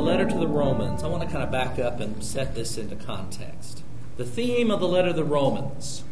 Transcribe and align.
the 0.00 0.06
letter 0.06 0.24
to 0.24 0.38
the 0.38 0.46
Romans, 0.46 1.02
I 1.02 1.08
want 1.08 1.22
to 1.22 1.28
kind 1.28 1.44
of 1.44 1.50
back 1.50 1.78
up 1.78 2.00
and 2.00 2.24
set 2.24 2.54
this 2.54 2.78
into 2.78 2.96
context. 2.96 3.82
The 4.16 4.24
theme 4.24 4.70
of 4.70 4.80
the 4.80 4.88
letter 4.88 5.08
to 5.08 5.14
the 5.14 5.24
Romans. 5.24 6.04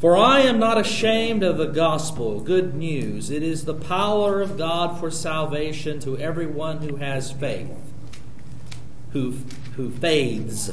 For 0.00 0.16
I 0.16 0.40
am 0.40 0.58
not 0.58 0.78
ashamed 0.78 1.44
of 1.44 1.58
the 1.58 1.66
gospel, 1.66 2.40
good 2.40 2.74
news. 2.74 3.30
It 3.30 3.44
is 3.44 3.64
the 3.64 3.74
power 3.74 4.42
of 4.42 4.58
God 4.58 4.98
for 4.98 5.10
salvation 5.10 6.00
to 6.00 6.18
everyone 6.18 6.78
who 6.78 6.96
has 6.96 7.30
faith, 7.30 7.70
who, 9.12 9.36
who 9.76 9.90
faiths, 9.92 10.72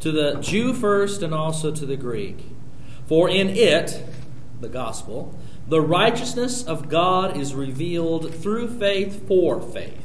to 0.00 0.12
the 0.12 0.38
Jew 0.40 0.74
first 0.74 1.22
and 1.22 1.32
also 1.32 1.72
to 1.72 1.86
the 1.86 1.96
Greek. 1.96 2.44
For 3.06 3.28
in 3.28 3.48
it, 3.48 4.04
the 4.60 4.68
gospel, 4.68 5.36
the 5.66 5.80
righteousness 5.80 6.62
of 6.62 6.90
God 6.90 7.36
is 7.38 7.54
revealed 7.54 8.34
through 8.34 8.78
faith 8.78 9.26
for 9.26 9.60
faith, 9.60 10.01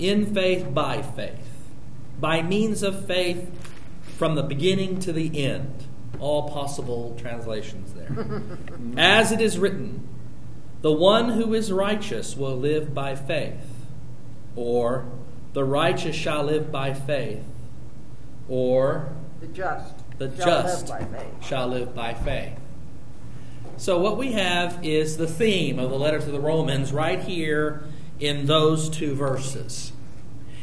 in 0.00 0.32
faith 0.34 0.72
by 0.72 1.02
faith, 1.02 1.46
by 2.18 2.42
means 2.42 2.82
of 2.82 3.06
faith 3.06 3.48
from 4.16 4.34
the 4.34 4.42
beginning 4.42 5.00
to 5.00 5.12
the 5.12 5.44
end. 5.44 5.84
All 6.18 6.50
possible 6.50 7.16
translations 7.18 7.94
there. 7.94 8.42
As 8.96 9.32
it 9.32 9.40
is 9.40 9.58
written, 9.58 10.06
the 10.82 10.92
one 10.92 11.30
who 11.30 11.54
is 11.54 11.72
righteous 11.72 12.36
will 12.36 12.56
live 12.56 12.92
by 12.94 13.14
faith, 13.14 13.86
or 14.56 15.06
the 15.52 15.64
righteous 15.64 16.16
shall 16.16 16.44
live 16.44 16.70
by 16.70 16.92
faith, 16.94 17.44
or 18.48 19.12
The 19.40 19.46
just. 19.48 19.94
the 20.18 20.34
shall 20.36 20.62
just 20.62 20.88
live 20.88 21.06
shall 21.40 21.68
live 21.68 21.94
by 21.94 22.14
faith. 22.14 22.58
So, 23.76 23.98
what 23.98 24.18
we 24.18 24.32
have 24.32 24.84
is 24.84 25.16
the 25.16 25.26
theme 25.26 25.78
of 25.78 25.88
the 25.88 25.98
letter 25.98 26.20
to 26.20 26.30
the 26.30 26.40
Romans 26.40 26.92
right 26.92 27.22
here 27.22 27.84
in 28.20 28.46
those 28.46 28.88
two 28.88 29.14
verses. 29.14 29.92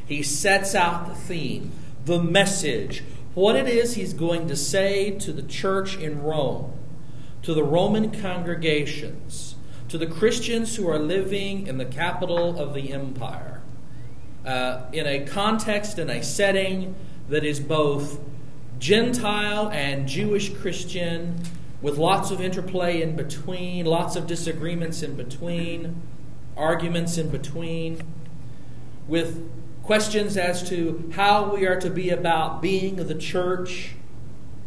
He 0.06 0.24
sets 0.24 0.74
out 0.74 1.08
the 1.08 1.16
theme, 1.16 1.72
the 2.06 2.22
message, 2.22 3.04
what 3.34 3.56
it 3.56 3.68
is 3.68 3.96
he's 3.96 4.14
going 4.14 4.48
to 4.48 4.56
say 4.56 5.12
to 5.12 5.32
the 5.32 5.44
church 5.44 5.98
in 5.98 6.24
Rome, 6.24 6.72
to 7.44 7.54
the 7.54 7.64
Roman 7.64 8.10
congregations, 8.22 9.56
to 9.90 9.98
the 9.98 10.08
Christians 10.08 10.76
who 10.76 10.88
are 10.90 11.00
living 11.00 11.68
in 11.68 11.78
the 11.78 11.86
capital 11.86 12.60
of 12.60 12.74
the 12.74 12.94
empire, 12.94 13.62
uh, 14.46 14.84
in 14.94 15.06
a 15.06 15.26
context 15.26 16.00
and 16.00 16.10
a 16.10 16.24
setting 16.24 16.96
that 17.30 17.44
is 17.44 17.60
both 17.60 18.20
Gentile 18.80 19.70
and 19.70 20.08
Jewish 20.08 20.54
Christian, 20.56 21.42
with 21.82 21.98
lots 21.98 22.32
of 22.32 22.42
interplay 22.42 23.02
in 23.02 23.16
between, 23.16 23.86
lots 23.86 24.16
of 24.16 24.26
disagreements 24.26 25.04
in 25.04 25.16
between, 25.16 26.02
arguments 26.58 27.18
in 27.18 27.30
between, 27.30 28.02
with 29.08 29.50
questions 29.84 30.36
as 30.36 30.68
to 30.70 31.10
how 31.16 31.56
we 31.56 31.66
are 31.66 31.80
to 31.80 31.90
be 31.90 32.10
about 32.10 32.62
being 32.62 32.98
the 32.98 33.16
church. 33.16 33.92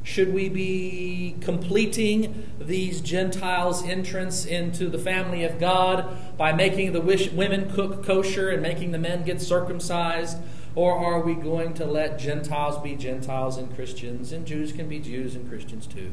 Should 0.03 0.33
we 0.33 0.49
be 0.49 1.37
completing 1.43 2.51
these 2.59 3.03
Gentiles' 3.03 3.85
entrance 3.85 4.47
into 4.47 4.89
the 4.89 4.99
family 4.99 5.45
of 5.45 5.61
God 5.61 6.07
by 6.39 6.55
making 6.55 6.93
the 6.93 7.03
wish- 7.03 7.31
women 7.33 7.71
cook 7.71 8.03
kosher 8.03 8.49
and 8.49 8.63
making 8.63 8.93
the 8.93 8.99
men 8.99 9.25
get 9.25 9.43
circumcised? 9.43 10.39
Or 10.75 10.97
are 10.97 11.21
we 11.21 11.35
going 11.35 11.75
to 11.75 11.85
let 11.85 12.19
Gentiles 12.19 12.79
be 12.79 12.97
Gentiles 12.97 13.59
and 13.59 13.75
Christians, 13.75 14.33
and 14.33 14.47
Jews 14.47 14.73
can 14.73 14.89
be 14.89 15.01
Jews 15.01 15.35
and 15.35 15.49
Christians 15.49 15.87
too? 15.87 16.13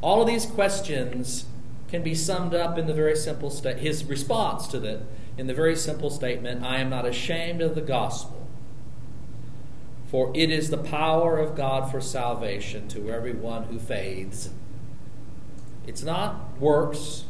All 0.00 0.20
of 0.20 0.26
these 0.26 0.46
questions 0.46 1.46
can 1.94 2.02
be 2.02 2.14
summed 2.14 2.52
up 2.52 2.76
in 2.76 2.88
the 2.88 2.92
very 2.92 3.14
simple 3.14 3.48
sta- 3.50 3.76
his 3.76 4.04
response 4.04 4.66
to 4.66 4.80
that 4.80 5.00
in 5.38 5.46
the 5.46 5.54
very 5.54 5.76
simple 5.76 6.10
statement, 6.10 6.64
I 6.64 6.78
am 6.78 6.90
not 6.90 7.06
ashamed 7.06 7.62
of 7.62 7.76
the 7.76 7.80
gospel, 7.80 8.48
for 10.04 10.32
it 10.34 10.50
is 10.50 10.70
the 10.70 10.76
power 10.76 11.38
of 11.38 11.54
God 11.54 11.92
for 11.92 12.00
salvation 12.00 12.88
to 12.88 13.12
everyone 13.12 13.64
who 13.64 13.78
faiths. 13.78 14.50
It's 15.86 16.02
not 16.02 16.58
works, 16.58 17.26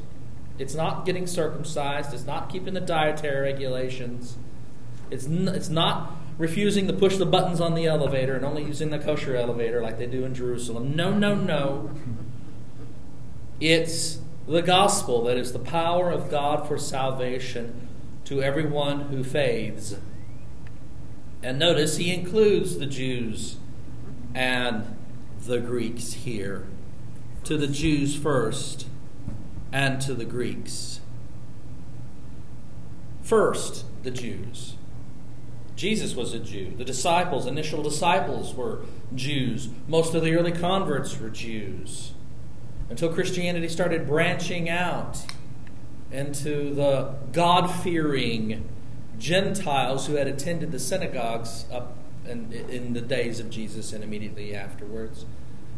it's 0.59 0.75
not 0.75 1.05
getting 1.05 1.27
circumcised, 1.27 2.15
it's 2.15 2.25
not 2.25 2.49
keeping 2.49 2.73
the 2.73 2.81
dietary 2.81 3.43
regulations, 3.43 4.39
it's, 5.11 5.27
n- 5.27 5.49
it's 5.49 5.69
not 5.69 6.17
refusing 6.39 6.87
to 6.87 6.95
push 6.95 7.19
the 7.19 7.27
buttons 7.27 7.61
on 7.61 7.75
the 7.75 7.85
elevator 7.85 8.35
and 8.35 8.47
only 8.47 8.65
using 8.65 8.89
the 8.89 8.99
kosher 8.99 9.37
elevator 9.37 9.83
like 9.83 9.99
they 9.99 10.07
do 10.07 10.25
in 10.25 10.35
Jerusalem. 10.35 10.97
No, 10.97 11.13
no, 11.13 11.35
no. 11.35 11.91
It's 13.61 14.21
the 14.47 14.63
gospel 14.63 15.25
that 15.25 15.37
is 15.37 15.53
the 15.53 15.59
power 15.59 16.11
of 16.11 16.31
God 16.31 16.69
for 16.69 16.79
salvation 16.79 17.89
to 18.25 18.43
everyone 18.43 19.03
who 19.03 19.25
faiths. 19.25 19.97
And 21.43 21.59
notice 21.59 21.97
he 21.97 22.13
includes 22.13 22.79
the 22.79 22.87
Jews 22.87 23.57
and 24.35 24.97
the 25.47 25.61
Greeks 25.61 26.15
here. 26.15 26.67
To 27.45 27.59
the 27.59 27.67
Jews 27.67 28.17
first, 28.17 28.87
and 29.71 30.01
to 30.01 30.15
the 30.15 30.25
Greeks. 30.25 31.01
First, 33.21 33.85
the 34.03 34.11
Jews. 34.11 34.77
Jesus 35.77 36.15
was 36.15 36.33
a 36.33 36.39
Jew. 36.39 36.73
The 36.77 36.85
disciples, 36.85 37.47
initial 37.47 37.83
disciples, 37.83 38.55
were 38.55 38.81
Jews. 39.15 39.69
Most 39.89 40.15
of 40.15 40.23
the 40.23 40.35
early 40.35 40.53
converts 40.53 41.19
were 41.19 41.29
Jews. 41.29 42.14
Until 42.91 43.13
Christianity 43.13 43.69
started 43.69 44.07
branching 44.07 44.69
out 44.69 45.25
into 46.13 46.75
the 46.75 47.15
God 47.33 47.67
fearing 47.67 48.69
Gentiles 49.19 50.07
who 50.07 50.15
had 50.15 50.27
attended 50.27 50.71
the 50.71 50.79
synagogues 50.79 51.67
up 51.73 51.97
in, 52.29 52.53
in 52.53 52.93
the 52.93 53.01
days 53.01 53.41
of 53.41 53.51
Jesus 53.51 53.93
and 53.93 54.05
immediately 54.05 54.55
afterwards. 54.55 55.25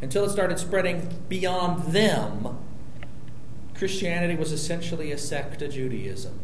Until 0.03 0.25
it 0.25 0.31
started 0.31 0.59
spreading 0.59 1.23
beyond 1.29 1.93
them, 1.93 2.59
Christianity 3.75 4.37
was 4.37 4.53
essentially 4.53 5.13
a 5.13 5.19
sect 5.19 5.63
of 5.63 5.73
Judaism. 5.73 6.39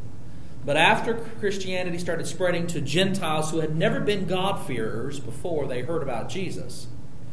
But 0.64 0.76
after 0.76 1.14
Christianity 1.14 1.98
started 1.98 2.26
spreading 2.26 2.66
to 2.68 2.80
Gentiles 2.80 3.50
who 3.50 3.60
had 3.60 3.74
never 3.76 4.00
been 4.00 4.26
God-fearers 4.26 5.18
before 5.18 5.66
they 5.66 5.82
heard 5.82 6.02
about 6.02 6.28
Jesus, 6.28 6.86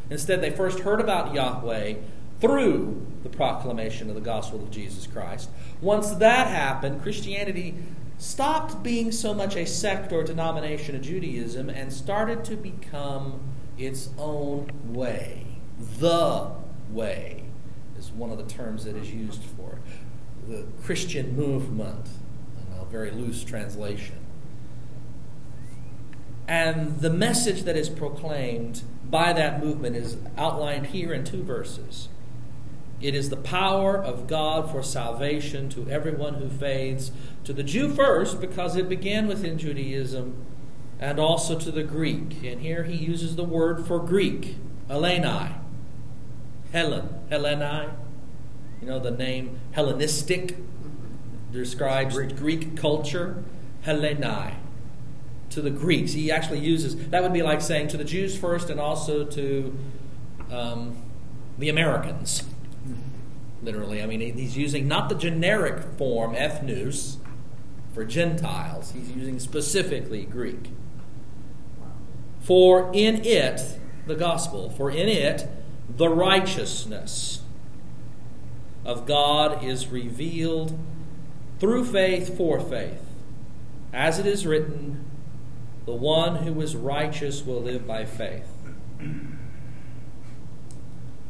instead 0.09 0.41
they 0.41 0.49
first 0.49 0.79
heard 0.79 0.99
about 0.99 1.33
Yahweh 1.33 1.95
through 2.39 3.05
the 3.23 3.29
proclamation 3.29 4.09
of 4.09 4.15
the 4.15 4.21
gospel 4.21 4.61
of 4.61 4.71
Jesus 4.71 5.07
Christ. 5.07 5.49
Once 5.81 6.11
that 6.11 6.47
happened, 6.47 7.01
Christianity 7.01 7.75
stopped 8.17 8.83
being 8.83 9.11
so 9.11 9.33
much 9.33 9.55
a 9.55 9.65
sect 9.65 10.11
or 10.11 10.23
denomination 10.23 10.95
of 10.95 11.01
Judaism 11.01 11.69
and 11.69 11.91
started 11.91 12.43
to 12.45 12.55
become 12.55 13.39
its 13.77 14.09
own 14.17 14.69
way. 14.85 15.45
The 15.97 16.51
way 16.91 17.43
is 17.97 18.11
one 18.11 18.29
of 18.29 18.37
the 18.37 18.43
terms 18.43 18.85
that 18.85 18.95
is 18.95 19.11
used 19.11 19.43
for 19.43 19.73
it. 19.73 20.49
The 20.49 20.65
Christian 20.83 21.35
movement, 21.35 22.07
a 22.79 22.85
very 22.85 23.11
loose 23.11 23.43
translation. 23.43 24.15
And 26.47 26.99
the 26.99 27.11
message 27.11 27.63
that 27.63 27.77
is 27.77 27.89
proclaimed 27.89 28.81
by 29.09 29.33
that 29.33 29.63
movement 29.63 29.95
is 29.95 30.17
outlined 30.37 30.87
here 30.87 31.13
in 31.13 31.23
two 31.23 31.43
verses. 31.43 32.09
It 33.01 33.15
is 33.15 33.29
the 33.29 33.37
power 33.37 33.95
of 33.95 34.27
God 34.27 34.69
for 34.69 34.83
salvation 34.83 35.69
to 35.69 35.89
everyone 35.89 36.35
who 36.35 36.49
faiths, 36.49 37.11
to 37.45 37.53
the 37.53 37.63
Jew 37.63 37.93
first, 37.93 38.41
because 38.41 38.75
it 38.75 38.89
began 38.89 39.27
within 39.27 39.57
Judaism, 39.57 40.45
and 40.99 41.17
also 41.17 41.57
to 41.57 41.71
the 41.71 41.83
Greek. 41.83 42.43
And 42.43 42.61
here 42.61 42.83
he 42.83 42.95
uses 42.95 43.37
the 43.37 43.45
word 43.45 43.87
for 43.87 43.99
Greek, 43.99 44.57
Hellenai. 44.89 45.53
Helen, 46.73 47.09
Hellenai. 47.31 47.89
You 48.81 48.87
know, 48.87 48.99
the 48.99 49.11
name 49.11 49.59
Hellenistic 49.71 50.57
describes 51.51 52.15
Greek, 52.15 52.35
Greek 52.35 52.77
culture. 52.77 53.43
Hellenai. 53.85 54.55
To 55.51 55.61
the 55.61 55.71
Greeks. 55.71 56.11
He 56.11 56.29
actually 56.31 56.59
uses, 56.59 56.97
that 57.09 57.23
would 57.23 57.33
be 57.33 57.43
like 57.43 57.61
saying 57.61 57.87
to 57.89 57.97
the 57.97 58.03
Jews 58.03 58.37
first 58.37 58.69
and 58.69 58.79
also 58.79 59.23
to 59.25 59.75
um, 60.51 61.01
the 61.57 61.69
Americans 61.69 62.43
literally. 63.61 64.01
I 64.01 64.05
mean, 64.05 64.37
he's 64.37 64.57
using 64.57 64.87
not 64.87 65.09
the 65.09 65.15
generic 65.15 65.83
form, 65.97 66.35
ethnos, 66.35 67.17
for 67.93 68.05
Gentiles. 68.05 68.91
He's 68.91 69.11
using 69.11 69.39
specifically 69.39 70.25
Greek. 70.25 70.69
For 72.39 72.89
in 72.93 73.25
it, 73.25 73.79
the 74.07 74.15
gospel, 74.15 74.69
for 74.69 74.89
in 74.89 75.09
it, 75.09 75.47
the 75.89 76.09
righteousness 76.09 77.41
of 78.85 79.05
God 79.05 79.63
is 79.63 79.87
revealed 79.87 80.77
through 81.59 81.85
faith 81.85 82.37
for 82.37 82.59
faith. 82.59 83.03
As 83.91 84.19
it 84.19 84.25
is 84.25 84.45
written, 84.45 85.05
the 85.85 85.93
one 85.93 86.37
who 86.37 86.61
is 86.61 86.75
righteous 86.75 87.43
will 87.43 87.61
live 87.61 87.85
by 87.85 88.05
faith. 88.05 88.47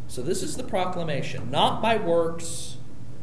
So, 0.09 0.23
this 0.23 0.41
is 0.41 0.57
the 0.57 0.63
proclamation, 0.63 1.51
not 1.51 1.83
by 1.83 1.97
works, 1.97 2.77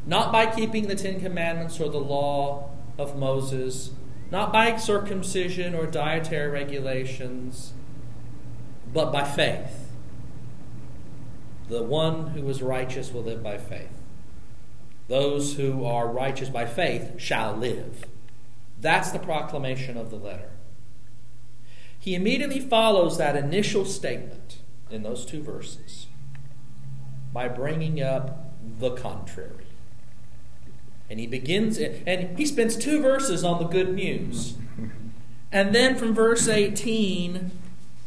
not 0.07 0.31
by 0.31 0.47
keeping 0.47 0.87
the 0.87 0.95
Ten 0.95 1.21
Commandments 1.21 1.81
or 1.81 1.91
the 1.91 1.99
law 1.99 2.71
of 2.97 3.19
Moses, 3.19 3.91
not 4.31 4.53
by 4.53 4.77
circumcision 4.77 5.75
or 5.75 5.87
dietary 5.87 6.49
regulations, 6.49 7.73
but 8.93 9.11
by 9.11 9.25
faith. 9.25 9.91
The 11.69 11.83
one 11.83 12.29
who 12.29 12.49
is 12.49 12.63
righteous 12.63 13.13
will 13.13 13.25
live 13.25 13.43
by 13.43 13.59
faith. 13.59 14.01
Those 15.09 15.57
who 15.57 15.85
are 15.85 16.07
righteous 16.07 16.51
by 16.51 16.67
faith 16.67 17.15
shall 17.19 17.57
live. 17.57 18.05
That's 18.81 19.11
the 19.11 19.19
proclamation 19.19 19.97
of 19.97 20.11
the 20.11 20.17
letter. 20.17 20.51
He 21.99 22.15
immediately 22.15 22.61
follows 22.61 23.19
that 23.19 23.35
initial 23.35 23.85
statement 23.85 24.59
in 24.89 25.03
those 25.03 25.27
two 25.27 25.43
verses 25.43 26.06
by 27.33 27.49
bringing 27.49 28.03
up 28.03 28.53
the 28.79 28.91
contrary. 28.93 29.67
And 31.09 31.21
he 31.21 31.27
begins 31.27 31.79
and 31.79 32.37
he 32.39 32.47
spends 32.47 32.77
two 32.77 33.01
verses 33.01 33.45
on 33.45 33.63
the 33.63 33.69
good 33.69 33.95
news. 33.95 34.57
And 35.53 35.75
then 35.75 35.95
from 35.97 36.15
verse 36.15 36.49
18 36.49 37.53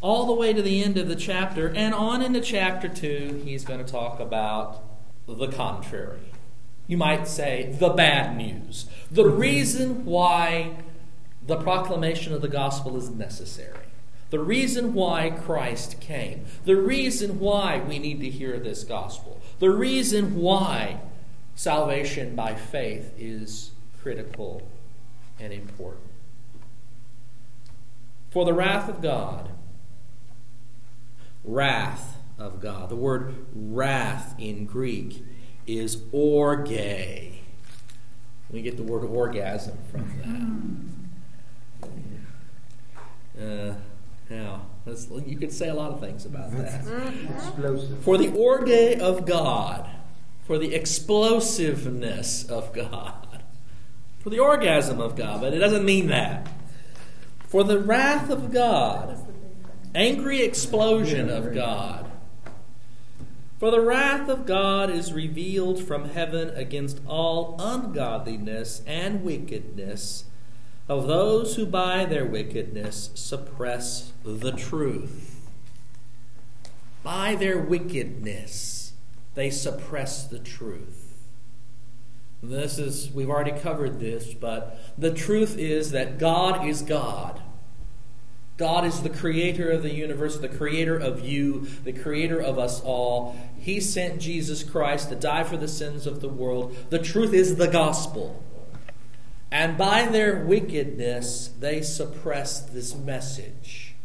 all 0.01 0.25
the 0.25 0.33
way 0.33 0.53
to 0.53 0.61
the 0.61 0.83
end 0.83 0.97
of 0.97 1.07
the 1.07 1.15
chapter 1.15 1.67
and 1.75 1.93
on 1.93 2.21
into 2.21 2.41
chapter 2.41 2.87
2, 2.87 3.41
he's 3.43 3.63
going 3.65 3.83
to 3.83 3.89
talk 3.89 4.19
about 4.19 4.83
the 5.27 5.47
contrary. 5.47 6.19
You 6.87 6.97
might 6.97 7.27
say 7.27 7.75
the 7.79 7.89
bad 7.89 8.35
news. 8.35 8.87
The 9.11 9.27
reason 9.29 10.05
why 10.05 10.77
the 11.45 11.57
proclamation 11.57 12.33
of 12.33 12.41
the 12.41 12.47
gospel 12.47 12.97
is 12.97 13.09
necessary. 13.09 13.88
The 14.29 14.39
reason 14.39 14.93
why 14.93 15.31
Christ 15.31 15.99
came. 15.99 16.45
The 16.65 16.75
reason 16.75 17.39
why 17.39 17.79
we 17.79 17.97
need 17.97 18.19
to 18.19 18.29
hear 18.29 18.59
this 18.59 18.83
gospel. 18.83 19.41
The 19.59 19.71
reason 19.71 20.35
why 20.35 20.99
salvation 21.55 22.35
by 22.35 22.53
faith 22.55 23.13
is 23.17 23.71
critical 24.01 24.67
and 25.39 25.51
important. 25.51 26.05
For 28.29 28.45
the 28.45 28.53
wrath 28.53 28.87
of 28.87 29.01
God, 29.01 29.49
wrath 31.43 32.17
of 32.37 32.61
God, 32.61 32.89
the 32.89 32.95
word 32.95 33.33
wrath 33.53 34.35
in 34.37 34.65
Greek 34.65 35.25
is 35.65 36.03
orge. 36.11 36.69
We 36.69 38.61
get 38.61 38.77
the 38.77 38.83
word 38.83 39.03
orgasm 39.03 39.77
from 39.91 40.59
that. 43.35 43.71
Uh, 43.71 43.75
now, 44.29 44.67
you 45.25 45.37
could 45.37 45.51
say 45.51 45.69
a 45.69 45.73
lot 45.73 45.91
of 45.91 45.99
things 45.99 46.25
about 46.25 46.51
that. 46.51 46.81
Explosive. 47.35 48.03
For 48.03 48.17
the 48.17 48.29
orge 48.29 48.99
of 48.99 49.25
God, 49.25 49.89
for 50.45 50.57
the 50.57 50.75
explosiveness 50.75 52.43
of 52.43 52.71
God, 52.73 53.43
for 54.19 54.29
the 54.29 54.39
orgasm 54.39 55.01
of 55.01 55.15
God, 55.15 55.41
but 55.41 55.53
it 55.53 55.59
doesn't 55.59 55.85
mean 55.85 56.07
that. 56.07 56.47
For 57.47 57.63
the 57.63 57.79
wrath 57.79 58.29
of 58.29 58.51
God, 58.51 59.17
angry 59.95 60.41
explosion 60.41 61.29
of 61.29 61.53
God. 61.53 62.11
For 63.57 63.71
the 63.71 63.81
wrath 63.81 64.29
of 64.29 64.45
God 64.45 64.89
is 64.89 65.11
revealed 65.11 65.83
from 65.83 66.09
heaven 66.09 66.49
against 66.51 67.01
all 67.07 67.55
ungodliness 67.59 68.83
and 68.85 69.23
wickedness 69.23 70.25
of 70.89 71.05
those 71.05 71.55
who 71.55 71.67
by 71.67 72.03
their 72.03 72.25
wickedness 72.25 73.11
suppress 73.13 74.11
the 74.25 74.51
truth. 74.51 75.39
By 77.03 77.35
their 77.35 77.59
wickedness, 77.59 78.93
they 79.35 79.51
suppress 79.51 80.25
the 80.25 80.39
truth. 80.39 81.27
This 82.41 82.79
is, 82.79 83.11
we've 83.11 83.29
already 83.29 83.51
covered 83.51 83.99
this, 83.99 84.33
but 84.33 84.79
the 84.97 85.13
truth 85.13 85.57
is 85.57 85.91
that 85.91 86.17
God 86.17 86.65
is 86.65 86.81
God. 86.81 87.39
God 88.57 88.83
is 88.83 89.03
the 89.03 89.09
creator 89.09 89.69
of 89.69 89.83
the 89.83 89.93
universe, 89.93 90.37
the 90.37 90.49
creator 90.49 90.97
of 90.97 91.25
you, 91.25 91.67
the 91.83 91.93
creator 91.93 92.41
of 92.41 92.57
us 92.57 92.81
all. 92.81 93.37
He 93.59 93.79
sent 93.79 94.19
Jesus 94.19 94.63
Christ 94.63 95.09
to 95.09 95.15
die 95.15 95.43
for 95.43 95.55
the 95.55 95.67
sins 95.67 96.07
of 96.07 96.19
the 96.19 96.27
world. 96.27 96.75
The 96.89 96.99
truth 96.99 97.33
is 97.33 97.55
the 97.55 97.67
gospel. 97.67 98.43
And 99.51 99.77
by 99.77 100.05
their 100.05 100.45
wickedness, 100.45 101.49
they 101.59 101.81
suppress 101.81 102.61
this 102.61 102.95
message. 102.95 103.95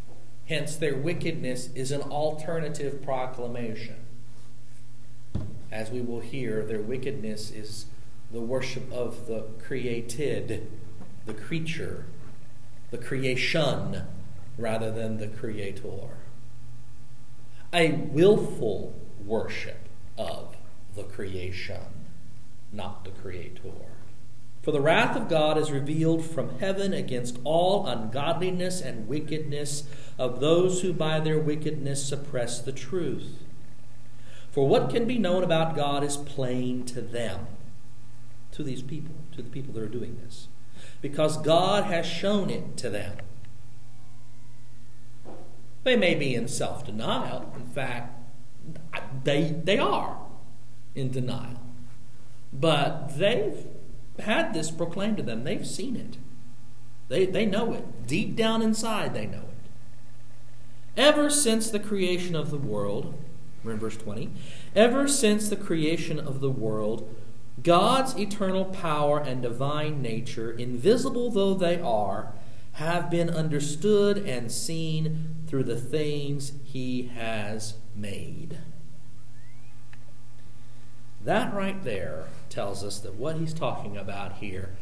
Hence, 0.47 0.77
their 0.77 0.97
wickedness 0.97 1.69
is 1.75 1.91
an 1.91 2.03
alternative 2.03 3.03
proclamation. 3.03 3.97
As 5.71 5.91
we 5.91 6.01
will 6.01 6.21
hear, 6.21 6.65
their 6.65 6.81
wickedness 6.81 7.51
is 7.51 7.87
the 8.31 8.41
worship 8.41 8.91
of 8.93 9.27
the 9.27 9.45
created, 9.63 10.71
the 11.27 11.35
creature, 11.35 12.07
the 12.91 12.99
creation, 12.99 14.03
rather 14.57 14.91
than 14.91 15.19
the 15.19 15.29
creator. 15.29 16.09
A 17.73 17.93
willful 17.93 18.95
worship 19.25 19.89
of 20.17 20.57
the 20.95 21.03
creation, 21.03 22.07
not 22.73 23.05
the 23.05 23.11
creator. 23.11 23.94
For 24.65 24.73
the 24.73 24.81
wrath 24.81 25.15
of 25.15 25.29
God 25.29 25.59
is 25.59 25.71
revealed 25.71 26.25
from 26.25 26.59
heaven 26.59 26.95
against 26.95 27.39
all 27.45 27.87
ungodliness 27.87 28.81
and 28.81 29.07
wickedness 29.07 29.83
of 30.17 30.41
those 30.41 30.81
who 30.81 30.95
by 30.95 31.21
their 31.21 31.39
wickedness 31.39 32.03
suppress 32.03 32.61
the 32.61 32.73
truth. 32.73 33.43
For 34.51 34.67
what 34.67 34.89
can 34.89 35.07
be 35.07 35.19
known 35.19 35.45
about 35.45 35.77
God 35.77 36.03
is 36.03 36.17
plain 36.17 36.87
to 36.87 37.03
them, 37.03 37.47
to 38.53 38.63
these 38.63 38.81
people, 38.81 39.15
to 39.33 39.43
the 39.43 39.51
people 39.51 39.75
that 39.75 39.83
are 39.83 39.87
doing 39.89 40.19
this, 40.25 40.49
because 41.03 41.37
God 41.37 41.85
has 41.85 42.07
shown 42.07 42.49
it 42.49 42.79
to 42.79 42.89
them. 42.89 43.19
They 45.83 45.97
may 45.97 46.15
be 46.15 46.35
in 46.35 46.49
self 46.49 46.87
denial. 46.87 47.53
In 47.55 47.67
fact, 47.67 48.19
they, 49.25 49.43
they 49.63 49.77
are 49.79 50.17
in 50.95 51.11
denial. 51.11 51.61
But 52.51 53.19
they've 53.19 53.67
had 54.21 54.55
this 54.55 54.71
proclaimed 54.71 55.17
to 55.19 55.23
them. 55.23 55.45
They've 55.45 55.67
seen 55.67 55.97
it. 55.97 56.19
They, 57.09 57.27
they 57.27 57.47
know 57.47 57.73
it. 57.73 58.07
Deep 58.07 58.37
down 58.37 58.63
inside, 58.63 59.15
they 59.15 59.27
know 59.27 59.39
it. 59.39 59.49
Ever 60.97 61.29
since 61.29 61.71
the 61.71 61.81
creation 61.81 62.37
of 62.37 62.51
the 62.51 62.59
world, 62.59 63.15
we're 63.63 63.73
in 63.73 63.79
verse 63.79 63.97
20, 63.97 64.31
ever 64.77 65.09
since 65.09 65.49
the 65.49 65.57
creation 65.57 66.21
of 66.21 66.41
the 66.41 66.51
world, 66.51 67.13
God's 67.63 68.17
eternal 68.17 68.67
power 68.67 69.19
and 69.19 69.43
divine 69.43 70.03
nature, 70.03 70.53
invisible 70.53 71.31
though 71.31 71.55
they 71.55 71.81
are, 71.81 72.33
have 72.73 73.11
been 73.11 73.31
understood 73.31 74.19
and 74.19 74.51
seen 74.51 75.45
through 75.47 75.65
the 75.65 75.81
things 75.81 76.53
He 76.65 77.11
has 77.15 77.75
made. 77.95 78.59
That 81.25 81.55
right 81.55 81.83
there 81.83 82.27
tells 82.55 82.85
us 82.85 83.01
that 83.01 83.15
what 83.15 83.37
he's 83.37 83.53
talking 83.53 83.97
about 83.97 84.35
here 84.35 84.77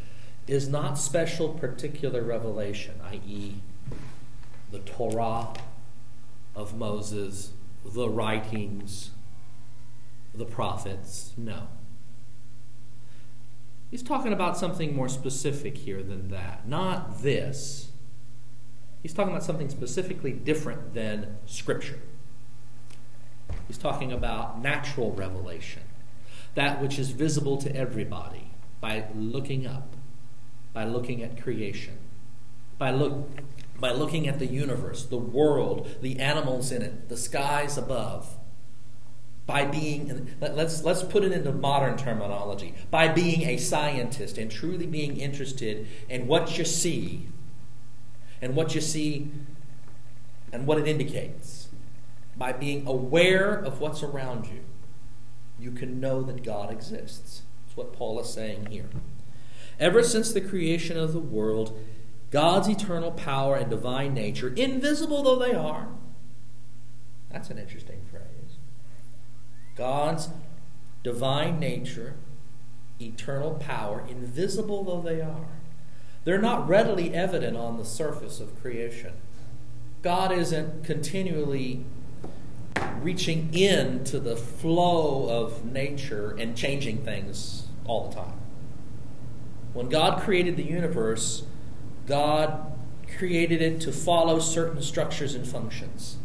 is 0.46 0.68
not 0.68 0.98
special 0.98 1.48
particular 1.48 2.22
revelation, 2.22 2.94
i.e., 3.10 3.54
the 4.70 4.80
Torah 4.80 5.54
of 6.54 6.76
Moses, 6.76 7.52
the 7.84 8.08
writings, 8.08 9.10
the 10.34 10.44
prophets. 10.44 11.32
No. 11.36 11.68
He's 13.90 14.02
talking 14.02 14.32
about 14.32 14.56
something 14.56 14.94
more 14.94 15.08
specific 15.08 15.78
here 15.78 16.02
than 16.02 16.28
that. 16.28 16.66
Not 16.66 17.22
this. 17.22 17.90
He's 19.02 19.12
talking 19.12 19.32
about 19.32 19.44
something 19.44 19.68
specifically 19.68 20.32
different 20.32 20.94
than 20.94 21.38
Scripture. 21.46 22.00
He's 23.66 23.78
talking 23.78 24.12
about 24.12 24.60
natural 24.60 25.12
revelation 25.12 25.82
that 26.54 26.80
which 26.80 26.98
is 26.98 27.10
visible 27.10 27.56
to 27.58 27.74
everybody 27.74 28.50
by 28.80 29.06
looking 29.14 29.66
up, 29.66 29.94
by 30.72 30.84
looking 30.84 31.22
at 31.22 31.40
creation, 31.42 31.96
by, 32.78 32.90
look, 32.90 33.28
by 33.78 33.92
looking 33.92 34.28
at 34.28 34.38
the 34.38 34.46
universe, 34.46 35.04
the 35.06 35.16
world, 35.16 35.88
the 36.02 36.18
animals 36.18 36.72
in 36.72 36.82
it, 36.82 37.08
the 37.08 37.16
skies 37.16 37.78
above. 37.78 38.36
By 39.44 39.64
being, 39.64 40.34
let's, 40.40 40.84
let's 40.84 41.02
put 41.02 41.24
it 41.24 41.32
into 41.32 41.52
modern 41.52 41.96
terminology, 41.96 42.74
by 42.90 43.08
being 43.08 43.42
a 43.42 43.56
scientist 43.56 44.38
and 44.38 44.50
truly 44.50 44.86
being 44.86 45.16
interested 45.16 45.86
in 46.08 46.26
what 46.28 46.58
you 46.58 46.64
see 46.64 47.28
and 48.40 48.54
what 48.54 48.74
you 48.74 48.80
see 48.80 49.30
and 50.52 50.66
what 50.66 50.78
it 50.78 50.86
indicates, 50.86 51.68
by 52.36 52.52
being 52.52 52.86
aware 52.86 53.52
of 53.52 53.80
what's 53.80 54.02
around 54.02 54.46
you 54.46 54.60
you 55.62 55.70
can 55.70 56.00
know 56.00 56.22
that 56.22 56.42
God 56.42 56.72
exists. 56.72 57.42
That's 57.64 57.76
what 57.76 57.92
Paul 57.92 58.18
is 58.20 58.28
saying 58.28 58.66
here. 58.66 58.90
Ever 59.78 60.02
since 60.02 60.32
the 60.32 60.40
creation 60.40 60.98
of 60.98 61.12
the 61.12 61.20
world, 61.20 61.78
God's 62.30 62.68
eternal 62.68 63.12
power 63.12 63.56
and 63.56 63.70
divine 63.70 64.12
nature, 64.12 64.52
invisible 64.54 65.22
though 65.22 65.38
they 65.38 65.54
are, 65.54 65.88
that's 67.30 67.50
an 67.50 67.58
interesting 67.58 68.00
phrase. 68.10 68.58
God's 69.76 70.30
divine 71.02 71.58
nature, 71.58 72.16
eternal 73.00 73.52
power, 73.54 74.04
invisible 74.08 74.82
though 74.84 75.00
they 75.00 75.20
are, 75.20 75.46
they're 76.24 76.38
not 76.40 76.68
readily 76.68 77.14
evident 77.14 77.56
on 77.56 77.78
the 77.78 77.84
surface 77.84 78.40
of 78.40 78.60
creation. 78.60 79.12
God 80.02 80.32
isn't 80.32 80.84
continually 80.84 81.84
reaching 83.00 83.52
into 83.52 84.20
the 84.20 84.36
flow 84.36 85.28
of 85.28 85.64
nature 85.64 86.34
and 86.38 86.56
changing 86.56 87.04
things 87.04 87.66
all 87.84 88.08
the 88.08 88.14
time. 88.14 88.38
When 89.72 89.88
God 89.88 90.22
created 90.22 90.56
the 90.56 90.62
universe, 90.62 91.44
God 92.06 92.72
created 93.16 93.60
it 93.62 93.80
to 93.82 93.92
follow 93.92 94.38
certain 94.38 94.82
structures 94.82 95.34
and 95.34 95.46
functions. 95.46 96.16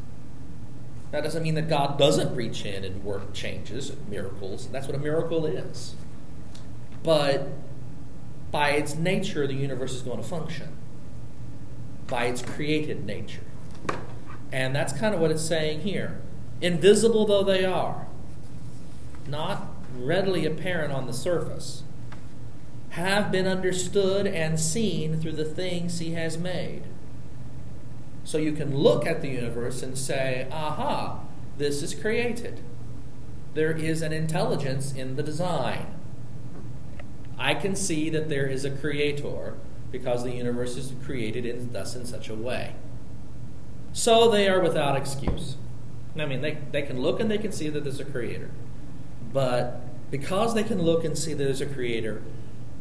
That 1.12 1.24
doesn't 1.24 1.44
mean 1.44 1.56
that 1.56 1.70
God 1.70 1.98
doesn't 1.98 2.36
reach 2.36 2.66
in 2.66 2.84
and 2.84 3.04
work 3.04 3.34
changes, 3.34 3.94
miracles. 4.10 4.68
That's 4.68 4.88
what 4.88 4.96
a 4.96 5.00
miracle 5.00 5.46
is. 5.46 5.96
But 7.04 7.48
by 8.52 8.72
its 8.72 8.96
nature, 8.96 9.48
the 9.48 9.54
universe 9.54 9.94
is 9.94 10.02
going 10.02 10.18
to 10.22 10.28
function, 10.28 10.76
by 12.08 12.26
its 12.26 12.42
created 12.42 13.06
nature. 13.06 13.42
And 14.52 14.76
that's 14.76 14.94
kind 14.94 15.16
of 15.16 15.22
what 15.22 15.32
it's 15.32 15.44
saying 15.44 15.82
here. 15.82 16.22
Invisible 16.62 17.26
though 17.26 17.44
they 17.44 17.66
are, 17.66 18.08
not 19.28 19.68
readily 19.96 20.46
apparent 20.46 20.92
on 20.92 21.08
the 21.08 21.14
surface, 21.14 21.84
have 22.90 23.32
been 23.32 23.46
understood 23.46 24.26
and 24.26 24.60
seen 24.60 25.20
through 25.20 25.34
the 25.34 25.46
things 25.46 26.00
he 26.00 26.14
has 26.14 26.38
made. 26.38 26.84
So 28.24 28.38
you 28.38 28.54
can 28.54 28.76
look 28.76 29.06
at 29.06 29.22
the 29.22 29.30
universe 29.30 29.84
and 29.84 29.98
say, 29.98 30.48
aha, 30.52 31.20
this 31.58 31.82
is 31.84 31.94
created. 31.94 32.62
There 33.54 33.72
is 33.72 34.02
an 34.02 34.12
intelligence 34.12 34.94
in 34.94 35.16
the 35.16 35.24
design. 35.24 35.94
I 37.38 37.54
can 37.54 37.76
see 37.76 38.10
that 38.10 38.30
there 38.30 38.48
is 38.48 38.66
a 38.66 38.72
creator 38.72 39.54
because 39.92 40.24
the 40.24 40.34
universe 40.34 40.76
is 40.76 40.94
created 41.06 41.46
in, 41.46 41.72
thus 41.72 41.96
in 41.96 42.06
such 42.06 42.30
a 42.30 42.36
way. 42.36 42.76
So 43.94 44.30
they 44.30 44.48
are 44.48 44.60
without 44.60 44.96
excuse. 44.96 45.56
I 46.22 46.26
mean, 46.26 46.42
they, 46.42 46.58
they 46.72 46.82
can 46.82 47.02
look 47.02 47.20
and 47.20 47.30
they 47.30 47.38
can 47.38 47.52
see 47.52 47.70
that 47.70 47.84
there's 47.84 48.00
a 48.00 48.06
creator. 48.06 48.50
But 49.34 49.82
because 50.12 50.54
they 50.54 50.64
can 50.64 50.82
look 50.82 51.04
and 51.04 51.18
see 51.18 51.34
that 51.34 51.44
there's 51.44 51.62
a 51.62 51.66
creator, 51.66 52.22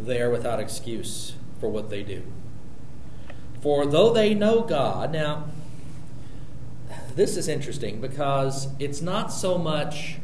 they 0.01 0.21
are 0.21 0.31
without 0.31 0.61
excuse 0.61 1.35
for 1.61 1.69
what 1.69 1.91
they 1.91 2.03
do. 2.03 2.23
For 3.61 3.87
though 3.87 4.13
they 4.13 4.35
know 4.35 4.63
God, 4.63 5.13
now, 5.13 5.47
this 7.15 7.37
is 7.37 7.49
interesting 7.49 8.01
because 8.01 8.69
it's 8.79 9.01
not 9.01 9.33
so 9.33 9.59
much 9.59 10.19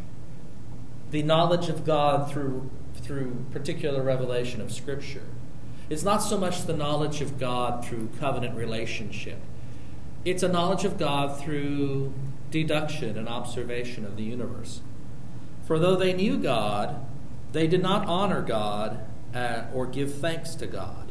the 1.11 1.23
knowledge 1.23 1.69
of 1.69 1.85
God 1.85 2.31
through, 2.31 2.71
through 2.95 3.47
particular 3.51 4.03
revelation 4.03 4.61
of 4.61 4.73
Scripture. 4.73 5.25
It's 5.91 6.03
not 6.03 6.19
so 6.19 6.39
much 6.39 6.67
the 6.67 6.77
knowledge 6.77 7.21
of 7.21 7.39
God 7.39 7.85
through 7.85 8.11
covenant 8.19 8.57
relationship. 8.57 9.39
It's 10.25 10.43
a 10.43 10.49
knowledge 10.49 10.85
of 10.85 10.99
God 10.99 11.41
through 11.41 12.13
deduction 12.51 13.19
and 13.19 13.29
observation 13.29 14.05
of 14.05 14.17
the 14.17 14.23
universe. 14.23 14.81
For 15.65 15.79
though 15.79 15.97
they 15.97 16.13
knew 16.13 16.37
God, 16.37 17.05
they 17.53 17.67
did 17.67 17.83
not 17.83 18.07
honor 18.07 18.41
God 18.41 19.01
uh, 19.35 19.65
or 19.75 19.87
give 19.87 20.15
thanks 20.15 20.55
to 20.57 20.67
God, 20.67 21.11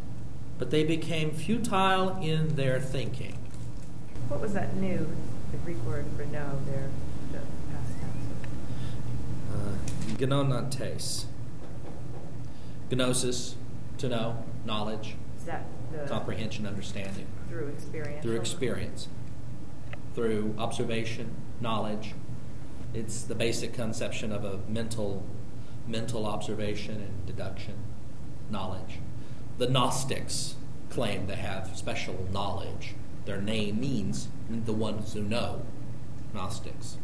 but 0.57 0.71
they 0.71 0.83
became 0.83 1.31
futile 1.31 2.17
in 2.21 2.55
their 2.55 2.79
thinking. 2.79 3.37
What 4.29 4.39
was 4.39 4.53
that 4.53 4.75
new, 4.77 5.09
the 5.51 5.57
Greek 5.57 5.83
word 5.83 6.05
for 6.15 6.23
know 6.25 6.59
there, 6.67 6.89
the 7.33 7.39
past 7.73 7.99
tense? 7.99 8.15
Uh, 9.53 10.25
Gnonantes. 10.25 11.25
Gnosis, 12.89 13.55
to 13.97 14.09
know, 14.09 14.43
knowledge, 14.65 15.15
Is 15.37 15.45
that 15.45 15.65
the, 15.91 16.07
comprehension, 16.07 16.67
understanding. 16.67 17.25
Through 17.51 17.67
experience? 17.67 18.23
Through 18.23 18.35
experience, 18.37 19.07
through 20.15 20.55
observation, 20.57 21.35
knowledge. 21.59 22.13
It's 22.93 23.23
the 23.23 23.35
basic 23.35 23.73
conception 23.73 24.31
of 24.31 24.43
a 24.43 24.59
mental, 24.67 25.23
mental 25.87 26.25
observation 26.25 26.95
and 26.95 27.25
deduction, 27.25 27.75
knowledge. 28.49 28.99
The 29.57 29.67
Gnostics 29.67 30.55
claim 30.89 31.27
to 31.27 31.35
have 31.35 31.75
special 31.77 32.27
knowledge. 32.31 32.95
Their 33.25 33.41
name 33.41 33.79
means 33.79 34.27
the 34.49 34.73
ones 34.73 35.13
who 35.13 35.21
know, 35.21 35.61
Gnostics. 36.33 36.97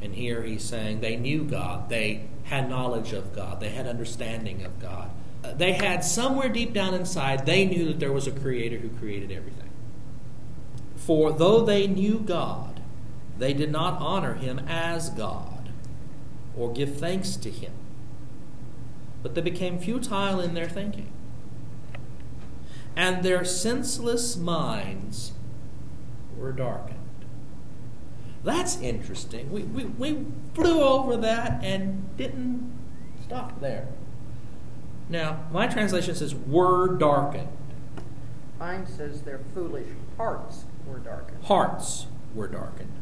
And 0.00 0.14
here 0.14 0.42
he's 0.42 0.62
saying 0.62 1.00
they 1.00 1.16
knew 1.16 1.44
God, 1.44 1.88
they 1.88 2.28
had 2.44 2.68
knowledge 2.68 3.12
of 3.12 3.34
God, 3.34 3.60
they 3.60 3.70
had 3.70 3.86
understanding 3.86 4.64
of 4.64 4.78
God. 4.80 5.10
Uh, 5.44 5.54
They 5.54 5.72
had 5.72 6.04
somewhere 6.04 6.48
deep 6.48 6.72
down 6.72 6.94
inside, 6.94 7.46
they 7.46 7.64
knew 7.64 7.86
that 7.86 7.98
there 7.98 8.12
was 8.12 8.26
a 8.26 8.32
creator 8.32 8.76
who 8.76 8.88
created 8.90 9.32
everything. 9.32 9.67
For 11.08 11.32
though 11.32 11.62
they 11.64 11.86
knew 11.86 12.18
God, 12.18 12.82
they 13.38 13.54
did 13.54 13.72
not 13.72 13.98
honor 13.98 14.34
him 14.34 14.58
as 14.68 15.08
God 15.08 15.70
or 16.54 16.70
give 16.70 16.98
thanks 16.98 17.34
to 17.36 17.50
him, 17.50 17.72
but 19.22 19.34
they 19.34 19.40
became 19.40 19.78
futile 19.78 20.38
in 20.38 20.52
their 20.52 20.68
thinking. 20.68 21.10
And 22.94 23.22
their 23.22 23.42
senseless 23.42 24.36
minds 24.36 25.32
were 26.36 26.52
darkened. 26.52 27.24
That's 28.44 28.78
interesting. 28.78 29.50
We, 29.50 29.62
we, 29.62 29.84
we 29.86 30.26
flew 30.52 30.82
over 30.82 31.16
that 31.16 31.64
and 31.64 32.14
didn't 32.18 32.70
stop 33.24 33.62
there. 33.62 33.88
Now, 35.08 35.46
my 35.50 35.68
translation 35.68 36.14
says, 36.14 36.34
were 36.34 36.86
darkened. 36.98 37.48
Mine 38.58 38.86
says 38.86 39.22
their 39.22 39.40
foolish 39.54 39.88
hearts 40.18 40.64
were 40.88 40.98
darkened. 40.98 41.44
Hearts 41.44 42.06
were 42.34 42.48
darkened. 42.48 42.92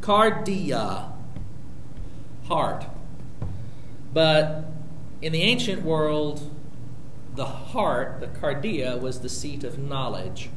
Cardia, 0.00 1.12
heart. 2.46 2.86
But 4.12 4.64
in 5.20 5.32
the 5.32 5.42
ancient 5.42 5.82
world, 5.82 6.50
the 7.34 7.44
heart, 7.44 8.20
the 8.20 8.26
cardia, 8.26 8.98
was 8.98 9.20
the 9.20 9.28
seat 9.28 9.64
of 9.64 9.78
knowledge. 9.78 10.50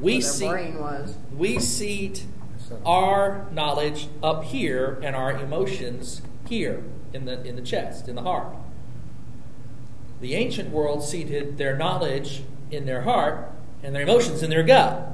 We 0.00 0.20
seat, 0.20 0.48
brain 0.48 0.78
was. 0.78 1.16
we 1.36 1.58
seat 1.60 2.24
our 2.84 3.46
knowledge 3.52 4.08
up 4.22 4.44
here 4.44 4.98
and 5.02 5.14
our 5.14 5.32
emotions 5.32 6.22
here 6.48 6.82
in 7.12 7.26
the 7.26 7.42
in 7.44 7.56
the 7.56 7.62
chest, 7.62 8.08
in 8.08 8.16
the 8.16 8.22
heart. 8.22 8.56
The 10.20 10.34
ancient 10.34 10.70
world 10.70 11.04
seated 11.04 11.58
their 11.58 11.76
knowledge 11.76 12.42
in 12.70 12.86
their 12.86 13.02
heart 13.02 13.50
and 13.84 13.94
their 13.94 14.02
emotions 14.02 14.42
in 14.42 14.50
their 14.50 14.62
gut. 14.64 15.12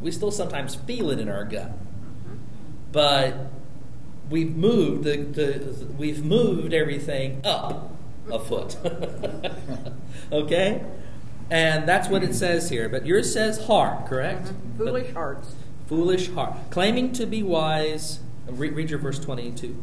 We 0.00 0.10
still 0.12 0.30
sometimes 0.30 0.74
feel 0.74 1.10
it 1.10 1.18
in 1.18 1.28
our 1.28 1.44
gut. 1.44 1.72
But 2.92 3.34
we've 4.30 4.54
moved 4.56 5.04
the, 5.04 5.16
the 5.16 5.86
we've 5.98 6.24
moved 6.24 6.72
everything 6.72 7.40
up 7.44 7.90
a 8.30 8.38
foot. 8.38 8.76
okay? 10.32 10.84
And 11.50 11.88
that's 11.88 12.08
what 12.08 12.22
it 12.24 12.34
says 12.34 12.68
here. 12.70 12.88
But 12.88 13.06
yours 13.06 13.32
says 13.32 13.66
heart, 13.66 14.06
correct? 14.06 14.46
Mhm. 14.46 14.78
Foolish 14.78 15.06
But- 15.08 15.14
hearts. 15.14 15.54
foolish 15.86 16.30
heart. 16.32 16.54
Claiming 16.70 17.12
to 17.12 17.26
be 17.26 17.42
wise. 17.42 18.20
Read, 18.48 18.72
read 18.74 18.90
your 18.90 18.98
verse 18.98 19.18
22. 19.18 19.76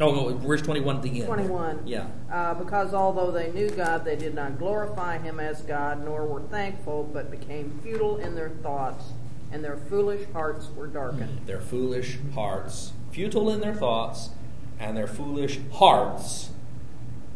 Oh, 0.00 0.34
verse 0.38 0.62
21 0.62 0.96
at 0.96 1.02
the 1.02 1.18
end. 1.18 1.26
21. 1.26 1.82
Yeah. 1.86 2.06
Uh, 2.30 2.54
because 2.54 2.94
although 2.94 3.30
they 3.30 3.52
knew 3.52 3.70
God, 3.70 4.04
they 4.04 4.16
did 4.16 4.34
not 4.34 4.58
glorify 4.58 5.18
him 5.18 5.38
as 5.38 5.62
God, 5.62 6.04
nor 6.04 6.26
were 6.26 6.42
thankful, 6.42 7.04
but 7.04 7.30
became 7.30 7.78
futile 7.82 8.16
in 8.16 8.34
their 8.34 8.50
thoughts, 8.50 9.12
and 9.52 9.62
their 9.62 9.76
foolish 9.76 10.26
hearts 10.32 10.68
were 10.74 10.86
darkened. 10.86 11.46
Their 11.46 11.60
foolish 11.60 12.18
hearts, 12.34 12.92
futile 13.10 13.50
in 13.50 13.60
their 13.60 13.74
thoughts, 13.74 14.30
and 14.78 14.96
their 14.96 15.06
foolish 15.06 15.60
hearts, 15.72 16.50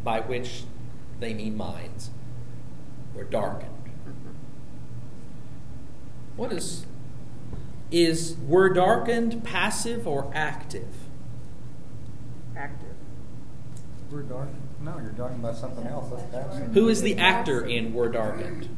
by 0.03 0.19
which 0.19 0.63
they 1.19 1.33
mean 1.33 1.55
minds, 1.55 2.09
were 3.13 3.23
darkened. 3.23 3.71
What 6.35 6.51
is 6.51 6.85
is 7.89 8.35
were 8.45 8.69
darkened 8.69 9.43
passive 9.43 10.07
or? 10.07 10.29
Active. 10.33 10.87
We're 14.11 14.21
dark. 14.21 14.47
No, 14.81 14.97
you're 14.99 15.11
talking 15.11 15.37
about 15.37 15.57
something 15.57 15.85
else. 15.85 16.09
That's 16.09 16.23
passive. 16.31 16.73
Who 16.73 16.87
is 16.87 17.01
the 17.01 17.17
actor 17.17 17.65
in 17.65 17.93
were 17.93 18.09
darkened? 18.09 18.69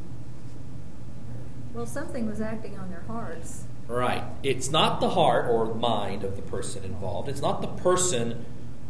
Well, 1.72 1.86
something 1.86 2.26
was 2.26 2.40
acting 2.40 2.76
on 2.78 2.90
their 2.90 3.04
hearts. 3.06 3.64
Right. 3.86 4.24
It's 4.42 4.70
not 4.70 5.00
the 5.00 5.10
heart 5.10 5.46
or 5.48 5.72
mind 5.74 6.24
of 6.24 6.36
the 6.36 6.42
person 6.42 6.84
involved. 6.84 7.28
It's 7.28 7.40
not 7.40 7.60
the 7.60 7.68
person 7.68 8.44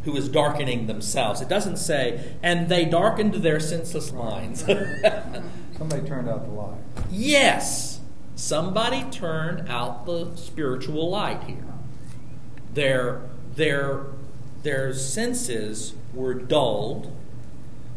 who 0.04 0.16
is 0.16 0.28
darkening 0.28 0.86
themselves. 0.86 1.42
It 1.42 1.48
doesn't 1.48 1.76
say, 1.76 2.34
and 2.42 2.68
they 2.70 2.86
darkened 2.86 3.34
their 3.34 3.60
senseless 3.60 4.12
minds. 4.12 4.60
Somebody 5.76 6.06
turned 6.06 6.28
out 6.28 6.44
the 6.46 6.52
light. 6.52 6.78
yes, 7.10 8.00
somebody 8.34 9.02
turned 9.10 9.68
out 9.68 10.06
the 10.06 10.34
spiritual 10.36 11.10
light 11.10 11.42
here. 11.44 11.64
Their, 12.72 13.22
their, 13.56 14.06
their 14.62 14.92
senses 14.94 15.94
were 16.14 16.34
dulled, 16.34 17.14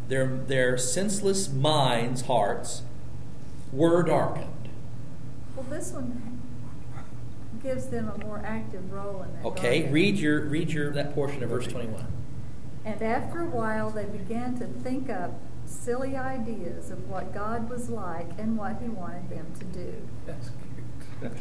their, 0.08 0.26
their 0.26 0.78
senseless 0.78 1.48
minds, 1.48 2.22
hearts, 2.22 2.82
were 3.72 4.02
darkened. 4.02 4.68
Well, 5.56 5.66
this 5.68 5.92
one 5.92 6.40
gives 7.62 7.86
them 7.86 8.10
a 8.14 8.18
more 8.24 8.42
active 8.44 8.92
role 8.92 9.22
in 9.22 9.32
that. 9.34 9.44
Okay, 9.46 9.78
garden. 9.80 9.94
read 9.94 10.16
your 10.16 10.42
read 10.42 10.70
your 10.70 10.92
that 10.92 11.14
portion 11.14 11.42
of 11.42 11.48
verse 11.48 11.66
21. 11.66 12.06
And 12.84 13.02
after 13.02 13.40
a 13.40 13.46
while, 13.46 13.88
they 13.90 14.04
began 14.04 14.58
to 14.58 14.66
think 14.66 15.08
up 15.08 15.40
silly 15.64 16.16
ideas 16.16 16.90
of 16.90 17.08
what 17.08 17.32
God 17.32 17.70
was 17.70 17.88
like 17.88 18.28
and 18.38 18.58
what 18.58 18.76
He 18.82 18.88
wanted 18.88 19.30
them 19.30 19.46
to 19.58 19.64
do. 19.64 19.94
That's 20.26 20.50
cute. 20.50 21.34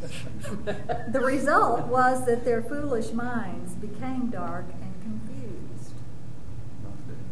The 1.12 1.20
result 1.20 1.88
was 1.88 2.26
that 2.26 2.46
their 2.46 2.62
foolish 2.62 3.12
minds 3.12 3.74
became 3.74 4.28
dark 4.28 4.66
and 4.70 4.82
confused. 4.82 4.83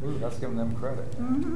Ooh, 0.04 0.18
that's 0.20 0.38
giving 0.40 0.58
them 0.58 0.76
credit. 0.76 1.10
Mm-hmm. 1.12 1.56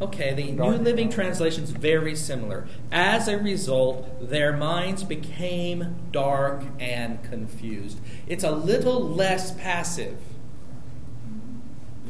Okay, 0.00 0.34
the 0.34 0.50
New 0.50 0.78
Living 0.78 1.10
Translation 1.10 1.62
is 1.62 1.70
very 1.70 2.16
similar. 2.16 2.66
As 2.90 3.28
a 3.28 3.38
result, 3.38 4.28
their 4.30 4.56
minds 4.56 5.04
became 5.04 5.94
dark 6.10 6.64
and 6.80 7.22
confused. 7.22 8.00
It's 8.26 8.42
a 8.42 8.50
little 8.50 9.00
less 9.00 9.52
passive 9.52 10.18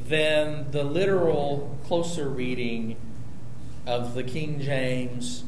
than 0.07 0.71
the 0.71 0.85
literal 0.85 1.79
closer 1.85 2.29
reading 2.29 2.97
of 3.87 4.15
the 4.15 4.23
King 4.23 4.61
James, 4.61 5.45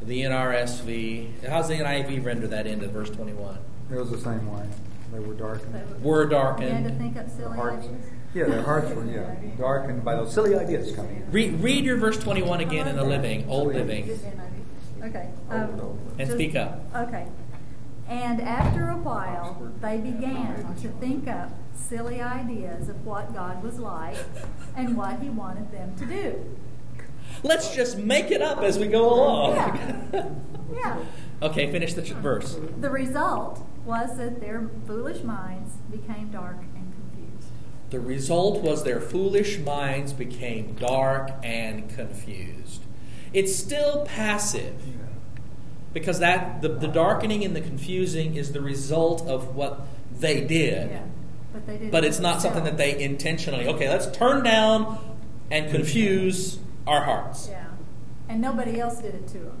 the 0.00 0.22
NRSV. 0.22 1.48
How's 1.48 1.68
the 1.68 1.74
NIV 1.74 2.24
render 2.24 2.46
that 2.46 2.66
into 2.66 2.86
verse 2.86 3.10
21? 3.10 3.58
It 3.90 3.96
was 3.96 4.10
the 4.10 4.18
same 4.18 4.52
way. 4.52 4.66
They 5.12 5.18
were 5.18 5.34
darkened. 5.34 6.02
Were 6.02 6.26
Began 6.26 6.84
to 6.84 6.90
think 6.90 7.16
up 7.16 7.28
silly 7.30 7.56
Hearts. 7.56 7.86
ideas. 7.86 8.04
Yeah, 8.34 8.44
their 8.46 8.62
hearts 8.62 8.94
were 8.94 9.04
yeah 9.06 9.34
darkened 9.56 10.04
by 10.04 10.14
those 10.16 10.32
silly 10.32 10.54
ideas 10.54 10.94
coming 10.94 11.16
in. 11.16 11.32
Read, 11.32 11.60
read 11.60 11.84
your 11.84 11.96
verse 11.96 12.18
21 12.18 12.60
again 12.60 12.86
in 12.86 12.96
the 12.96 13.04
living, 13.04 13.48
old 13.48 13.68
living, 13.74 14.10
Okay. 15.02 15.28
Um, 15.48 15.60
and 15.60 15.80
over. 15.80 15.98
and 16.10 16.18
just- 16.18 16.32
speak 16.32 16.54
up. 16.56 16.80
Okay. 16.94 17.26
And 18.08 18.40
after 18.40 18.88
a 18.88 18.96
while, 18.96 19.70
they 19.82 19.98
began 19.98 20.74
to 20.80 20.88
think 20.88 21.28
up 21.28 21.50
silly 21.74 22.20
ideas 22.22 22.88
of 22.88 23.04
what 23.04 23.34
God 23.34 23.62
was 23.62 23.78
like 23.78 24.16
and 24.76 24.96
what 24.96 25.20
He 25.20 25.28
wanted 25.28 25.70
them 25.72 25.94
to 25.96 26.06
do. 26.06 26.56
Let's 27.42 27.74
just 27.74 27.98
make 27.98 28.30
it 28.30 28.40
up 28.42 28.62
as 28.62 28.78
we 28.78 28.86
go 28.88 29.08
along. 29.12 29.54
Yeah. 29.56 30.28
Yeah. 30.70 30.98
okay, 31.40 31.72
finish 31.72 31.94
the 31.94 32.02
verse. 32.02 32.58
The 32.78 32.90
result 32.90 33.62
was 33.86 34.18
that 34.18 34.38
their 34.38 34.68
foolish 34.86 35.22
minds 35.22 35.76
became 35.90 36.28
dark 36.30 36.58
and 36.58 36.74
confused. 36.74 36.77
The 37.90 38.00
result 38.00 38.62
was 38.62 38.84
their 38.84 39.00
foolish 39.00 39.58
minds 39.58 40.12
became 40.12 40.74
dark 40.74 41.30
and 41.42 41.88
confused. 41.88 42.82
It's 43.32 43.54
still 43.56 44.04
passive 44.04 44.74
because 45.92 46.18
that 46.18 46.60
the, 46.60 46.68
the 46.68 46.86
darkening 46.86 47.44
and 47.44 47.56
the 47.56 47.60
confusing 47.60 48.36
is 48.36 48.52
the 48.52 48.60
result 48.60 49.26
of 49.26 49.54
what 49.54 49.80
they 50.12 50.42
did. 50.42 50.90
Yeah. 50.90 51.02
But 51.52 51.66
they 51.66 51.78
did. 51.78 51.90
But 51.90 52.04
it's 52.04 52.18
not 52.18 52.42
something 52.42 52.64
that 52.64 52.76
they 52.76 53.00
intentionally, 53.00 53.66
okay, 53.68 53.88
let's 53.88 54.10
turn 54.10 54.44
down 54.44 55.16
and 55.50 55.70
confuse 55.70 56.58
our 56.86 57.04
hearts. 57.04 57.48
Yeah. 57.50 57.66
And 58.28 58.40
nobody 58.40 58.80
else 58.80 59.00
did 59.00 59.14
it 59.14 59.26
to 59.28 59.38
them. 59.38 59.60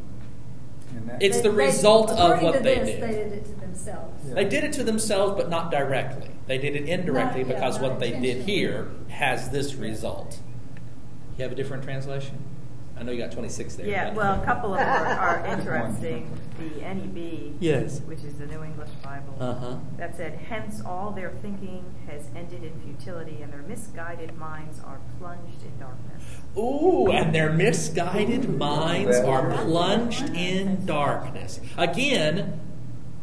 And 0.96 1.08
that, 1.08 1.22
It's 1.22 1.36
They- 1.38 1.42
the 1.42 1.50
they- 1.50 1.66
result 1.66 2.10
of 2.10 2.42
what 2.42 2.54
to 2.56 2.60
they 2.60 2.78
this, 2.78 2.88
did. 2.90 3.02
They 3.02 3.06
did 3.12 3.32
it 3.32 3.44
to 3.46 3.60
themselves. 3.60 4.24
Yeah. 4.28 4.34
They 4.34 4.44
did 4.44 4.64
it 4.64 4.72
to 4.74 4.84
themselves, 4.84 5.34
but 5.36 5.48
not 5.50 5.70
directly. 5.70 6.30
They 6.46 6.58
did 6.58 6.74
it 6.76 6.88
indirectly 6.88 7.42
Not- 7.42 7.48
yeah, 7.50 7.54
because 7.54 7.80
not 7.80 7.90
what 7.90 8.00
they 8.00 8.12
did 8.18 8.42
here 8.42 8.88
has 9.08 9.50
this 9.50 9.74
result. 9.74 10.38
You 11.36 11.42
have 11.44 11.52
a 11.52 11.54
different 11.54 11.82
translation? 11.84 12.38
I 12.98 13.02
know 13.04 13.12
you 13.12 13.18
got 13.18 13.30
26 13.32 13.76
there. 13.76 13.86
Yeah, 13.86 14.06
but- 14.08 14.16
well, 14.16 14.42
a 14.42 14.44
couple 14.44 14.72
of 14.74 14.80
them 14.80 14.88
are, 14.88 15.06
are 15.06 15.46
interesting. 15.58 16.30
The 16.58 16.80
NEB, 16.82 17.54
Yes. 17.60 18.00
which 18.00 18.24
is 18.24 18.34
the 18.34 18.46
New 18.46 18.64
English 18.64 18.90
Bible, 19.04 19.36
Uh-huh. 19.38 19.76
that 19.96 20.16
said, 20.16 20.32
"Hence 20.48 20.82
all 20.84 21.12
their 21.12 21.30
thinking 21.40 21.84
has 22.08 22.26
ended 22.34 22.64
in 22.64 22.72
futility, 22.80 23.42
and 23.42 23.52
their 23.52 23.62
misguided 23.62 24.36
minds 24.36 24.80
are 24.84 24.98
plunged 25.20 25.62
in 25.62 25.78
darkness." 25.78 26.24
Ooh, 26.56 27.12
and 27.12 27.32
their 27.32 27.52
misguided 27.52 28.48
minds 28.58 29.16
are 29.18 29.52
plunged 29.52 30.30
in 30.34 30.84
darkness. 30.84 31.60
Again, 31.76 32.58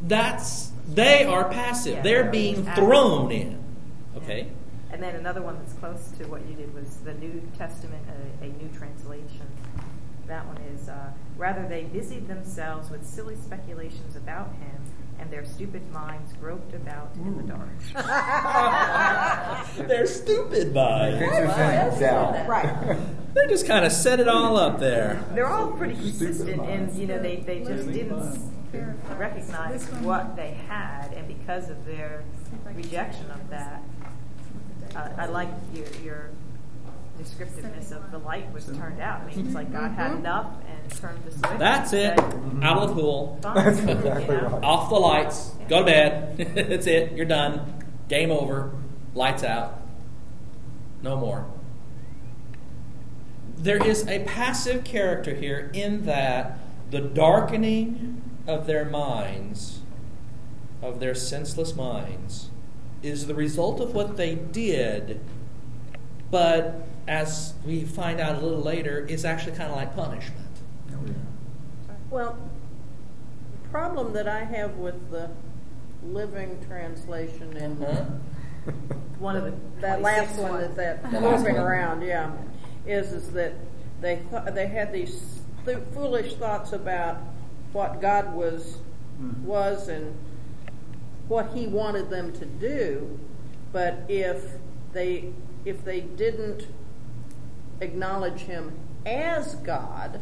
that's 0.02 0.72
they 0.88 1.26
are 1.26 1.50
passive. 1.50 2.04
They're 2.04 2.30
being 2.32 2.64
thrown 2.76 3.32
in. 3.32 3.62
Okay? 4.16 4.48
And 4.92 5.04
then 5.04 5.16
another 5.16 5.42
one 5.42 5.58
that's 5.58 5.74
close 5.74 6.10
to 6.20 6.26
what 6.30 6.48
you 6.48 6.56
did 6.56 6.74
was 6.74 6.98
the 7.04 7.14
New 7.16 7.42
Testament, 7.58 8.02
a, 8.42 8.46
a 8.46 8.48
new 8.48 8.70
translation. 8.78 9.46
That 10.28 10.46
one 10.48 10.58
is 10.58 10.90
uh, 10.90 11.12
rather 11.38 11.68
they 11.68 11.84
busied 11.84 12.28
themselves 12.28 12.90
with 12.90 13.06
silly 13.06 13.36
speculations 13.36 14.16
about 14.16 14.48
him, 14.54 14.82
and 15.20 15.30
their 15.32 15.46
stupid 15.46 15.92
minds 15.92 16.34
groped 16.34 16.74
about 16.74 17.12
in 17.16 17.38
the 17.38 17.44
dark. 17.44 17.70
They're 19.88 20.08
stupid 20.08 20.74
minds. 20.74 21.20
Fix 21.20 21.36
things 21.56 22.00
down. 22.00 22.48
Right. 22.48 22.98
They 23.36 23.48
just 23.48 23.68
kind 23.68 23.86
of 23.86 23.92
set 23.92 24.20
it 24.20 24.28
all 24.28 24.58
up 24.58 24.80
there. 24.80 25.24
They're 25.34 25.48
all 25.48 25.72
pretty 25.72 25.96
consistent 25.96 26.62
in 26.70 26.98
you 26.98 27.06
know 27.06 27.20
they, 27.20 27.38
they 27.38 27.60
just 27.60 27.92
didn't 27.92 28.52
recognize 29.18 29.86
what 30.02 30.36
they 30.36 30.52
had, 30.68 31.14
and 31.14 31.28
because 31.28 31.70
of 31.70 31.86
their 31.86 32.24
rejection 32.74 33.30
of 33.32 33.50
that, 33.50 33.84
uh, 34.96 35.10
I 35.18 35.26
like 35.28 35.50
your 35.74 35.88
your 36.04 36.30
descriptiveness 37.18 37.92
of 37.92 38.12
the 38.12 38.18
light 38.20 38.52
was 38.54 38.66
turned 38.66 39.00
out. 39.00 39.22
I 39.22 39.26
mean, 39.26 39.46
it's 39.46 39.56
like 39.56 39.72
God 39.72 39.92
had 39.92 40.12
mm-hmm. 40.12 40.20
enough 40.20 40.54
and 40.68 40.92
turned 40.92 41.24
the 41.24 41.32
switch. 41.32 41.60
That's 41.60 41.94
it. 41.94 42.18
said, 42.20 42.60
Out 42.62 42.78
of 42.78 42.90
the 42.90 42.96
pool. 42.96 43.40
"Fine," 43.42 43.56
That's 43.66 43.82
you 43.82 43.90
exactly 43.90 44.36
know? 44.36 44.48
right. 44.50 44.64
Off 44.64 44.90
the 44.90 44.96
lights. 44.96 45.52
Go 45.68 45.80
to 45.80 45.86
bed. 45.86 46.38
That's 46.70 46.88
it. 46.88 47.14
You're 47.14 47.26
done. 47.26 47.84
Game 48.08 48.32
over. 48.32 48.72
Lights 49.14 49.44
out. 49.44 49.82
No 51.02 51.18
more. 51.18 51.46
There 53.58 53.84
is 53.84 54.08
a 54.08 54.20
passive 54.26 54.84
character 54.84 55.34
here 55.34 55.72
in 55.74 56.06
that 56.06 56.60
the 56.92 57.02
darkening 57.02 58.22
of 58.48 58.68
their 58.68 58.86
minds, 58.86 59.80
of 60.82 61.00
their 61.00 61.16
senseless 61.16 61.76
minds, 61.76 62.50
is 63.02 63.28
the 63.28 63.36
result 63.36 63.80
of 63.80 63.94
what 63.94 64.18
they 64.18 64.36
did, 64.36 65.20
but 66.32 66.88
as 67.08 67.54
we 67.66 67.84
find 67.84 68.20
out 68.20 68.36
a 68.36 68.40
little 68.40 68.62
later, 68.62 69.06
is 69.08 69.26
actually 69.26 69.56
kind 69.56 69.70
of 69.70 69.76
like 69.76 69.96
punishment. 69.96 70.42
Well, 72.10 72.38
the 73.64 73.70
problem 73.70 74.14
that 74.14 74.28
I 74.28 74.44
have 74.44 74.78
with 74.78 75.12
the 75.12 75.30
living 76.04 76.64
translation 76.68 77.56
and 77.58 77.84
Uh-huh. 77.84 78.06
One 79.20 79.36
of 79.38 79.44
the 79.46 79.52
that 79.82 80.00
26 80.00 80.04
last 80.04 80.40
one 80.40 80.60
that 80.62 80.76
that 80.76 81.12
The 81.12 81.22
moving 81.38 81.58
around, 81.58 82.02
yeah, 82.02 82.32
is 82.86 83.14
is 83.14 83.32
that 83.32 83.54
they 84.02 84.18
th- 84.32 84.54
they 84.54 84.68
had 84.68 84.92
these 84.92 85.40
th- 85.66 85.78
foolish 85.94 86.34
thoughts 86.36 86.74
about 86.74 87.18
what 87.74 88.02
God 88.02 88.34
was 88.34 88.78
was 89.44 89.88
and 89.88 90.16
what 91.28 91.54
He 91.54 91.68
wanted 91.68 92.10
them 92.10 92.34
to 92.34 92.46
do, 92.46 93.18
but 93.72 94.00
if 94.10 94.44
they 94.92 95.32
if 95.64 95.86
they 95.86 96.02
didn't 96.02 96.68
acknowledge 97.82 98.42
Him 98.42 98.72
as 99.06 99.56
God 99.56 100.22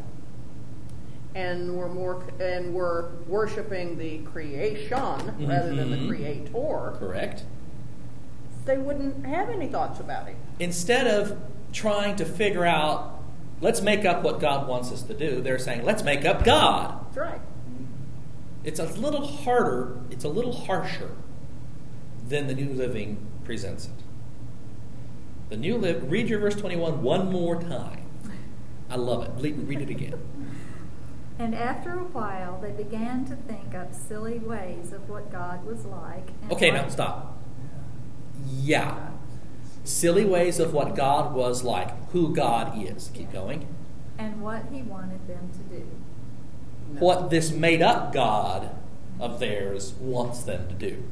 and 1.36 1.76
were 1.76 1.90
more 1.90 2.24
and 2.40 2.74
were 2.74 3.12
worshiping 3.28 3.98
the 3.98 4.20
creation 4.20 5.00
rather 5.48 5.74
than 5.76 5.90
the 5.90 5.98
Mhm. 5.98 6.08
Creator, 6.08 6.94
Correct? 7.00 7.44
they 8.66 8.78
wouldn't 8.78 9.26
have 9.26 9.50
any 9.50 9.68
thoughts 9.68 10.00
about 10.00 10.28
him. 10.28 10.36
instead 10.60 11.08
of 11.08 11.38
trying 11.72 12.16
to 12.18 12.24
figure 12.26 12.66
out, 12.66 13.20
let's 13.62 13.82
make 13.82 14.06
up 14.06 14.22
what 14.24 14.40
God 14.40 14.68
wants 14.68 14.92
us 14.92 15.02
to 15.04 15.14
do, 15.16 15.42
they're 15.42 15.58
saying, 15.58 15.84
let's 15.84 16.04
make 16.04 16.24
up 16.24 16.44
God. 16.44 17.00
That's 17.08 17.18
right. 17.18 17.42
It's 18.64 18.80
a 18.80 18.86
little 18.86 19.26
harder, 19.26 19.98
it's 20.12 20.24
a 20.24 20.30
little 20.30 20.54
harsher 20.54 21.10
than 22.30 22.46
the 22.48 22.54
New 22.54 22.74
Living 22.74 23.18
presents 23.44 23.86
it. 23.88 24.03
The 25.50 25.58
New 25.58 25.78
Live, 25.78 26.10
read 26.10 26.30
your 26.30 26.40
verse 26.40 26.56
21 26.56 27.02
one 27.02 27.32
more 27.32 27.62
time. 27.62 28.06
I 28.90 28.96
love 28.96 29.24
it. 29.24 29.32
Read, 29.42 29.68
read 29.68 29.82
it 29.82 29.90
again. 29.90 30.20
And 31.40 31.56
after 31.56 31.94
a 31.94 32.04
while, 32.04 32.60
they 32.62 32.70
began 32.72 33.26
to 33.26 33.36
think 33.36 33.74
up 33.74 33.92
silly 33.96 34.38
ways 34.38 34.94
of 34.94 35.10
what 35.10 35.32
God 35.32 35.66
was 35.66 35.84
like. 35.84 36.30
And 36.44 36.52
Okay, 36.52 36.70
now 36.70 36.88
stop. 36.90 37.42
Yeah. 38.48 39.10
Silly 39.84 40.26
ways 40.26 40.60
of 40.60 40.74
what 40.76 40.96
God 40.96 41.34
was 41.34 41.64
like, 41.64 41.90
who 42.12 42.36
God 42.36 42.80
is. 42.88 43.10
Keep 43.16 43.34
going. 43.34 43.68
And 44.20 44.44
what 44.44 44.66
He 44.72 44.84
wanted 44.84 45.28
them 45.28 45.50
to 45.54 45.76
do. 45.76 45.88
what 47.00 47.32
this 47.32 47.52
made 47.52 47.82
up 47.82 48.14
God 48.14 48.70
of 49.20 49.40
theirs 49.40 49.94
wants 50.00 50.44
them 50.44 50.68
to 50.70 50.76
do, 50.76 51.04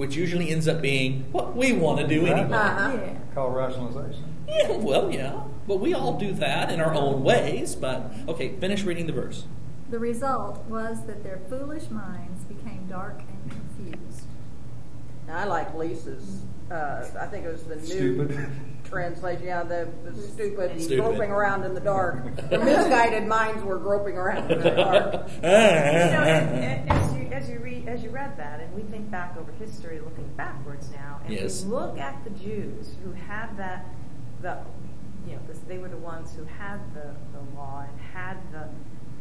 which 0.00 0.16
usually 0.16 0.48
ends 0.48 0.66
up 0.66 0.80
being 0.80 1.26
what 1.30 1.54
we 1.54 1.74
want 1.74 2.00
to 2.00 2.06
do 2.06 2.24
anyway. 2.24 2.56
Uh-huh. 2.56 2.92
Yeah. 2.94 3.16
Call 3.34 3.50
rationalization. 3.50 4.24
Yeah, 4.48 4.72
well, 4.78 5.12
yeah, 5.12 5.42
But 5.68 5.76
we 5.76 5.92
all 5.92 6.18
do 6.18 6.32
that 6.32 6.72
in 6.72 6.80
our 6.80 6.94
own 6.94 7.22
ways. 7.22 7.74
But 7.74 8.10
okay, 8.26 8.56
finish 8.56 8.82
reading 8.82 9.06
the 9.06 9.12
verse. 9.12 9.44
The 9.90 9.98
result 9.98 10.64
was 10.68 11.04
that 11.04 11.22
their 11.22 11.38
foolish 11.50 11.90
minds 11.90 12.44
became 12.44 12.86
dark 12.88 13.20
and 13.28 13.50
confused. 13.50 14.22
Now, 15.26 15.36
I 15.36 15.44
like 15.44 15.74
Lisa's. 15.74 16.44
Uh, 16.70 17.06
I 17.20 17.26
think 17.26 17.44
it 17.44 17.52
was 17.52 17.64
the 17.64 17.76
new 17.76 17.84
Stupid. 17.84 18.50
Translation. 18.90 19.44
Yeah, 19.46 19.62
the, 19.62 19.88
the 20.04 20.20
stupid, 20.20 20.80
Stupid. 20.80 21.04
groping 21.04 21.30
around 21.30 21.64
in 21.64 21.74
the 21.74 21.80
dark. 21.80 22.24
The 22.50 22.58
misguided 22.58 23.26
minds 23.26 23.62
were 23.62 23.78
groping 23.78 24.16
around 24.16 24.50
in 24.50 24.58
the 24.60 24.70
dark. 24.70 25.28
You 25.36 25.40
know, 25.42 25.48
and, 25.48 26.64
and 26.64 26.90
as 26.90 27.14
you 27.16 27.28
as 27.32 27.48
you 27.48 27.58
read 27.60 27.88
as 27.88 28.02
you 28.02 28.10
read 28.10 28.36
that, 28.36 28.60
and 28.60 28.74
we 28.74 28.82
think 28.82 29.10
back 29.10 29.36
over 29.36 29.52
history, 29.52 30.00
looking 30.00 30.28
backwards 30.36 30.90
now, 30.90 31.20
and 31.24 31.32
Yes. 31.32 31.64
we 31.64 31.70
look 31.70 31.98
at 31.98 32.22
the 32.24 32.30
Jews 32.30 32.94
who 33.04 33.12
had 33.12 33.56
that, 33.56 33.86
the, 34.42 34.58
you 35.26 35.34
know, 35.34 35.40
this, 35.46 35.58
they 35.68 35.78
were 35.78 35.88
the 35.88 35.96
ones 35.96 36.34
who 36.34 36.44
had 36.44 36.78
the, 36.94 37.14
the 37.32 37.56
law 37.56 37.84
and 37.88 38.00
had 38.00 38.36
the 38.52 38.68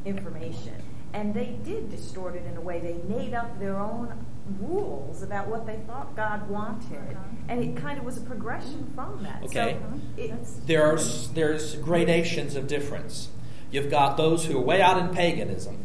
information, 0.05 0.73
and 1.13 1.33
they 1.33 1.57
did 1.63 1.89
distort 1.89 2.35
it 2.35 2.45
in 2.45 2.57
a 2.57 2.61
way. 2.61 2.79
They 2.79 2.99
made 3.13 3.33
up 3.33 3.59
their 3.59 3.77
own 3.77 4.25
rules 4.59 5.23
about 5.23 5.47
what 5.47 5.65
they 5.65 5.77
thought 5.87 6.15
God 6.15 6.49
wanted, 6.49 7.17
and 7.47 7.63
it 7.63 7.75
kind 7.75 7.99
of 7.99 8.05
was 8.05 8.17
a 8.17 8.21
progression 8.21 8.91
from 8.95 9.23
that. 9.23 9.43
Okay. 9.43 9.77
So 9.79 9.99
it's 10.17 10.53
there's 10.65 11.29
there's 11.29 11.75
gradations 11.75 12.55
of 12.55 12.67
difference. 12.67 13.29
You've 13.71 13.89
got 13.89 14.17
those 14.17 14.45
who 14.45 14.57
are 14.57 14.61
way 14.61 14.81
out 14.81 14.97
in 14.97 15.09
paganism, 15.09 15.77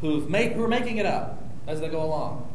who've 0.00 0.28
made 0.28 0.52
who 0.52 0.64
are 0.64 0.68
making 0.68 0.98
it 0.98 1.06
up 1.06 1.42
as 1.66 1.80
they 1.80 1.88
go 1.88 2.02
along. 2.02 2.46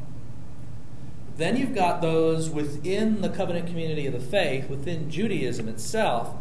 Then 1.38 1.58
you've 1.58 1.76
got 1.76 2.02
those 2.02 2.50
within 2.50 3.22
the 3.22 3.30
covenant 3.30 3.68
community 3.68 4.08
of 4.08 4.14
the 4.14 4.20
faith, 4.20 4.70
within 4.70 5.10
Judaism 5.10 5.68
itself, 5.68 6.34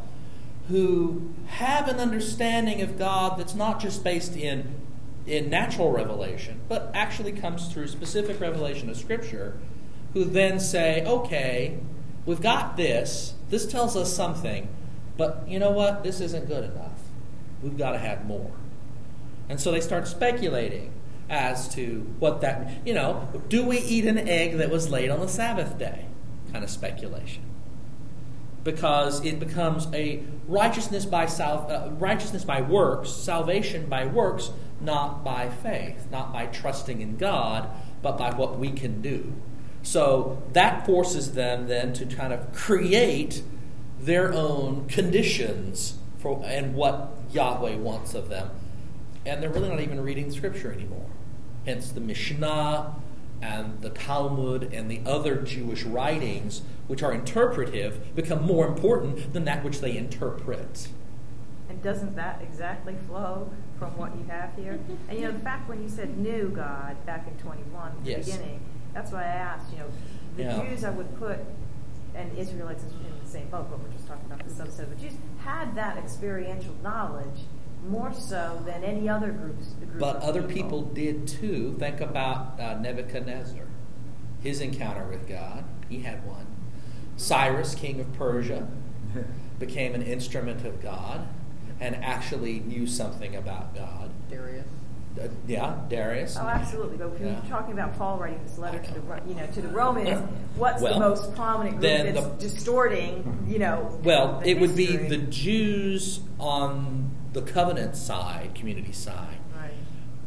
who 0.68 1.34
have 1.46 1.88
an 1.88 1.98
understanding 1.98 2.80
of 2.80 2.96
God 2.98 3.38
that's 3.38 3.54
not 3.54 3.80
just 3.80 4.04
based 4.04 4.36
in 4.36 4.83
in 5.26 5.48
natural 5.48 5.90
revelation, 5.90 6.60
but 6.68 6.90
actually 6.94 7.32
comes 7.32 7.72
through 7.72 7.88
specific 7.88 8.40
revelation 8.40 8.90
of 8.90 8.96
Scripture, 8.96 9.58
who 10.12 10.24
then 10.24 10.60
say, 10.60 11.04
okay, 11.04 11.78
we've 12.26 12.40
got 12.40 12.76
this, 12.76 13.34
this 13.48 13.66
tells 13.66 13.96
us 13.96 14.14
something, 14.14 14.68
but 15.16 15.44
you 15.46 15.58
know 15.58 15.70
what? 15.70 16.02
This 16.02 16.20
isn't 16.20 16.46
good 16.46 16.64
enough. 16.64 17.00
We've 17.62 17.78
got 17.78 17.92
to 17.92 17.98
have 17.98 18.26
more. 18.26 18.52
And 19.48 19.60
so 19.60 19.72
they 19.72 19.80
start 19.80 20.06
speculating 20.06 20.92
as 21.30 21.68
to 21.74 22.00
what 22.18 22.40
that, 22.42 22.86
you 22.86 22.94
know, 22.94 23.28
do 23.48 23.64
we 23.64 23.78
eat 23.78 24.04
an 24.04 24.18
egg 24.18 24.58
that 24.58 24.70
was 24.70 24.90
laid 24.90 25.10
on 25.10 25.20
the 25.20 25.28
Sabbath 25.28 25.78
day? 25.78 26.06
Kind 26.52 26.64
of 26.64 26.70
speculation. 26.70 27.42
Because 28.62 29.24
it 29.24 29.38
becomes 29.40 29.88
a 29.92 30.22
righteousness 30.48 31.04
by 31.04 31.26
sal- 31.26 31.66
uh, 31.70 31.90
righteousness 31.96 32.44
by 32.44 32.62
works, 32.62 33.10
salvation 33.10 33.86
by 33.86 34.06
works, 34.06 34.50
not 34.80 35.24
by 35.24 35.48
faith, 35.48 36.06
not 36.10 36.32
by 36.32 36.46
trusting 36.46 37.00
in 37.00 37.16
God, 37.16 37.68
but 38.02 38.18
by 38.18 38.34
what 38.34 38.58
we 38.58 38.70
can 38.70 39.00
do. 39.00 39.32
So 39.82 40.42
that 40.52 40.86
forces 40.86 41.34
them 41.34 41.68
then 41.68 41.92
to 41.94 42.06
kind 42.06 42.32
of 42.32 42.52
create 42.52 43.42
their 44.00 44.32
own 44.32 44.86
conditions 44.88 45.98
for 46.18 46.42
and 46.44 46.74
what 46.74 47.12
Yahweh 47.32 47.76
wants 47.76 48.14
of 48.14 48.28
them. 48.28 48.50
And 49.26 49.42
they're 49.42 49.50
really 49.50 49.68
not 49.68 49.80
even 49.80 50.00
reading 50.00 50.30
Scripture 50.30 50.72
anymore. 50.72 51.06
Hence 51.66 51.90
the 51.90 52.00
Mishnah 52.00 52.94
and 53.40 53.80
the 53.80 53.90
Talmud 53.90 54.72
and 54.72 54.90
the 54.90 55.00
other 55.04 55.36
Jewish 55.36 55.84
writings, 55.84 56.62
which 56.86 57.02
are 57.02 57.12
interpretive, 57.12 58.14
become 58.14 58.42
more 58.42 58.66
important 58.66 59.32
than 59.32 59.44
that 59.44 59.64
which 59.64 59.80
they 59.80 59.96
interpret. 59.96 60.88
And 61.74 61.82
doesn't 61.82 62.14
that 62.14 62.40
exactly 62.40 62.94
flow 63.08 63.50
from 63.80 63.96
what 63.98 64.16
you 64.16 64.24
have 64.28 64.54
here? 64.54 64.78
And 65.08 65.18
you 65.18 65.24
know, 65.24 65.32
the 65.32 65.40
fact 65.40 65.68
when 65.68 65.82
you 65.82 65.88
said 65.88 66.16
new 66.16 66.48
God 66.54 67.04
back 67.04 67.26
in 67.26 67.36
21, 67.38 67.88
at 67.88 68.04
the 68.04 68.10
Yes. 68.10 68.26
beginning, 68.26 68.60
that's 68.92 69.10
why 69.10 69.22
I 69.22 69.26
asked, 69.26 69.72
you 69.72 69.78
know, 69.78 69.86
the 70.36 70.42
Yeah. 70.44 70.62
Jews 70.62 70.84
I 70.84 70.90
would 70.90 71.18
put, 71.18 71.40
and 72.14 72.38
Israelites 72.38 72.84
in 72.84 72.90
the 73.20 73.28
same 73.28 73.48
boat, 73.48 73.66
but 73.70 73.80
we're 73.80 73.88
just 73.88 74.06
talking 74.06 74.24
about 74.26 74.46
the 74.46 74.54
subset 74.54 74.84
of 74.84 74.90
the 74.90 74.96
Jews, 74.96 75.14
had 75.38 75.74
that 75.74 75.98
experiential 75.98 76.74
knowledge 76.80 77.40
more 77.88 78.12
so 78.12 78.62
than 78.64 78.84
any 78.84 79.08
other 79.08 79.32
groups. 79.32 79.70
Group 79.72 79.98
But 79.98 80.16
of 80.16 80.22
other 80.22 80.42
people 80.44 80.82
did 80.82 81.26
too. 81.26 81.74
Think 81.80 82.00
about 82.00 82.58
uh, 82.60 82.78
Nebuchadnezzar, 82.78 83.66
his 84.40 84.60
encounter 84.60 85.06
with 85.06 85.26
God. 85.28 85.64
He 85.88 85.98
had 85.98 86.24
one. 86.24 86.46
Cyrus, 87.16 87.74
king 87.74 87.98
of 87.98 88.12
Persia, 88.12 88.68
became 89.58 89.96
an 89.96 90.02
instrument 90.02 90.64
of 90.64 90.80
God 90.80 91.26
and 91.80 91.96
actually 91.96 92.60
knew 92.60 92.86
something 92.86 93.34
about 93.36 93.74
God. 93.74 94.10
Darius. 94.30 94.66
Uh, 95.20 95.28
yeah, 95.46 95.76
Darius. 95.88 96.36
Oh, 96.40 96.46
absolutely. 96.46 96.96
But 96.96 97.10
when 97.12 97.24
Yeah. 97.28 97.32
you're 97.40 97.50
talking 97.50 97.72
about 97.72 97.96
Paul 97.96 98.18
writing 98.18 98.40
this 98.42 98.58
letter 98.58 98.80
to 98.80 98.94
the 98.94 99.00
you 99.28 99.34
know 99.34 99.46
to 99.46 99.62
the 99.62 99.68
Romans, 99.82 100.28
what's 100.56 100.82
Well, 100.82 100.94
the 100.94 101.00
most 101.00 101.34
prominent 101.36 101.78
group 101.80 102.14
that's 102.14 102.26
the- 102.26 102.36
distorting 102.48 103.44
you 103.48 103.58
know? 103.60 103.98
Well, 104.02 104.40
the 104.40 104.50
it 104.50 104.60
would 104.60 104.74
be 104.74 104.96
the 104.96 105.18
Jews 105.18 106.20
on 106.40 107.10
the 107.32 107.42
covenant 107.42 107.94
side, 107.96 108.54
community 108.54 108.92
side, 108.92 109.38
right. 109.56 109.70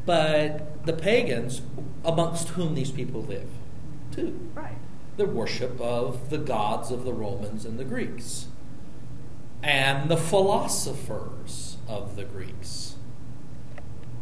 but 0.06 0.86
the 0.86 0.94
pagans 0.94 1.62
amongst 2.06 2.50
whom 2.50 2.76
these 2.76 2.92
people 2.92 3.22
live, 3.22 3.50
too. 4.12 4.40
Right. 4.54 4.78
the 5.18 5.26
worship 5.26 5.80
of 5.82 6.30
the 6.30 6.38
gods 6.38 6.92
of 6.92 7.04
the 7.04 7.12
Romans 7.14 7.66
and 7.66 7.78
the 7.80 7.84
Greeks, 7.86 8.48
and 9.64 10.10
the 10.10 10.18
philosophers 10.18 11.78
of 11.88 12.16
the 12.16 12.24
Greeks, 12.24 12.96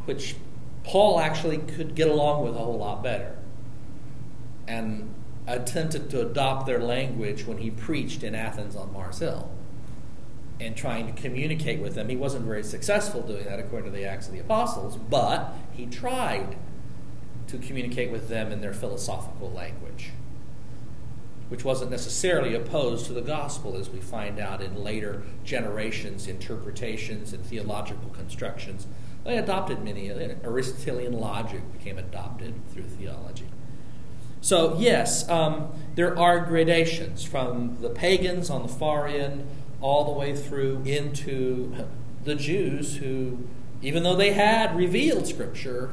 which 0.06 0.36
Paul 0.84 1.20
actually 1.20 1.58
could 1.58 1.96
get 1.96 2.08
along 2.08 2.44
with 2.44 2.56
a 2.56 2.60
whole 2.60 2.78
lot 2.78 3.04
better, 3.04 3.38
and 4.68 5.14
attempted 5.48 6.10
to 6.10 6.22
adopt 6.22 6.66
their 6.66 6.80
language 6.80 7.46
when 7.46 7.58
he 7.58 7.70
preached 7.70 8.24
in 8.24 8.34
Athens 8.34 8.76
on 8.76 8.92
Mars 8.94 9.20
Hill. 9.20 9.52
And 10.58 10.76
trying 10.76 11.14
to 11.14 11.22
communicate 11.22 11.82
with 11.82 11.96
them. 11.96 12.08
He 12.08 12.16
wasn't 12.16 12.46
very 12.46 12.64
successful 12.64 13.22
doing 13.22 13.44
that 13.44 13.60
according 13.60 13.92
to 13.92 13.98
the 13.98 14.06
Acts 14.06 14.28
of 14.28 14.34
the 14.34 14.40
Apostles, 14.40 14.96
but 14.96 15.54
he 15.74 15.86
tried 15.86 16.56
to 17.48 17.58
communicate 17.58 18.10
with 18.10 18.30
them 18.30 18.54
in 18.54 18.62
their 18.62 18.74
philosophical 18.74 19.52
language 19.52 20.12
which 21.50 21.64
wasn't 21.64 21.92
necessarily 21.92 22.56
opposed 22.56 23.06
to 23.06 23.14
the 23.14 23.22
gospel, 23.22 23.78
as 23.78 23.90
we 23.90 24.00
find 24.00 24.40
out 24.40 24.62
in 24.62 24.76
later 24.84 25.22
generations' 25.44 26.28
interpretations 26.28 27.34
and 27.34 27.46
theological 27.46 28.10
constructions. 28.10 28.88
They 29.24 29.38
adopted 29.38 29.84
many, 29.84 30.10
Aristotelian 30.10 31.14
logic 31.14 31.62
became 31.74 31.98
adopted 31.98 32.54
through 32.74 32.84
theology. 32.84 33.48
So, 34.42 34.78
yes, 34.78 35.28
um, 35.30 35.70
there 35.96 36.18
are 36.18 36.40
gradations 36.46 37.24
from 37.24 37.78
the 37.82 37.90
pagans 37.90 38.50
on 38.50 38.62
the 38.62 38.68
far 38.68 39.08
end 39.08 39.48
all 39.82 40.06
the 40.06 40.12
way 40.12 40.36
through 40.36 40.84
into 40.86 41.86
the 42.24 42.36
Jews 42.36 42.98
who, 42.98 43.48
even 43.82 44.04
though 44.04 44.16
they 44.16 44.34
had 44.34 44.76
revealed 44.76 45.28
Scripture 45.28 45.92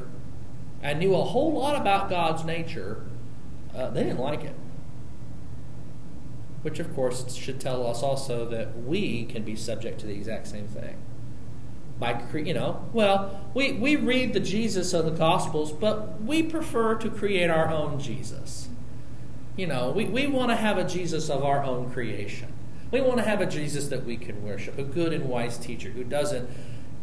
and 0.81 0.99
knew 0.99 1.15
a 1.15 1.23
whole 1.23 1.53
lot 1.53 1.79
about 1.79 2.09
God's 2.09 2.43
nature, 2.43 3.03
uh, 3.75 3.89
they 3.89 4.03
didn't 4.03 4.19
like 4.19 4.43
it 4.43 4.55
which 6.63 6.79
of 6.79 6.93
course 6.95 7.33
should 7.35 7.59
tell 7.59 7.85
us 7.85 8.01
also 8.01 8.47
that 8.49 8.83
we 8.83 9.25
can 9.25 9.43
be 9.43 9.55
subject 9.55 9.99
to 9.99 10.07
the 10.07 10.13
exact 10.13 10.47
same 10.47 10.67
thing. 10.67 10.95
By 11.99 12.13
cre- 12.13 12.39
you 12.39 12.53
know, 12.53 12.89
well, 12.91 13.49
we, 13.53 13.73
we 13.73 13.95
read 13.95 14.33
the 14.33 14.39
Jesus 14.39 14.93
of 14.93 15.05
the 15.05 15.11
Gospels, 15.11 15.71
but 15.71 16.21
we 16.21 16.41
prefer 16.41 16.95
to 16.95 17.09
create 17.09 17.49
our 17.49 17.69
own 17.69 17.99
Jesus. 17.99 18.69
You 19.55 19.67
know, 19.67 19.91
we, 19.91 20.05
we 20.05 20.25
want 20.25 20.49
to 20.49 20.55
have 20.55 20.77
a 20.77 20.83
Jesus 20.83 21.29
of 21.29 21.43
our 21.43 21.63
own 21.63 21.91
creation. 21.91 22.51
We 22.91 23.01
want 23.01 23.17
to 23.17 23.23
have 23.23 23.41
a 23.41 23.45
Jesus 23.45 23.89
that 23.89 24.05
we 24.05 24.17
can 24.17 24.43
worship, 24.43 24.77
a 24.77 24.83
good 24.83 25.13
and 25.13 25.25
wise 25.29 25.57
teacher 25.57 25.89
who 25.89 26.03
doesn't 26.03 26.49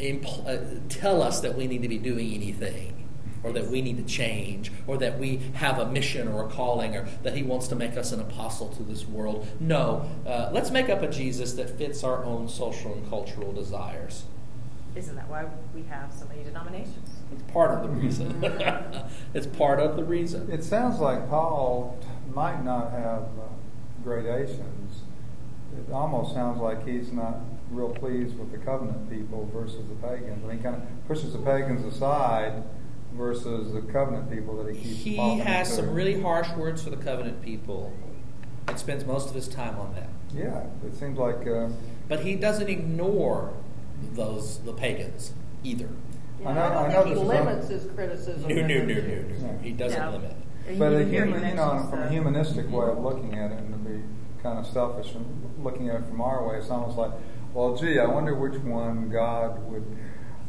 impl- 0.00 0.46
uh, 0.48 0.80
tell 0.88 1.22
us 1.22 1.40
that 1.40 1.56
we 1.56 1.66
need 1.66 1.82
to 1.82 1.88
be 1.88 1.98
doing 1.98 2.32
anything 2.32 2.99
or 3.42 3.52
that 3.52 3.66
we 3.68 3.82
need 3.82 3.96
to 3.96 4.04
change, 4.04 4.70
or 4.86 4.98
that 4.98 5.18
we 5.18 5.38
have 5.54 5.78
a 5.78 5.86
mission 5.86 6.28
or 6.28 6.46
a 6.46 6.48
calling, 6.48 6.94
or 6.94 7.08
that 7.22 7.36
He 7.36 7.42
wants 7.42 7.68
to 7.68 7.74
make 7.74 7.96
us 7.96 8.12
an 8.12 8.20
apostle 8.20 8.68
to 8.68 8.82
this 8.82 9.06
world. 9.06 9.46
No, 9.58 10.08
uh, 10.26 10.50
let's 10.52 10.70
make 10.70 10.88
up 10.88 11.02
a 11.02 11.08
Jesus 11.08 11.54
that 11.54 11.70
fits 11.70 12.04
our 12.04 12.24
own 12.24 12.48
social 12.48 12.92
and 12.92 13.08
cultural 13.08 13.52
desires. 13.52 14.24
Isn't 14.96 15.14
that 15.16 15.28
why 15.28 15.46
we 15.74 15.82
have 15.84 16.12
so 16.12 16.26
many 16.26 16.42
denominations? 16.42 17.10
It's 17.32 17.42
part 17.52 17.70
of 17.70 17.82
the 17.82 17.88
reason. 17.88 18.42
it's 19.34 19.46
part 19.46 19.78
of 19.78 19.96
the 19.96 20.04
reason. 20.04 20.50
It 20.50 20.64
sounds 20.64 20.98
like 20.98 21.28
Paul 21.28 21.98
might 22.34 22.64
not 22.64 22.90
have 22.90 23.22
uh, 23.22 23.48
gradations. 24.02 25.02
It 25.76 25.92
almost 25.92 26.34
sounds 26.34 26.60
like 26.60 26.86
he's 26.86 27.12
not 27.12 27.36
real 27.70 27.90
pleased 27.90 28.36
with 28.36 28.50
the 28.50 28.58
covenant 28.58 29.08
people 29.08 29.48
versus 29.54 29.88
the 29.88 29.94
pagans. 30.06 30.42
And 30.42 30.52
he 30.52 30.58
kind 30.58 30.74
of 30.74 30.82
pushes 31.06 31.32
the 31.32 31.38
pagans 31.38 31.84
aside 31.84 32.64
versus 33.12 33.72
the 33.72 33.80
covenant 33.92 34.30
people 34.30 34.62
that 34.62 34.74
he 34.74 34.80
keeps 34.82 35.00
He 35.02 35.16
has 35.40 35.70
into. 35.70 35.82
some 35.86 35.94
really 35.94 36.20
harsh 36.20 36.50
words 36.56 36.82
for 36.82 36.90
the 36.90 36.96
covenant 36.96 37.42
people 37.42 37.92
and 38.68 38.78
spends 38.78 39.04
most 39.04 39.28
of 39.28 39.34
his 39.34 39.48
time 39.48 39.78
on 39.78 39.94
that. 39.94 40.08
Yeah, 40.34 40.64
it 40.86 40.94
seems 40.94 41.18
like 41.18 41.46
uh, 41.46 41.68
But 42.08 42.20
he 42.20 42.36
doesn't 42.36 42.68
ignore 42.68 43.52
those 44.14 44.58
the 44.60 44.72
pagans 44.72 45.32
either. 45.64 45.88
Yeah, 46.40 46.48
I 46.50 46.52
know- 46.54 46.60
I 46.60 46.66
I 46.66 46.68
don't 46.70 46.92
know 46.92 47.02
think 47.04 47.16
he 47.18 47.22
limits 47.24 47.66
un- 47.66 47.72
his 47.72 47.86
criticism. 47.94 48.48
No, 48.48 48.54
no, 48.54 48.60
of 48.62 48.86
no, 48.88 48.94
no, 48.94 49.02
no. 49.52 49.58
He 49.62 49.72
doesn't 49.72 50.00
No. 50.00 50.10
limit. 50.12 50.36
And 50.68 50.78
But 50.78 50.92
a 50.92 51.04
he 51.04 51.10
human, 51.10 51.46
you 51.46 51.54
know, 51.54 51.86
from 51.90 52.02
a 52.02 52.08
humanistic 52.08 52.70
way 52.70 52.86
of 52.86 52.98
looking 53.00 53.34
at 53.34 53.50
it, 53.50 53.58
and 53.58 53.72
to 53.72 53.78
be 53.90 54.02
kind 54.42 54.58
of 54.58 54.66
selfish 54.66 55.14
and 55.14 55.24
looking 55.64 55.88
at 55.88 55.96
it 55.96 56.04
from 56.06 56.20
our 56.20 56.46
way, 56.46 56.56
it's 56.58 56.70
almost 56.70 56.96
like, 56.96 57.10
well, 57.52 57.74
gee, 57.76 57.98
I 57.98 58.06
wonder 58.06 58.34
which 58.34 58.54
one 58.62 59.10
God 59.10 59.58
would 59.70 59.84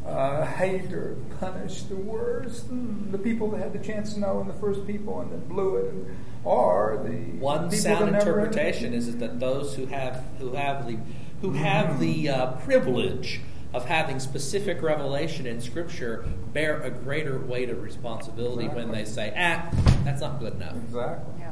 uh, 0.06 0.46
hate 0.46 0.92
or 0.94 1.16
punish 1.40 1.84
the 1.84 1.96
worst. 1.96 2.66
The 3.12 3.18
people 3.18 3.50
that 3.52 3.60
had 3.62 3.74
the 3.74 3.80
chance 3.80 4.14
to 4.16 4.20
know, 4.20 4.40
and 4.42 4.50
the 4.50 4.54
first 4.56 4.86
people, 4.88 5.20
and 5.22 5.32
that 5.32 5.48
blew 5.48 5.78
it, 5.78 5.92
and, 5.94 6.18
or 6.44 7.00
the 7.04 7.38
One 7.40 7.66
people 7.70 7.78
sound 7.78 8.08
that 8.08 8.12
never 8.14 8.40
had- 8.40 8.48
interpretation 8.48 8.94
is 8.94 9.16
that 9.18 9.40
those 9.40 9.76
who 9.76 9.86
have 9.88 10.24
who 10.40 10.54
have 10.54 10.88
the 10.88 10.98
who 11.42 11.52
have 11.54 12.00
the 12.00 12.30
uh, 12.30 12.52
privilege 12.54 13.42
of 13.74 13.86
having 13.86 14.20
specific 14.20 14.82
revelation 14.82 15.46
in 15.46 15.62
Scripture 15.62 16.26
bear 16.52 16.82
a 16.82 16.90
greater 16.90 17.38
weight 17.40 17.70
of 17.70 17.82
responsibility 17.82 18.68
when 18.68 18.92
they 18.92 19.06
say, 19.06 19.34
"Ah, 19.38 19.70
that's 20.04 20.22
not 20.22 20.40
good 20.40 20.54
enough." 20.56 20.76
Exactly. 20.76 21.34
Yeah. 21.40 21.52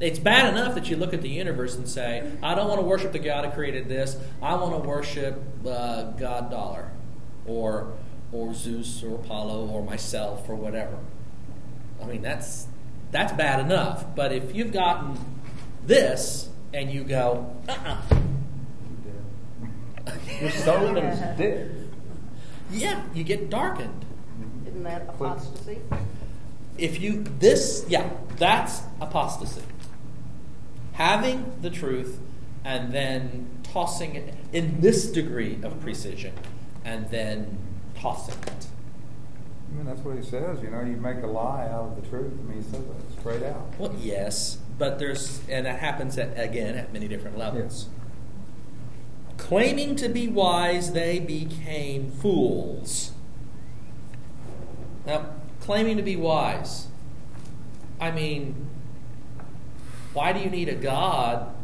It's 0.00 0.18
bad 0.20 0.52
enough 0.54 0.74
that 0.76 0.88
you 0.88 0.96
look 0.96 1.12
at 1.12 1.22
the 1.22 1.28
universe 1.28 1.74
and 1.76 1.88
say, 1.88 2.30
"I 2.42 2.54
don't 2.54 2.68
want 2.68 2.80
to 2.80 2.86
worship 2.86 3.12
the 3.12 3.18
God 3.18 3.44
who 3.46 3.50
created 3.50 3.88
this. 3.88 4.16
I 4.40 4.54
want 4.54 4.80
to 4.80 4.88
worship 4.88 5.42
uh, 5.66 6.12
God 6.12 6.50
Dollar, 6.52 6.90
or 7.48 7.92
or 8.30 8.52
Zeus, 8.54 9.02
or 9.02 9.14
Apollo, 9.14 9.68
or 9.68 9.82
myself, 9.82 10.48
or 10.48 10.54
whatever." 10.54 10.98
I 12.02 12.06
mean, 12.06 12.22
that's 12.22 12.66
that's 13.10 13.32
bad 13.32 13.60
enough. 13.60 14.14
But 14.14 14.32
if 14.32 14.54
you've 14.54 14.72
gotten 14.72 15.18
this 15.84 16.48
and 16.72 16.90
you 16.90 17.04
go, 17.04 17.54
"Uh-uh," 17.68 17.96
Your 20.40 20.50
soul 20.50 20.96
is 20.96 21.18
dead. 21.36 21.88
yeah, 22.70 23.02
you 23.14 23.24
get 23.24 23.50
darkened. 23.50 24.04
Isn't 24.66 24.82
that 24.84 25.08
apostasy? 25.08 25.78
if 26.78 27.00
you 27.00 27.24
this 27.40 27.84
yeah 27.88 28.08
that's 28.36 28.82
apostasy 29.00 29.62
having 30.92 31.52
the 31.60 31.70
truth 31.70 32.20
and 32.64 32.92
then 32.92 33.48
tossing 33.64 34.14
it 34.14 34.34
in 34.52 34.80
this 34.80 35.10
degree 35.10 35.58
of 35.62 35.78
precision 35.80 36.32
and 36.88 37.08
then 37.10 37.58
tossing 37.94 38.34
it 38.46 38.66
I 39.70 39.76
mean, 39.76 39.84
that's 39.84 40.00
what 40.00 40.16
he 40.16 40.22
says. 40.22 40.62
You 40.62 40.70
know, 40.70 40.80
you 40.80 40.96
make 40.96 41.22
a 41.22 41.26
lie 41.26 41.66
out 41.66 41.90
of 41.90 42.02
the 42.02 42.08
truth. 42.08 42.32
I 42.32 42.42
mean, 42.48 42.62
he 42.62 42.62
says 42.62 42.80
that 42.80 43.20
straight 43.20 43.42
out. 43.42 43.74
well 43.78 43.94
yes 44.00 44.58
but 44.78 44.98
there's 44.98 45.40
and 45.48 45.66
that 45.66 45.80
happens 45.80 46.16
at, 46.18 46.38
again 46.38 46.76
at 46.76 46.92
many 46.92 47.08
different 47.08 47.36
levels 47.36 47.88
claiming 49.36 49.96
to 49.96 50.08
be 50.08 50.28
wise 50.28 50.92
they 50.92 51.18
became 51.18 52.10
fools 52.10 53.12
now 55.06 55.26
claiming 55.60 55.96
to 55.96 56.02
be 56.02 56.16
wise 56.16 56.86
i 58.00 58.10
mean 58.10 58.68
why 60.12 60.32
do 60.32 60.40
you 60.40 60.50
need 60.50 60.68
a 60.68 60.74
god 60.74 61.54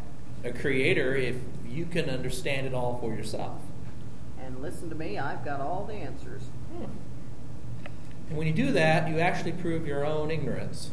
a 0.43 0.51
creator 0.51 1.15
if 1.15 1.37
you 1.67 1.85
can 1.85 2.09
understand 2.09 2.67
it 2.67 2.73
all 2.73 2.97
for 2.99 3.13
yourself 3.15 3.61
And 4.55 4.63
listen 4.63 4.87
to 4.89 4.95
me, 4.95 5.17
I've 5.19 5.43
got 5.43 5.59
all 5.59 5.83
the 5.85 5.95
answers. 5.95 6.43
Hmm. 6.73 6.85
and 8.29 8.37
when 8.37 8.47
you 8.47 8.53
do 8.53 8.71
that 8.71 9.09
you 9.09 9.19
actually 9.19 9.51
prove 9.51 9.85
your 9.85 10.05
own 10.05 10.31
ignorance 10.31 10.91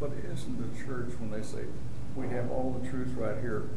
But 0.00 0.10
isn't 0.32 0.58
the 0.74 0.84
church, 0.84 1.10
when 1.20 1.30
they 1.30 1.42
say, 1.46 1.64
we 2.16 2.28
have 2.28 2.50
all 2.50 2.78
the 2.82 2.88
truth 2.88 3.12
right 3.16 3.38
here, 3.40 3.68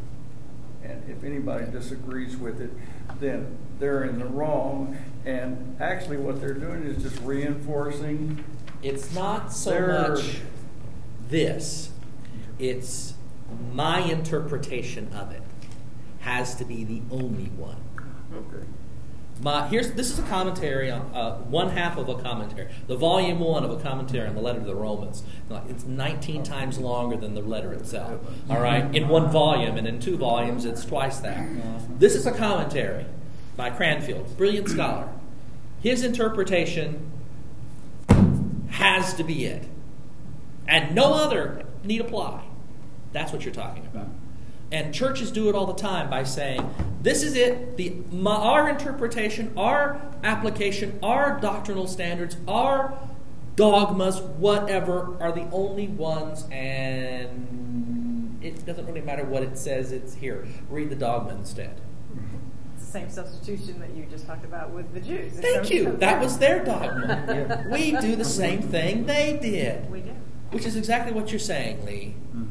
and 0.83 1.03
if 1.09 1.23
anybody 1.23 1.69
disagrees 1.69 2.37
with 2.37 2.61
it, 2.61 2.71
then 3.19 3.57
they're 3.79 4.03
in 4.05 4.19
the 4.19 4.25
wrong, 4.25 4.97
and 5.25 5.75
actually 5.81 6.17
what 6.17 6.39
they're 6.39 6.53
doing 6.53 6.83
is 6.83 7.03
just 7.03 7.19
reinforcing, 7.21 8.43
It's 8.81 9.13
not 9.13 9.51
so 9.51 9.71
There- 9.71 10.09
much 10.09 10.41
this, 11.29 11.91
it's 12.57 13.15
my 13.73 13.99
interpretation 13.99 15.09
of 15.13 15.31
it 15.31 15.41
has 16.19 16.55
to 16.55 16.65
be 16.65 16.83
the 16.85 17.01
only 17.11 17.49
one. 17.57 17.77
My, 19.41 19.67
here's 19.67 19.91
this 19.91 20.11
is 20.11 20.17
a 20.17 20.23
commentary 20.23 20.89
on 20.89 21.01
uh, 21.13 21.37
one 21.39 21.69
half 21.69 21.97
of 21.97 22.07
a 22.07 22.15
commentary, 22.15 22.69
the 22.87 22.95
volume 22.95 23.39
one 23.39 23.65
of 23.65 23.71
a 23.71 23.81
commentary 23.81 24.27
on 24.29 24.35
the 24.35 24.41
letter 24.41 24.59
to 24.59 24.65
the 24.65 24.75
Romans. 24.75 25.23
It's 25.67 25.83
19 25.83 26.43
times 26.43 26.77
longer 26.77 27.17
than 27.17 27.33
the 27.33 27.41
letter 27.41 27.73
itself. 27.73 28.21
All 28.49 28.61
right, 28.61 28.95
in 28.95 29.09
one 29.09 29.29
volume, 29.29 29.75
and 29.75 29.85
in 29.87 29.99
two 29.99 30.15
volumes, 30.15 30.63
it's 30.63 30.85
twice 30.85 31.19
that. 31.19 31.45
This 31.99 32.15
is 32.15 32.25
a 32.25 32.31
commentary 32.31 33.05
by 33.57 33.71
Cranfield, 33.71 34.37
brilliant 34.37 34.69
scholar. 34.69 35.09
His 35.81 36.03
interpretation 36.03 37.11
has 38.69 39.13
to 39.15 39.23
be 39.23 39.45
it, 39.45 39.67
and 40.65 40.95
no 40.95 41.13
other 41.13 41.63
need 41.83 41.99
apply. 41.99 42.45
That's 43.11 43.33
what 43.33 43.43
you're 43.43 43.53
talking 43.53 43.85
about. 43.85 44.07
And 44.71 44.93
churches 44.93 45.31
do 45.31 45.47
it 45.49 45.55
all 45.55 45.65
the 45.67 45.73
time 45.73 46.09
by 46.09 46.23
saying, 46.23 46.67
"This 47.01 47.23
is 47.23 47.35
it. 47.35 47.77
The 47.77 47.95
my, 48.11 48.35
our 48.35 48.67
interpretation, 48.69 49.53
our 49.55 50.01
application, 50.23 50.99
our 51.03 51.39
doctrinal 51.39 51.87
standards, 51.87 52.35
our 52.47 52.97
dogmas, 53.55 54.19
whatever, 54.21 55.15
are 55.21 55.31
the 55.31 55.47
only 55.51 55.87
ones." 55.87 56.45
And 56.51 58.37
it 58.41 58.65
doesn't 58.65 58.85
really 58.85 59.01
matter 59.01 59.23
what 59.23 59.43
it 59.43 59.57
says. 59.57 59.91
It's 59.91 60.15
here. 60.15 60.45
Read 60.69 60.89
the 60.89 60.95
dogma 60.95 61.35
instead. 61.35 61.79
It's 62.75 62.85
the 62.85 62.91
same 62.91 63.09
substitution 63.09 63.79
that 63.79 63.95
you 63.95 64.05
just 64.09 64.25
talked 64.27 64.45
about 64.45 64.71
with 64.71 64.93
the 64.93 64.99
Jews. 64.99 65.33
Thank 65.33 65.69
you. 65.69 65.89
of- 65.89 65.99
That 65.99 66.19
was 66.21 66.37
their 66.39 66.63
dogma. 66.65 67.65
We 67.71 67.91
do 67.97 68.15
the 68.15 68.25
same 68.25 68.61
thing 68.61 69.05
they 69.05 69.37
did, 69.41 69.89
We 69.91 70.01
do. 70.01 70.11
which 70.51 70.65
is 70.65 70.75
exactly 70.75 71.13
what 71.13 71.31
you're 71.31 71.39
saying, 71.39 71.85
Lee. 71.85 72.15
Mm-hmm. 72.35 72.44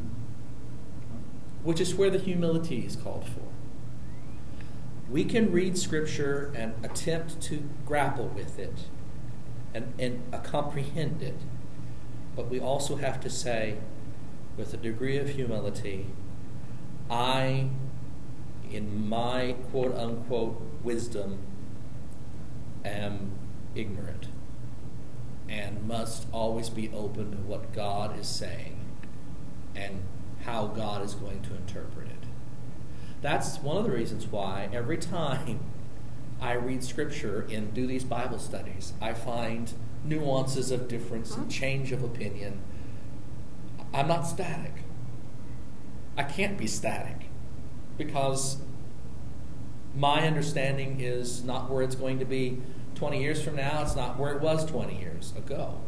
Which 1.65 1.81
is 1.81 1.95
where 1.95 2.11
the 2.11 2.19
humility 2.19 2.85
is 2.87 2.95
called 2.95 3.25
for. 3.25 3.41
We 5.11 5.25
can 5.25 5.51
read 5.51 5.77
Scripture 5.77 6.53
and 6.55 6.75
attempt 6.85 7.41
to 7.43 7.69
grapple 7.85 8.29
with 8.29 8.59
it 8.59 8.85
and, 9.75 9.93
and 9.99 10.23
uh, 10.33 10.39
comprehend 10.39 11.23
it, 11.23 11.37
but 12.37 12.49
we 12.49 12.61
also 12.61 12.97
have 12.97 13.21
to 13.21 13.31
say, 13.31 13.79
with 14.57 14.73
a 14.73 14.77
degree 14.77 15.19
of 15.19 15.31
humility, 15.31 16.07
I, 17.11 17.69
in 18.71 19.09
my 19.09 19.57
quote 19.71 19.95
unquote 19.95 20.63
wisdom, 20.83 21.39
am 22.85 23.33
ignorant 23.75 24.29
and 25.49 25.87
must 25.87 26.27
always 26.33 26.71
be 26.71 26.91
open 26.95 27.33
to 27.33 27.37
what 27.39 27.73
God 27.73 28.19
is 28.19 28.27
saying 28.27 28.81
and 29.75 30.03
how 30.45 30.67
God 30.67 31.03
is 31.03 31.15
going 31.15 31.43
to 31.43 31.55
interpret 31.55 32.09
it. 32.09 32.29
That's 33.23 33.59
one 33.59 33.77
of 33.77 33.85
the 33.85 33.91
reasons 33.91 34.27
why 34.27 34.69
every 34.73 34.99
time 34.99 35.61
I 36.41 36.53
read 36.53 36.85
Scripture 36.85 37.47
and 37.51 37.73
do 37.73 37.87
these 37.87 38.05
Bible 38.05 38.39
studies, 38.39 38.93
I 39.01 39.15
find 39.15 39.73
nuances 40.05 40.71
of 40.71 40.89
difference 40.89 41.31
and 41.35 41.43
mm-hmm. 41.43 41.51
change 41.51 41.93
of 41.93 42.05
opinion. 42.05 42.61
I'm 43.93 44.09
not 44.09 44.27
static. 44.27 44.73
I 46.17 46.25
can't 46.25 46.59
be 46.59 46.67
static 46.67 47.29
because 47.97 48.59
my 49.97 50.27
understanding 50.27 51.01
is 51.01 51.45
not 51.45 51.71
where 51.71 51.83
it's 51.83 51.95
going 51.95 52.19
to 52.19 52.25
be 52.25 52.61
20 52.95 53.23
years 53.23 53.43
from 53.43 53.57
now, 53.57 53.83
it's 53.83 53.97
not 53.97 54.19
where 54.19 54.33
it 54.35 54.41
was 54.41 54.65
20 54.67 54.99
years 54.99 55.33
ago. 55.37 55.81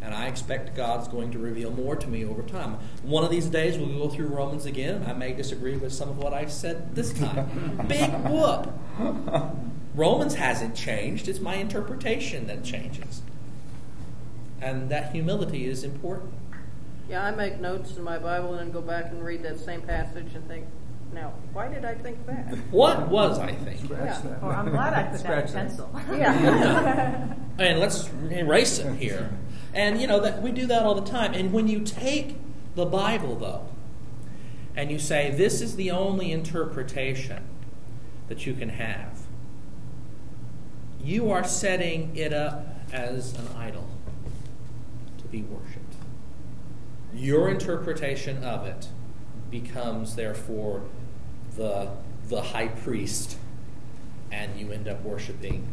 And 0.00 0.14
I 0.14 0.28
expect 0.28 0.76
God's 0.76 1.08
going 1.08 1.32
to 1.32 1.38
reveal 1.38 1.70
more 1.70 1.96
to 1.96 2.06
me 2.06 2.24
over 2.24 2.42
time. 2.42 2.78
One 3.02 3.24
of 3.24 3.30
these 3.30 3.46
days 3.46 3.76
we'll 3.76 3.88
go 3.98 4.08
through 4.08 4.28
Romans 4.28 4.64
again. 4.64 5.04
I 5.06 5.12
may 5.12 5.32
disagree 5.32 5.76
with 5.76 5.92
some 5.92 6.08
of 6.08 6.18
what 6.18 6.32
I 6.32 6.46
said 6.46 6.94
this 6.94 7.12
time. 7.12 7.84
Big 7.88 8.10
whoop. 8.24 8.72
Romans 9.94 10.34
hasn't 10.36 10.76
changed, 10.76 11.28
it's 11.28 11.40
my 11.40 11.56
interpretation 11.56 12.46
that 12.46 12.62
changes. 12.62 13.22
And 14.60 14.88
that 14.90 15.12
humility 15.12 15.66
is 15.66 15.82
important. 15.82 16.34
Yeah, 17.08 17.24
I 17.24 17.30
make 17.32 17.58
notes 17.58 17.96
in 17.96 18.04
my 18.04 18.18
Bible 18.18 18.50
and 18.54 18.60
then 18.60 18.70
go 18.70 18.80
back 18.80 19.06
and 19.06 19.24
read 19.24 19.42
that 19.42 19.58
same 19.58 19.82
passage 19.82 20.34
and 20.34 20.46
think, 20.46 20.66
now, 21.12 21.32
why 21.52 21.68
did 21.68 21.84
I 21.84 21.94
think 21.94 22.26
that? 22.26 22.54
What 22.70 23.08
was 23.08 23.38
I 23.38 23.52
thinking? 23.52 23.86
scratch 23.86 24.22
that. 24.22 24.42
Or 24.42 24.52
I'm 24.52 24.70
glad 24.70 24.92
I 24.92 25.04
put 25.04 25.22
that 25.22 25.46
in 25.48 25.52
that. 25.52 25.68
pencil. 25.68 25.90
Yeah. 26.12 27.34
and 27.58 27.80
let's 27.80 28.10
erase 28.30 28.78
it 28.78 28.94
here. 28.96 29.30
And 29.74 30.00
you 30.00 30.06
know 30.06 30.20
that 30.20 30.42
we 30.42 30.50
do 30.50 30.66
that 30.66 30.82
all 30.82 30.94
the 30.94 31.08
time. 31.08 31.34
And 31.34 31.52
when 31.52 31.68
you 31.68 31.80
take 31.80 32.36
the 32.74 32.86
Bible 32.86 33.36
though, 33.36 33.66
and 34.76 34.90
you 34.90 34.98
say 34.98 35.30
this 35.30 35.60
is 35.60 35.76
the 35.76 35.90
only 35.90 36.32
interpretation 36.32 37.44
that 38.28 38.46
you 38.46 38.54
can 38.54 38.70
have, 38.70 39.20
you 41.02 41.30
are 41.30 41.44
setting 41.44 42.14
it 42.16 42.32
up 42.32 42.66
as 42.92 43.34
an 43.38 43.48
idol 43.56 43.88
to 45.18 45.24
be 45.24 45.42
worshipped. 45.42 45.94
Your 47.14 47.48
interpretation 47.48 48.44
of 48.44 48.66
it 48.66 48.88
becomes 49.50 50.16
therefore 50.16 50.82
the, 51.56 51.90
the 52.28 52.42
high 52.42 52.68
priest, 52.68 53.38
and 54.30 54.58
you 54.58 54.72
end 54.72 54.86
up 54.86 55.02
worshiping 55.02 55.66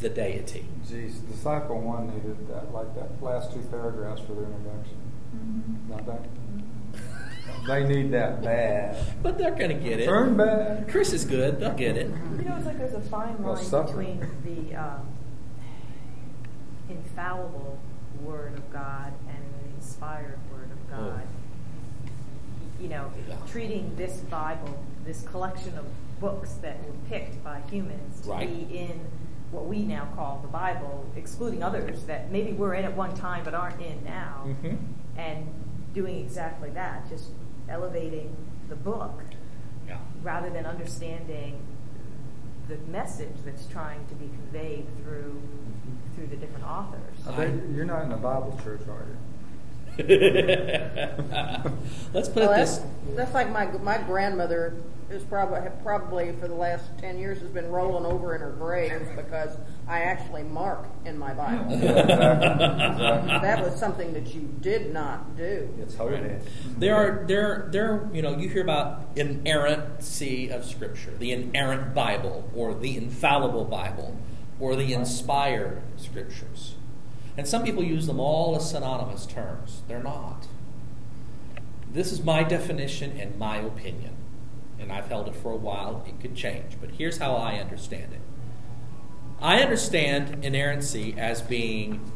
the 0.00 0.08
deity. 0.08 0.66
Geez, 0.88 1.18
disciple 1.18 1.80
one 1.80 2.08
needed 2.08 2.48
that, 2.48 2.72
like 2.72 2.94
that 2.94 3.22
last 3.22 3.52
two 3.52 3.60
paragraphs 3.70 4.20
for 4.22 4.34
their 4.34 4.44
introduction. 4.44 4.96
Mm-hmm. 5.34 5.90
Not 5.90 6.06
that? 6.06 6.22
They 7.66 7.84
need 7.84 8.12
that 8.12 8.42
bad. 8.42 8.96
But 9.22 9.36
they're 9.36 9.54
going 9.54 9.68
to 9.70 9.74
get 9.82 10.00
it. 10.00 10.06
Turn 10.06 10.36
back. 10.36 10.88
Chris 10.88 11.12
is 11.12 11.24
good. 11.24 11.60
They'll 11.60 11.74
get 11.74 11.96
it. 11.96 12.06
You 12.38 12.44
know, 12.48 12.56
it's 12.56 12.66
like 12.66 12.78
there's 12.78 12.94
a 12.94 13.00
fine 13.00 13.42
line 13.42 13.64
between 13.86 14.26
the 14.44 14.74
um, 14.76 15.06
infallible 16.88 17.78
Word 18.22 18.54
of 18.54 18.72
God 18.72 19.12
and 19.28 19.38
the 19.60 19.74
inspired 19.76 20.38
Word 20.52 20.70
of 20.70 20.78
Oh. 20.98 21.10
God. 21.10 21.22
You 22.80 22.88
know, 22.88 23.10
Yeah. 23.28 23.34
treating 23.48 23.94
this 23.96 24.20
Bible, 24.20 24.78
this 25.04 25.22
collection 25.22 25.76
of 25.76 25.84
books 26.20 26.54
that 26.62 26.78
were 26.84 26.94
picked 27.08 27.42
by 27.44 27.60
humans 27.70 28.20
to 28.22 28.30
Right. 28.30 28.48
be 28.68 28.78
in 28.78 29.00
what 29.50 29.66
we 29.66 29.78
now 29.82 30.06
call 30.14 30.40
the 30.42 30.48
Bible, 30.48 31.06
excluding 31.16 31.62
others 31.62 32.04
that 32.04 32.30
maybe 32.30 32.52
were 32.52 32.74
in 32.74 32.84
at 32.84 32.94
one 32.96 33.14
time 33.14 33.42
but 33.44 33.54
aren't 33.54 33.80
in 33.80 34.04
now, 34.04 34.44
Mhm. 34.62 34.76
and 35.16 35.46
doing 35.94 36.18
exactly 36.20 36.70
that, 36.70 37.08
just 37.08 37.30
elevating 37.68 38.34
the 38.68 38.76
book 38.76 39.22
Yeah. 39.86 39.96
rather 40.22 40.50
than 40.50 40.66
understanding 40.66 41.54
the 42.68 42.76
message 42.90 43.32
that's 43.46 43.66
trying 43.66 44.04
to 44.08 44.14
be 44.14 44.28
conveyed 44.28 44.86
through 45.02 45.40
through 46.14 46.26
the 46.26 46.36
different 46.36 46.66
authors. 46.66 47.26
I 47.28 47.30
bet 47.36 47.50
you're 47.70 47.84
not 47.84 48.02
in 48.04 48.10
a 48.12 48.16
Bible 48.16 48.58
church, 48.64 48.80
are 48.88 49.06
you? 49.06 49.16
Let's 52.12 52.28
put 52.28 52.36
Well, 52.42 52.52
it 52.52 52.56
that's, 52.56 52.78
this 52.78 52.86
that's 53.14 53.34
like 53.34 53.50
my 53.50 53.66
my 53.78 53.98
grandmother 53.98 54.74
is 55.10 55.22
probably 55.24 55.60
probably 55.82 56.32
for 56.32 56.48
the 56.48 56.54
last 56.54 56.84
ten 56.98 57.18
years 57.18 57.40
has 57.40 57.50
been 57.50 57.70
rolling 57.70 58.04
over 58.04 58.34
in 58.34 58.40
her 58.40 58.50
grave 58.50 59.08
because 59.16 59.56
I 59.86 60.00
actually 60.00 60.42
mark 60.42 60.86
in 61.04 61.18
my 61.18 61.32
Bible. 61.32 61.78
that 61.78 63.64
was 63.64 63.78
something 63.78 64.12
that 64.12 64.34
you 64.34 64.42
did 64.60 64.92
not 64.92 65.36
do. 65.36 65.68
It's 65.80 65.94
holy. 65.94 66.20
There 66.76 66.94
are 66.94 67.24
there 67.26 67.68
there 67.70 68.08
you 68.12 68.20
know 68.20 68.36
you 68.36 68.48
hear 68.48 68.62
about 68.62 69.02
inerrancy 69.16 70.50
of 70.50 70.64
Scripture, 70.64 71.12
the 71.18 71.32
inerrant 71.32 71.94
Bible, 71.94 72.50
or 72.54 72.74
the 72.74 72.96
infallible 72.96 73.64
Bible, 73.64 74.16
or 74.60 74.76
the 74.76 74.92
inspired 74.92 75.80
Scriptures, 75.96 76.74
and 77.36 77.48
some 77.48 77.64
people 77.64 77.82
use 77.82 78.06
them 78.06 78.20
all 78.20 78.56
as 78.56 78.70
synonymous 78.70 79.24
terms. 79.24 79.82
They're 79.88 80.02
not. 80.02 80.48
This 81.90 82.12
is 82.12 82.22
my 82.22 82.42
definition 82.42 83.18
and 83.18 83.38
my 83.38 83.56
opinion, 83.56 84.14
and 84.80 84.92
I've 84.92 85.08
held 85.08 85.28
it 85.28 85.36
for 85.36 85.52
a 85.52 85.56
while. 85.56 86.04
It 86.06 86.20
could 86.20 86.34
change, 86.34 86.76
but 86.80 86.92
here's 86.92 87.18
how 87.18 87.34
I 87.34 87.56
understand 87.56 88.12
it. 88.12 88.20
I 89.40 89.60
understand 89.60 90.44
inerrancy 90.44 91.14
as 91.16 91.42
being 91.42 92.10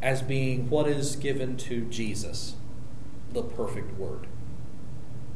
as 0.00 0.22
being 0.22 0.70
what 0.70 0.86
is 0.86 1.16
given 1.16 1.56
to 1.56 1.80
Jesus, 1.86 2.54
the 3.32 3.42
perfect 3.42 3.98
word, 3.98 4.28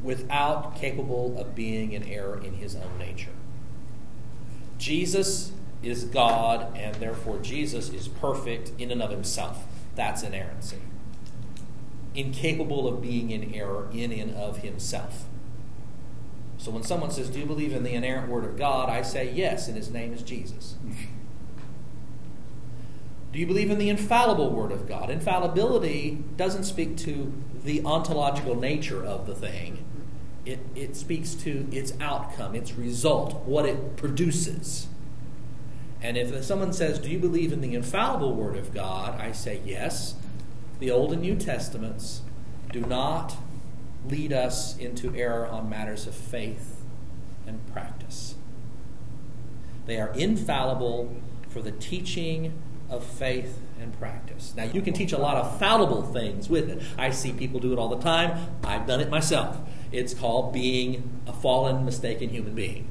without 0.01 0.75
capable 0.75 1.37
of 1.37 1.53
being 1.53 1.91
in 1.91 2.03
error 2.03 2.41
in 2.41 2.53
his 2.53 2.75
own 2.75 2.97
nature. 2.97 3.31
Jesus 4.77 5.51
is 5.81 6.05
God, 6.05 6.75
and 6.77 6.95
therefore 6.95 7.39
Jesus 7.39 7.89
is 7.89 8.07
perfect 8.07 8.71
in 8.77 8.89
and 8.89 9.01
of 9.01 9.11
himself. 9.11 9.65
That's 9.95 10.23
inerrancy. 10.23 10.79
Incapable 12.15 12.87
of 12.87 13.01
being 13.01 13.31
in 13.31 13.53
error 13.53 13.89
in 13.93 14.13
and 14.13 14.33
of 14.33 14.59
himself. 14.59 15.25
So 16.63 16.71
when 16.71 16.83
someone 16.83 17.11
says, 17.11 17.29
Do 17.29 17.39
you 17.39 17.45
believe 17.45 17.73
in 17.73 17.83
the 17.83 17.93
inerrant 17.93 18.29
word 18.29 18.45
of 18.45 18.57
God? 18.57 18.87
I 18.87 19.01
say, 19.01 19.29
Yes, 19.29 19.67
and 19.67 19.75
his 19.75 19.91
name 19.91 20.13
is 20.13 20.21
Jesus. 20.21 20.75
Do 23.33 23.39
you 23.39 23.45
believe 23.45 23.69
in 23.69 23.79
the 23.79 23.89
infallible 23.89 24.49
Word 24.49 24.71
of 24.71 24.87
God? 24.87 25.09
Infallibility 25.09 26.23
doesn't 26.37 26.63
speak 26.63 26.95
to 26.99 27.33
the 27.65 27.83
ontological 27.83 28.55
nature 28.55 29.03
of 29.03 29.25
the 29.25 29.35
thing, 29.35 29.83
it, 30.45 30.59
it 30.73 30.95
speaks 30.95 31.33
to 31.33 31.67
its 31.69 31.93
outcome, 31.99 32.55
its 32.55 32.75
result, 32.75 33.43
what 33.45 33.65
it 33.65 33.97
produces. 33.97 34.87
And 36.01 36.15
if 36.15 36.45
someone 36.45 36.71
says, 36.71 36.97
Do 36.97 37.09
you 37.09 37.19
believe 37.19 37.51
in 37.51 37.59
the 37.59 37.75
infallible 37.75 38.35
Word 38.35 38.55
of 38.55 38.73
God? 38.73 39.19
I 39.19 39.33
say, 39.33 39.59
Yes. 39.65 40.15
The 40.79 40.91
Old 40.91 41.11
and 41.11 41.21
New 41.21 41.35
Testaments 41.35 42.21
do 42.71 42.79
not 42.79 43.35
lead 44.09 44.33
us 44.33 44.77
into 44.77 45.15
error 45.15 45.47
on 45.47 45.69
matters 45.69 46.07
of 46.07 46.15
faith 46.15 46.81
and 47.47 47.65
practice. 47.71 48.35
They 49.85 49.99
are 49.99 50.11
infallible 50.13 51.15
for 51.49 51.61
the 51.61 51.71
teaching 51.71 52.53
of 52.89 53.03
faith 53.03 53.59
and 53.79 53.97
practice. 53.99 54.53
Now, 54.55 54.63
you 54.63 54.81
can 54.81 54.93
teach 54.93 55.11
a 55.11 55.17
lot 55.17 55.37
of 55.37 55.59
fallible 55.59 56.03
things 56.03 56.49
with 56.49 56.69
it. 56.69 56.81
I 56.97 57.09
see 57.11 57.33
people 57.33 57.59
do 57.59 57.73
it 57.73 57.79
all 57.79 57.89
the 57.89 58.01
time. 58.01 58.47
I've 58.63 58.87
done 58.87 59.01
it 59.01 59.09
myself. 59.09 59.57
It's 59.91 60.13
called 60.13 60.53
being 60.53 61.21
a 61.27 61.33
fallen, 61.33 61.85
mistaken 61.85 62.29
human 62.29 62.55
being. 62.55 62.87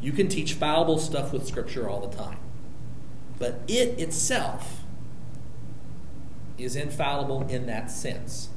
You 0.00 0.12
can 0.12 0.28
teach 0.28 0.54
fallible 0.54 0.98
stuff 0.98 1.32
with 1.32 1.46
Scripture 1.46 1.88
all 1.88 2.06
the 2.06 2.14
time. 2.14 2.38
But 3.38 3.60
it 3.66 3.98
itself 3.98 4.80
is 6.58 6.76
infallible 6.76 7.46
in 7.48 7.66
that 7.66 7.90
sense. 7.90 8.48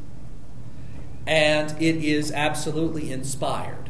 And 1.28 1.72
it 1.82 2.04
is 2.04 2.32
absolutely 2.32 3.12
inspired. 3.12 3.90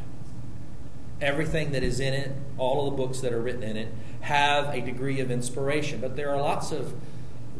Everything 1.21 1.71
that 1.71 1.83
is 1.83 1.99
in 1.99 2.13
it, 2.13 2.31
all 2.57 2.87
of 2.87 2.91
the 2.93 2.97
books 2.97 3.21
that 3.21 3.31
are 3.31 3.41
written 3.41 3.63
in 3.63 3.77
it, 3.77 3.93
have 4.21 4.73
a 4.73 4.81
degree 4.81 5.19
of 5.19 5.31
inspiration. 5.31 6.01
But 6.01 6.15
there 6.15 6.31
are 6.31 6.41
lots 6.41 6.71
of 6.71 6.93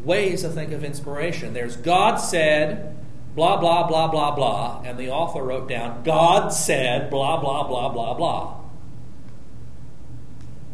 ways 0.04 0.42
to 0.42 0.50
think 0.50 0.72
of 0.72 0.84
inspiration. 0.84 1.54
There's 1.54 1.78
God 1.78 2.18
said, 2.18 2.98
blah, 3.36 3.58
blah, 3.58 3.88
blah, 3.88 4.08
blah, 4.08 4.36
blah, 4.36 4.82
and 4.84 4.98
the 4.98 5.12
author 5.12 5.44
wrote 5.44 5.70
down, 5.70 6.02
God 6.04 6.50
said, 6.50 7.12
blah, 7.12 7.40
blah, 7.40 7.68
blah, 7.68 7.90
blah, 7.90 8.14
blah. 8.16 8.56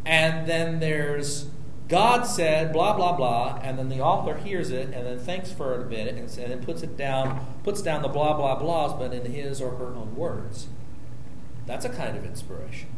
And 0.05 0.47
then 0.47 0.79
there's 0.79 1.47
God 1.89 2.23
said, 2.23 2.71
blah, 2.71 2.95
blah, 2.95 3.13
blah, 3.13 3.59
and 3.61 3.77
then 3.77 3.89
the 3.89 3.99
author 3.99 4.37
hears 4.37 4.71
it 4.71 4.93
and 4.93 5.05
then 5.05 5.19
thinks 5.19 5.51
for 5.51 5.75
a 5.75 5.85
minute 5.85 6.15
and, 6.15 6.29
and 6.37 6.51
then 6.51 6.63
puts 6.63 6.81
it 6.81 6.97
down, 6.97 7.45
puts 7.63 7.81
down 7.81 8.01
the 8.01 8.07
blah, 8.07 8.33
blah, 8.33 8.59
blahs, 8.59 8.97
but 8.97 9.13
in 9.13 9.31
his 9.31 9.61
or 9.61 9.71
her 9.75 9.93
own 9.93 10.15
words. 10.15 10.67
That's 11.65 11.85
a 11.85 11.89
kind 11.89 12.17
of 12.17 12.25
inspiration. 12.25 12.89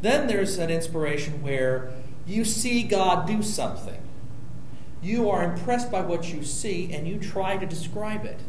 Then 0.00 0.26
there's 0.26 0.58
an 0.58 0.70
inspiration 0.70 1.42
where 1.42 1.92
you 2.26 2.44
see 2.44 2.82
God 2.82 3.26
do 3.26 3.42
something. 3.42 4.00
You 5.02 5.28
are 5.30 5.44
impressed 5.44 5.92
by 5.92 6.00
what 6.00 6.32
you 6.32 6.42
see 6.42 6.92
and 6.92 7.06
you 7.06 7.18
try 7.18 7.58
to 7.58 7.66
describe 7.66 8.24
it. 8.24 8.40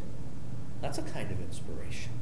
That's 0.80 0.98
a 0.98 1.02
kind 1.02 1.30
of 1.30 1.40
inspiration. 1.40 2.12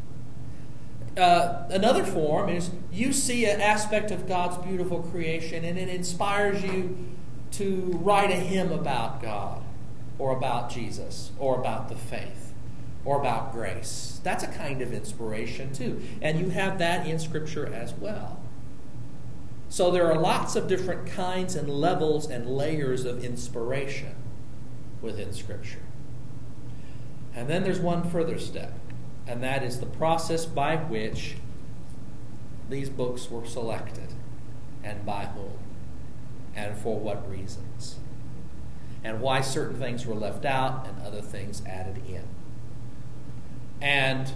Uh, 1.16 1.64
another 1.70 2.05
form 2.05 2.48
is 2.48 2.70
you 2.90 3.12
see 3.12 3.44
an 3.44 3.61
aspect 3.61 4.11
of 4.11 4.27
God's 4.27 4.57
beautiful 4.66 5.00
creation 5.03 5.64
and 5.64 5.79
it 5.79 5.88
inspires 5.88 6.62
you 6.62 6.96
to 7.53 7.98
write 8.03 8.31
a 8.31 8.37
hymn 8.37 8.72
about 8.72 9.22
God 9.22 9.62
or 10.18 10.37
about 10.37 10.70
Jesus 10.70 11.31
or 11.38 11.59
about 11.59 11.88
the 11.88 11.94
faith 11.94 12.53
or 13.05 13.20
about 13.20 13.53
grace. 13.53 14.20
That's 14.24 14.42
a 14.42 14.48
kind 14.48 14.83
of 14.83 14.92
inspiration 14.92 15.72
too. 15.72 16.00
And 16.20 16.40
you 16.40 16.48
have 16.50 16.79
that 16.79 17.06
in 17.06 17.19
Scripture 17.19 17.73
as 17.73 17.92
well. 17.94 18.40
So 19.69 19.90
there 19.90 20.10
are 20.10 20.19
lots 20.19 20.56
of 20.56 20.69
different 20.69 21.06
kinds 21.06 21.54
and 21.54 21.69
levels 21.69 22.31
and 22.31 22.48
layers 22.48 23.04
of 23.04 23.25
inspiration 23.25 24.15
within 25.02 25.33
Scripture. 25.33 25.83
And 27.35 27.48
then 27.48 27.65
there's 27.65 27.81
one 27.81 28.08
further 28.08 28.38
step, 28.38 28.73
and 29.27 29.42
that 29.42 29.62
is 29.62 29.81
the 29.81 29.87
process 29.87 30.46
by 30.46 30.77
which 30.77 31.37
these 32.68 32.88
books 32.88 33.31
were 33.31 33.44
selected, 33.44 34.14
and 34.83 35.04
by 35.04 35.27
whom, 35.27 35.58
and 36.54 36.77
for 36.77 36.98
what 36.98 37.31
reasons, 37.31 37.96
and 39.02 39.20
why 39.20 39.40
certain 39.40 39.79
things 39.79 40.06
were 40.06 40.14
left 40.14 40.44
out 40.44 40.87
and 40.87 41.00
other 41.02 41.20
things 41.20 41.62
added 41.66 42.02
in. 42.08 42.25
And 43.81 44.33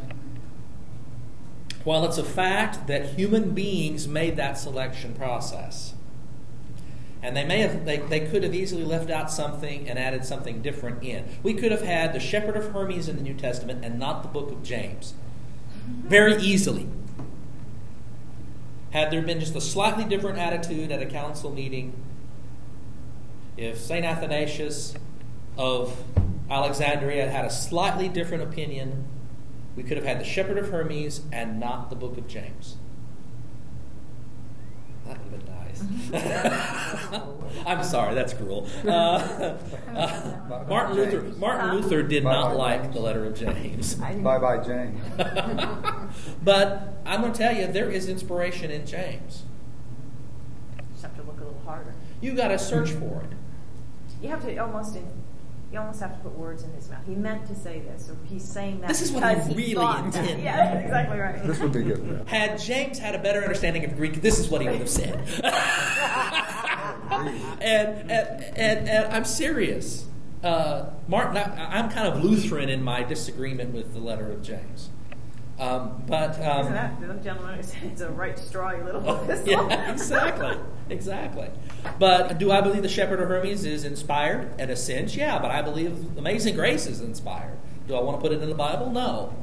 while 1.84 2.04
it's 2.04 2.18
a 2.18 2.24
fact 2.24 2.86
that 2.86 3.14
human 3.14 3.54
beings 3.54 4.06
made 4.06 4.36
that 4.36 4.58
selection 4.58 5.14
process, 5.14 5.94
and 7.22 7.36
they 7.36 7.44
may 7.44 7.60
have 7.60 7.84
they, 7.84 7.98
they 7.98 8.20
could 8.20 8.42
have 8.42 8.54
easily 8.54 8.84
left 8.84 9.10
out 9.10 9.30
something 9.30 9.88
and 9.88 9.98
added 9.98 10.24
something 10.24 10.62
different 10.62 11.02
in. 11.02 11.24
We 11.42 11.54
could 11.54 11.72
have 11.72 11.82
had 11.82 12.12
the 12.12 12.20
shepherd 12.20 12.56
of 12.56 12.72
Hermas 12.72 13.08
in 13.08 13.16
the 13.16 13.22
New 13.22 13.34
Testament 13.34 13.84
and 13.84 13.98
not 13.98 14.22
the 14.22 14.28
book 14.28 14.50
of 14.50 14.62
James. 14.62 15.14
Very 15.86 16.36
easily. 16.36 16.88
Had 18.90 19.10
there 19.10 19.22
been 19.22 19.40
just 19.40 19.54
a 19.54 19.60
slightly 19.60 20.04
different 20.04 20.38
attitude 20.38 20.90
at 20.92 21.02
a 21.02 21.06
council 21.06 21.52
meeting, 21.52 21.94
if 23.56 23.78
St. 23.78 24.04
Athanasius 24.04 24.94
of 25.58 26.02
Alexandria 26.50 27.24
had 27.24 27.30
had 27.30 27.44
a 27.44 27.50
slightly 27.50 28.08
different 28.08 28.44
opinion, 28.44 29.06
we 29.76 29.82
could 29.82 29.96
have 29.96 30.06
had 30.06 30.20
the 30.20 30.24
shepherd 30.24 30.56
of 30.56 30.70
Hermas 30.70 31.22
and 31.32 31.60
not 31.60 31.90
the 31.90 31.96
book 31.96 32.16
of 32.16 32.26
James. 32.28 32.76
James. 35.78 36.12
I'm 37.66 37.84
sorry, 37.84 38.14
that's 38.14 38.32
cruel. 38.34 38.68
Uh, 38.88 39.56
uh, 39.94 40.64
Martin 40.68 40.96
Luther. 40.96 41.22
Martin 41.38 41.74
Luther 41.74 42.02
did 42.02 42.24
not 42.24 42.56
like 42.56 42.92
the 42.92 43.00
letter 43.00 43.24
of 43.24 43.34
James. 43.34 43.94
Bye 43.94 44.38
bye, 44.38 44.58
James. 44.58 45.00
but 46.42 47.00
I'm 47.04 47.20
going 47.20 47.32
to 47.32 47.38
tell 47.38 47.54
you, 47.54 47.66
there 47.66 47.90
is 47.90 48.08
inspiration 48.08 48.70
in 48.70 48.86
James. 48.86 49.44
Just 50.92 51.02
have 51.02 51.16
to 51.16 51.22
look 51.22 51.36
a 51.40 51.44
little 51.44 51.60
harder. 51.64 51.94
You 52.20 52.34
got 52.34 52.48
to 52.48 52.58
search 52.58 52.90
for 52.90 53.22
it. 53.22 53.36
You 54.22 54.30
have 54.30 54.42
to 54.44 54.56
almost 54.58 54.96
in, 54.96 55.06
you 55.72 55.78
almost 55.78 56.00
have 56.00 56.14
to 56.16 56.18
put 56.20 56.32
words 56.32 56.62
in 56.62 56.72
his 56.72 56.88
mouth. 56.88 57.00
He 57.06 57.14
meant 57.14 57.46
to 57.48 57.54
say 57.54 57.80
this, 57.80 58.08
or 58.08 58.16
he's 58.24 58.42
saying 58.44 58.80
that 58.80 58.88
This 58.88 59.02
is 59.02 59.12
what 59.12 59.20
because 59.22 59.46
he 59.48 59.54
really 59.54 59.74
thought 59.74 59.98
that. 60.12 60.20
intended. 60.20 60.40
Yeah, 60.44 60.56
that's 60.56 60.84
exactly 60.84 61.18
right. 61.18 61.42
This 61.46 61.58
would 61.58 61.72
be 61.72 61.82
good. 61.82 62.22
Had 62.26 62.58
James 62.58 62.98
had 62.98 63.14
a 63.14 63.18
better 63.18 63.42
understanding 63.42 63.84
of 63.84 63.94
Greek, 63.96 64.22
this 64.22 64.38
is 64.38 64.48
what 64.48 64.62
he 64.62 64.68
would 64.68 64.78
have 64.78 64.88
said. 64.88 65.18
and, 67.10 68.10
and, 68.10 68.10
and, 68.56 68.88
and 68.88 69.12
I'm 69.12 69.24
serious. 69.24 70.06
Uh, 70.42 70.90
Martin, 71.06 71.36
I, 71.36 71.78
I'm 71.78 71.90
kind 71.90 72.06
of 72.08 72.22
Lutheran 72.24 72.68
in 72.68 72.82
my 72.82 73.02
disagreement 73.02 73.74
with 73.74 73.92
the 73.92 73.98
letter 74.00 74.30
of 74.30 74.42
James. 74.42 74.88
Um, 75.58 76.04
but 76.06 76.40
um, 76.40 76.60
Isn't 76.60 76.74
that, 76.74 77.00
the 77.00 77.14
gentleman 77.14 77.54
who 77.54 77.88
it's 77.88 78.00
a 78.00 78.10
right 78.10 78.36
strawy 78.36 78.84
little 78.84 79.02
epistle? 79.24 79.48
yeah, 79.70 79.90
exactly, 79.90 80.56
exactly. 80.88 81.50
But 81.98 82.38
do 82.38 82.52
I 82.52 82.60
believe 82.60 82.82
the 82.82 82.88
Shepherd 82.88 83.20
of 83.20 83.28
Hermas 83.28 83.64
is 83.64 83.84
inspired? 83.84 84.60
In 84.60 84.70
a 84.70 84.76
sense, 84.76 85.16
yeah. 85.16 85.38
But 85.40 85.50
I 85.50 85.62
believe 85.62 86.16
Amazing 86.16 86.54
Grace 86.54 86.86
is 86.86 87.00
inspired. 87.00 87.58
Do 87.88 87.96
I 87.96 88.00
want 88.00 88.18
to 88.18 88.22
put 88.22 88.32
it 88.32 88.40
in 88.40 88.48
the 88.48 88.54
Bible? 88.54 88.90
No. 88.90 89.34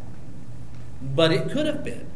But 1.02 1.34
it 1.34 1.50
could 1.50 1.66
have 1.66 1.84
been. 1.84 2.08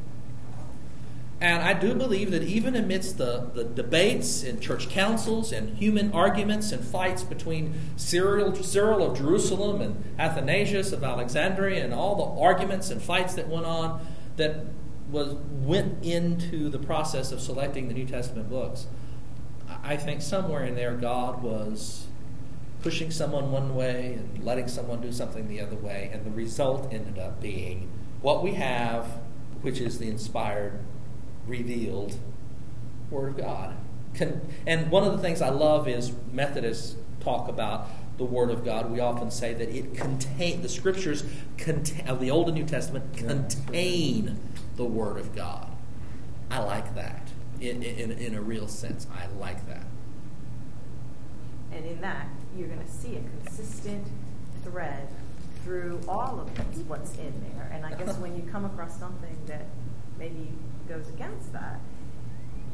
And 1.41 1.63
I 1.63 1.73
do 1.73 1.95
believe 1.95 2.31
that 2.31 2.43
even 2.43 2.75
amidst 2.75 3.17
the, 3.17 3.49
the 3.53 3.63
debates 3.63 4.43
in 4.43 4.59
church 4.59 4.89
councils 4.89 5.53
and 5.53 5.77
human 5.77 6.11
arguments 6.11 6.73
and 6.73 6.83
fights 6.83 7.23
between 7.23 7.73
Cyril, 7.95 8.53
Cyril 8.55 9.09
of 9.09 9.17
Jerusalem 9.17 9.79
and 9.79 10.03
Athanasius 10.19 10.91
of 10.91 11.01
Alexandria 11.01 11.83
and 11.83 11.93
all 11.93 12.15
the 12.15 12.41
arguments 12.41 12.89
and 12.89 13.01
fights 13.01 13.35
that 13.35 13.47
went 13.47 13.65
on 13.65 14.05
that 14.35 14.65
was 15.09 15.33
went 15.33 16.03
into 16.03 16.69
the 16.69 16.77
process 16.77 17.31
of 17.31 17.39
selecting 17.39 17.87
the 17.87 17.93
New 17.93 18.05
Testament 18.05 18.49
books, 18.49 18.87
I 19.81 19.95
think 19.95 20.21
somewhere 20.21 20.65
in 20.65 20.75
there 20.75 20.93
God 20.93 21.41
was 21.41 22.07
pushing 22.81 23.11
someone 23.11 23.51
one 23.51 23.75
way 23.75 24.13
and 24.13 24.43
letting 24.43 24.67
someone 24.67 25.01
do 25.01 25.11
something 25.11 25.47
the 25.47 25.61
other 25.61 25.75
way, 25.75 26.09
and 26.13 26.25
the 26.25 26.31
result 26.31 26.93
ended 26.93 27.17
up 27.17 27.41
being 27.41 27.89
what 28.21 28.43
we 28.43 28.53
have, 28.53 29.05
which 29.61 29.79
is 29.79 29.99
the 29.99 30.09
inspired 30.09 30.79
revealed 31.47 32.15
Word 33.09 33.29
of 33.29 33.37
God. 33.37 33.75
Can, 34.13 34.41
and 34.65 34.89
one 34.91 35.03
of 35.03 35.11
the 35.13 35.19
things 35.19 35.41
I 35.41 35.49
love 35.49 35.87
is 35.87 36.11
Methodists 36.31 36.95
talk 37.19 37.47
about 37.47 37.87
the 38.17 38.25
Word 38.25 38.51
of 38.51 38.65
God. 38.65 38.91
We 38.91 38.99
often 38.99 39.31
say 39.31 39.53
that 39.53 39.69
it 39.69 39.95
contain 39.95 40.61
the 40.61 40.69
Scriptures 40.69 41.23
contain, 41.57 42.07
of 42.07 42.19
the 42.19 42.31
Old 42.31 42.47
and 42.47 42.57
New 42.57 42.65
Testament 42.65 43.15
contain 43.15 44.39
the 44.75 44.85
Word 44.85 45.17
of 45.17 45.35
God. 45.35 45.67
I 46.51 46.59
like 46.59 46.95
that 46.95 47.29
in, 47.61 47.83
in, 47.83 48.11
in 48.11 48.33
a 48.35 48.41
real 48.41 48.67
sense. 48.67 49.07
I 49.13 49.27
like 49.39 49.67
that. 49.67 49.85
And 51.71 51.85
in 51.85 52.01
that, 52.01 52.27
you're 52.57 52.67
going 52.67 52.83
to 52.83 52.91
see 52.91 53.15
a 53.15 53.21
consistent 53.43 54.05
thread 54.63 55.07
through 55.63 56.01
all 56.07 56.39
of 56.39 56.55
this, 56.55 56.83
what's 56.87 57.15
in 57.17 57.33
there. 57.53 57.69
And 57.71 57.85
I 57.85 57.93
guess 57.93 58.17
when 58.19 58.35
you 58.35 58.43
come 58.51 58.65
across 58.65 58.97
something 58.99 59.37
that 59.47 59.65
maybe 60.17 60.49
goes 60.89 61.07
against 61.09 61.53
that, 61.53 61.79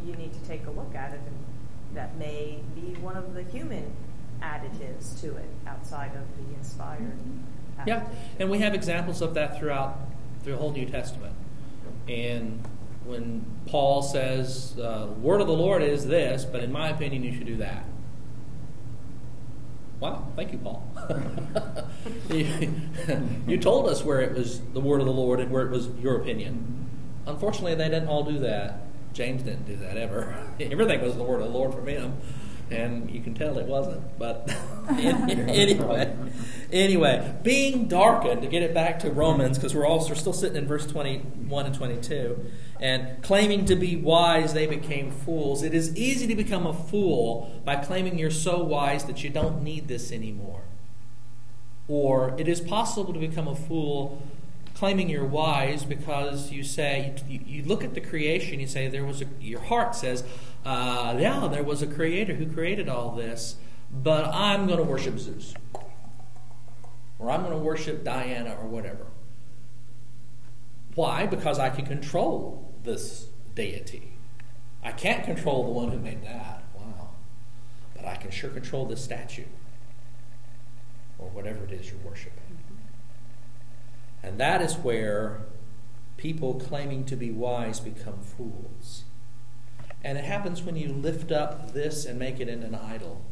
you 0.06 0.16
need 0.16 0.34
to 0.34 0.40
take 0.48 0.66
a 0.66 0.72
look 0.72 0.96
at 0.96 1.14
it, 1.14 1.20
and 1.26 1.96
that 1.96 2.18
may 2.18 2.60
be 2.74 3.00
one 3.02 3.18
of 3.18 3.34
the 3.34 3.44
human 3.44 3.94
additives 4.42 5.20
to 5.22 5.36
it 5.36 5.50
outside 5.68 6.12
of 6.16 6.24
the 6.38 6.56
inspired. 6.56 7.18
Yeah, 7.86 8.08
and 8.40 8.50
we 8.50 8.60
have 8.60 8.74
examples 8.74 9.22
of 9.22 9.34
that 9.34 9.60
throughout 9.60 10.00
the 10.44 10.56
whole 10.56 10.72
New 10.72 10.86
Testament. 10.86 11.36
And 12.08 12.66
when 13.04 13.46
Paul 13.68 14.02
says, 14.02 14.78
uh, 14.80 15.08
"Word 15.22 15.42
of 15.42 15.48
the 15.48 15.54
Lord 15.54 15.84
is 15.84 16.08
this," 16.08 16.46
but 16.46 16.64
in 16.64 16.72
my 16.72 16.90
opinion, 16.90 17.24
you 17.24 17.34
should 17.34 17.48
do 17.48 17.58
that. 17.58 17.86
Wow, 20.00 20.28
thank 20.36 20.52
you, 20.52 20.58
Paul. 20.58 20.84
you, 22.30 22.72
you 23.48 23.58
told 23.58 23.88
us 23.88 24.04
where 24.04 24.22
it 24.22 24.34
was 24.34 24.62
the 24.74 24.80
word 24.80 25.00
of 25.00 25.08
the 25.08 25.14
Lord 25.14 25.40
and 25.40 25.52
where 25.52 25.66
it 25.66 25.72
was 25.72 25.90
your 26.02 26.18
opinion. 26.18 26.90
Unfortunately, 27.26 27.76
they 27.76 27.90
didn't 27.90 28.08
all 28.08 28.24
do 28.24 28.40
that. 28.40 28.82
James 29.14 29.44
didn't 29.44 29.66
do 29.66 29.78
that 29.78 29.98
ever. 29.98 30.36
Everything 30.60 31.02
was 31.02 31.16
the 31.16 31.24
word 31.24 31.42
of 31.42 31.48
the 31.48 31.58
Lord 31.58 31.74
from 31.74 31.88
him, 31.88 32.18
and 32.70 33.10
you 33.10 33.22
can 33.22 33.34
tell 33.34 33.58
it 33.58 33.66
wasn't. 33.66 34.20
But 34.20 34.54
anyway, 34.90 36.16
anyway, 36.72 37.36
being 37.42 37.88
darkened 37.88 38.42
to 38.42 38.48
get 38.48 38.62
it 38.62 38.74
back 38.74 39.00
to 39.00 39.10
Romans 39.10 39.58
because 39.58 39.74
we're 39.74 39.88
also 39.88 40.14
still 40.14 40.34
sitting 40.34 40.58
in 40.58 40.68
verse 40.68 40.86
twenty-one 40.86 41.66
and 41.66 41.74
twenty-two, 41.74 42.52
and 42.80 43.24
claiming 43.24 43.66
to 43.66 43.76
be 43.76 43.96
wise, 43.96 44.54
they 44.54 44.68
became 44.68 45.12
fools. 45.12 45.64
It 45.64 45.74
is 45.74 45.96
easy 45.96 46.28
to 46.28 46.36
become 46.36 46.68
a 46.68 46.74
fool 46.74 47.62
by 47.64 47.78
claiming 47.78 48.20
you're 48.20 48.30
so 48.30 48.64
wise 48.64 49.06
that 49.06 49.24
you 49.24 49.30
don't 49.30 49.64
need 49.64 49.88
this 49.88 50.12
anymore. 50.12 50.62
Or 51.88 52.36
it 52.40 52.48
is 52.48 52.62
possible 52.62 53.14
to 53.14 53.20
become 53.20 53.48
a 53.48 53.56
fool 53.56 54.22
claiming 54.76 55.10
you're 55.10 55.26
wise 55.26 55.86
because 55.86 56.52
you 56.52 56.64
say 56.64 57.16
you, 57.28 57.40
you 57.46 57.64
look 57.64 57.84
at 57.84 57.94
the 57.94 58.02
creation 58.02 58.60
you 58.60 58.68
say 58.68 58.88
there 58.88 59.06
was 59.06 59.22
a 59.22 59.26
your 59.40 59.62
heart 59.62 59.96
says 59.96 60.24
uh, 60.66 61.16
yeah 61.18 61.48
there 61.48 61.64
was 61.64 61.82
a 61.82 61.88
creator 61.88 62.36
who 62.36 62.46
created 62.46 62.90
all 62.90 63.12
this 63.12 63.56
but 63.92 64.26
i'm 64.34 64.68
going 64.68 64.78
to 64.78 64.84
worship 64.84 65.18
zeus. 65.18 65.54
Or 67.18 67.32
i'm 67.32 67.42
going 67.42 67.54
to 67.54 67.58
worship 67.58 68.04
diana 68.04 68.58
or 68.62 68.68
whatever. 68.68 69.08
Why? 70.96 71.26
Because 71.26 71.58
i 71.58 71.70
can 71.70 71.86
control 71.86 72.74
this 72.84 73.28
deity. 73.56 74.14
I 74.84 74.92
can't 74.92 75.24
control 75.24 75.64
the 75.64 75.72
one 75.72 75.90
who 75.90 75.98
made 75.98 76.24
that. 76.24 76.64
Wow. 76.76 77.12
But 77.96 78.06
i 78.06 78.16
can 78.16 78.32
sure 78.32 78.50
control 78.50 78.86
this 78.86 79.02
statue. 79.02 79.46
Or 81.18 81.30
whatever 81.30 81.64
it 81.64 81.72
is 81.72 81.90
you're 81.90 82.00
worshiping 82.00 82.45
and 84.26 84.40
that 84.40 84.62
is 84.62 84.76
where 84.76 85.42
people 86.18 86.56
claiming 86.56 87.06
to 87.06 87.16
be 87.16 87.30
wise 87.30 87.80
become 87.80 88.20
fools. 88.20 89.04
And 90.04 90.18
it 90.18 90.24
happens 90.24 90.64
when 90.64 90.76
you 90.76 90.90
lift 90.90 91.32
up 91.32 91.74
this 91.74 92.06
and 92.06 92.18
make 92.18 92.40
it 92.40 92.50
into 92.50 92.68
an 92.68 92.76
idol. 92.76 93.24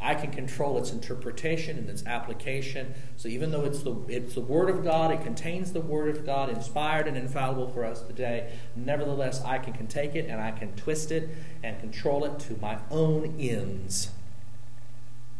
I 0.00 0.14
can 0.14 0.30
control 0.30 0.78
its 0.78 0.92
interpretation 0.92 1.76
and 1.76 1.90
its 1.90 2.06
application. 2.06 2.94
So 3.16 3.28
even 3.28 3.50
though 3.50 3.66
it's 3.66 3.82
the, 3.82 3.94
it's 4.08 4.34
the 4.34 4.40
Word 4.40 4.70
of 4.70 4.82
God, 4.82 5.10
it 5.10 5.22
contains 5.22 5.72
the 5.72 5.82
Word 5.82 6.16
of 6.16 6.24
God, 6.24 6.48
inspired 6.48 7.06
and 7.06 7.18
infallible 7.18 7.68
for 7.68 7.84
us 7.84 8.00
today, 8.00 8.50
nevertheless, 8.74 9.42
I 9.44 9.58
can, 9.58 9.74
can 9.74 9.86
take 9.86 10.14
it 10.14 10.26
and 10.30 10.40
I 10.40 10.52
can 10.52 10.74
twist 10.74 11.12
it 11.12 11.28
and 11.62 11.78
control 11.80 12.24
it 12.24 12.38
to 12.40 12.56
my 12.62 12.78
own 12.90 13.36
ends. 13.38 14.10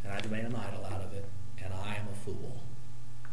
And 0.05 0.13
I 0.13 0.21
demand 0.21 0.49
an 0.49 0.57
idol 0.57 0.85
out 0.85 1.01
of 1.01 1.15
it, 1.15 1.25
and 1.65 1.73
I 1.73 1.95
am 1.95 2.09
a 2.13 2.17
fool 2.17 2.61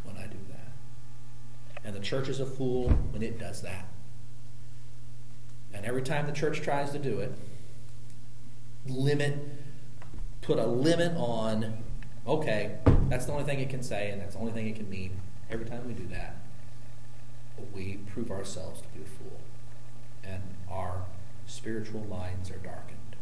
when 0.03 0.15
I 0.15 0.27
do 0.27 0.37
that. 0.49 1.76
And 1.87 1.95
the 1.95 2.01
church 2.01 2.27
is 2.27 2.41
a 2.41 2.45
fool 2.45 2.89
when 2.89 3.23
it 3.23 3.39
does 3.39 3.61
that. 3.61 3.87
And 5.73 5.85
every 5.85 6.01
time 6.01 6.27
the 6.27 6.33
church 6.33 6.59
tries 6.59 6.91
to 6.91 6.99
do 6.99 7.21
it, 7.21 7.31
limit, 8.85 9.37
put 10.41 10.59
a 10.59 10.65
limit 10.65 11.13
on, 11.15 11.81
okay, 12.27 12.75
that's 13.07 13.25
the 13.25 13.31
only 13.31 13.45
thing 13.45 13.61
it 13.61 13.69
can 13.69 13.83
say 13.83 14.09
and 14.09 14.21
that's 14.21 14.35
the 14.35 14.41
only 14.41 14.51
thing 14.51 14.67
it 14.67 14.75
can 14.75 14.89
mean. 14.89 15.21
Every 15.49 15.65
time 15.65 15.87
we 15.87 15.93
do 15.93 16.05
that, 16.07 16.35
we 17.73 17.99
prove 18.11 18.31
ourselves 18.31 18.81
to 18.81 18.87
be 18.89 19.01
a 19.01 19.07
fool. 19.07 19.39
And 20.25 20.43
our 20.69 21.05
spiritual 21.45 22.03
minds 22.03 22.51
are 22.51 22.57
darkened 22.57 23.15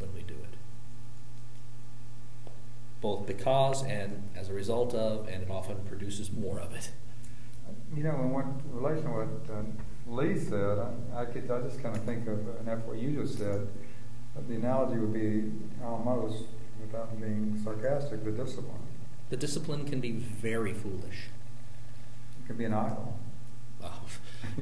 when 0.00 0.12
we 0.12 0.22
do 0.22 0.34
it. 0.34 0.54
Both 3.00 3.24
because 3.24 3.84
and 3.84 4.30
as 4.34 4.48
a 4.48 4.52
result 4.52 4.94
of, 4.94 5.28
and 5.28 5.44
it 5.44 5.48
often 5.48 5.84
produces 5.84 6.32
more 6.32 6.58
of 6.58 6.74
it. 6.74 6.90
You 7.94 8.02
know, 8.02 8.14
in 8.16 8.32
what 8.32 8.46
relation 8.72 9.04
to 9.04 9.10
what 9.10 9.56
uh, 9.56 9.62
Lee 10.06 10.38
said, 10.38 10.78
I, 10.78 11.20
I, 11.22 11.24
could, 11.26 11.50
I 11.50 11.60
just 11.62 11.82
kind 11.82 11.96
of 11.96 12.02
think 12.04 12.26
of, 12.26 12.38
and 12.58 12.68
after 12.68 12.88
what 12.88 12.98
you 12.98 13.22
just 13.22 13.38
said, 13.38 13.68
the 14.48 14.54
analogy 14.54 14.98
would 14.98 15.12
be 15.12 15.50
almost, 15.84 16.44
without 16.80 17.18
being 17.20 17.58
sarcastic, 17.62 18.24
the 18.24 18.32
discipline. 18.32 18.82
The 19.30 19.36
discipline 19.36 19.86
can 19.86 20.00
be 20.00 20.12
very 20.12 20.72
foolish. 20.72 21.28
It 22.42 22.46
can 22.46 22.56
be 22.56 22.64
an 22.64 22.74
idol. 22.74 23.18
Oh, 23.82 24.00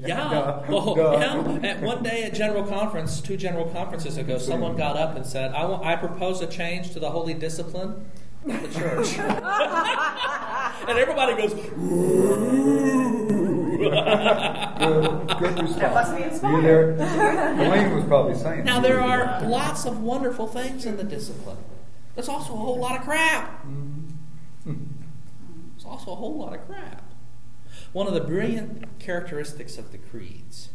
yeah. 0.00 0.16
Duh. 0.16 0.62
Oh, 0.68 0.94
Duh. 0.96 1.18
yeah. 1.62 1.68
At 1.68 1.82
one 1.82 2.02
day 2.02 2.24
at 2.24 2.34
General 2.34 2.64
Conference, 2.64 3.20
two 3.20 3.36
General 3.36 3.66
Conferences 3.66 4.16
ago, 4.16 4.38
someone 4.38 4.76
got 4.76 4.96
up 4.96 5.14
and 5.14 5.24
said, 5.24 5.52
I, 5.52 5.64
want, 5.66 5.84
I 5.84 5.94
propose 5.96 6.40
a 6.40 6.46
change 6.46 6.90
to 6.92 7.00
the 7.00 7.10
holy 7.10 7.34
discipline 7.34 8.10
of 8.50 8.62
the 8.62 8.68
church. 8.68 9.18
and 10.88 10.98
everybody 10.98 11.34
goes, 11.36 11.52
Ooh. 11.78 13.04
good, 14.78 15.38
good 15.38 15.62
response. 15.62 15.76
That 15.76 15.94
must 15.94 16.16
be 16.16 16.22
inspired. 16.22 16.56
You 16.56 16.62
there? 16.62 16.90
Elaine 16.92 17.94
was 17.94 18.04
probably 18.04 18.34
saying. 18.34 18.64
Now, 18.64 18.80
there 18.80 19.00
are 19.00 19.42
lots 19.42 19.84
of 19.84 20.00
wonderful 20.00 20.46
things 20.46 20.86
in 20.86 20.96
the 20.96 21.04
discipline. 21.04 21.58
There's 22.14 22.28
also 22.28 22.52
a 22.52 22.56
whole 22.56 22.78
lot 22.78 22.98
of 22.98 23.04
crap. 23.04 23.64
Mm-hmm. 23.64 24.84
There's 25.72 25.84
also 25.84 26.12
a 26.12 26.16
whole 26.16 26.38
lot 26.38 26.54
of 26.54 26.66
crap. 26.66 27.02
One 27.92 28.06
of 28.06 28.14
the 28.14 28.20
brilliant 28.20 28.98
characteristics 28.98 29.78
of 29.78 29.92
the 29.92 29.98
creeds 29.98 30.70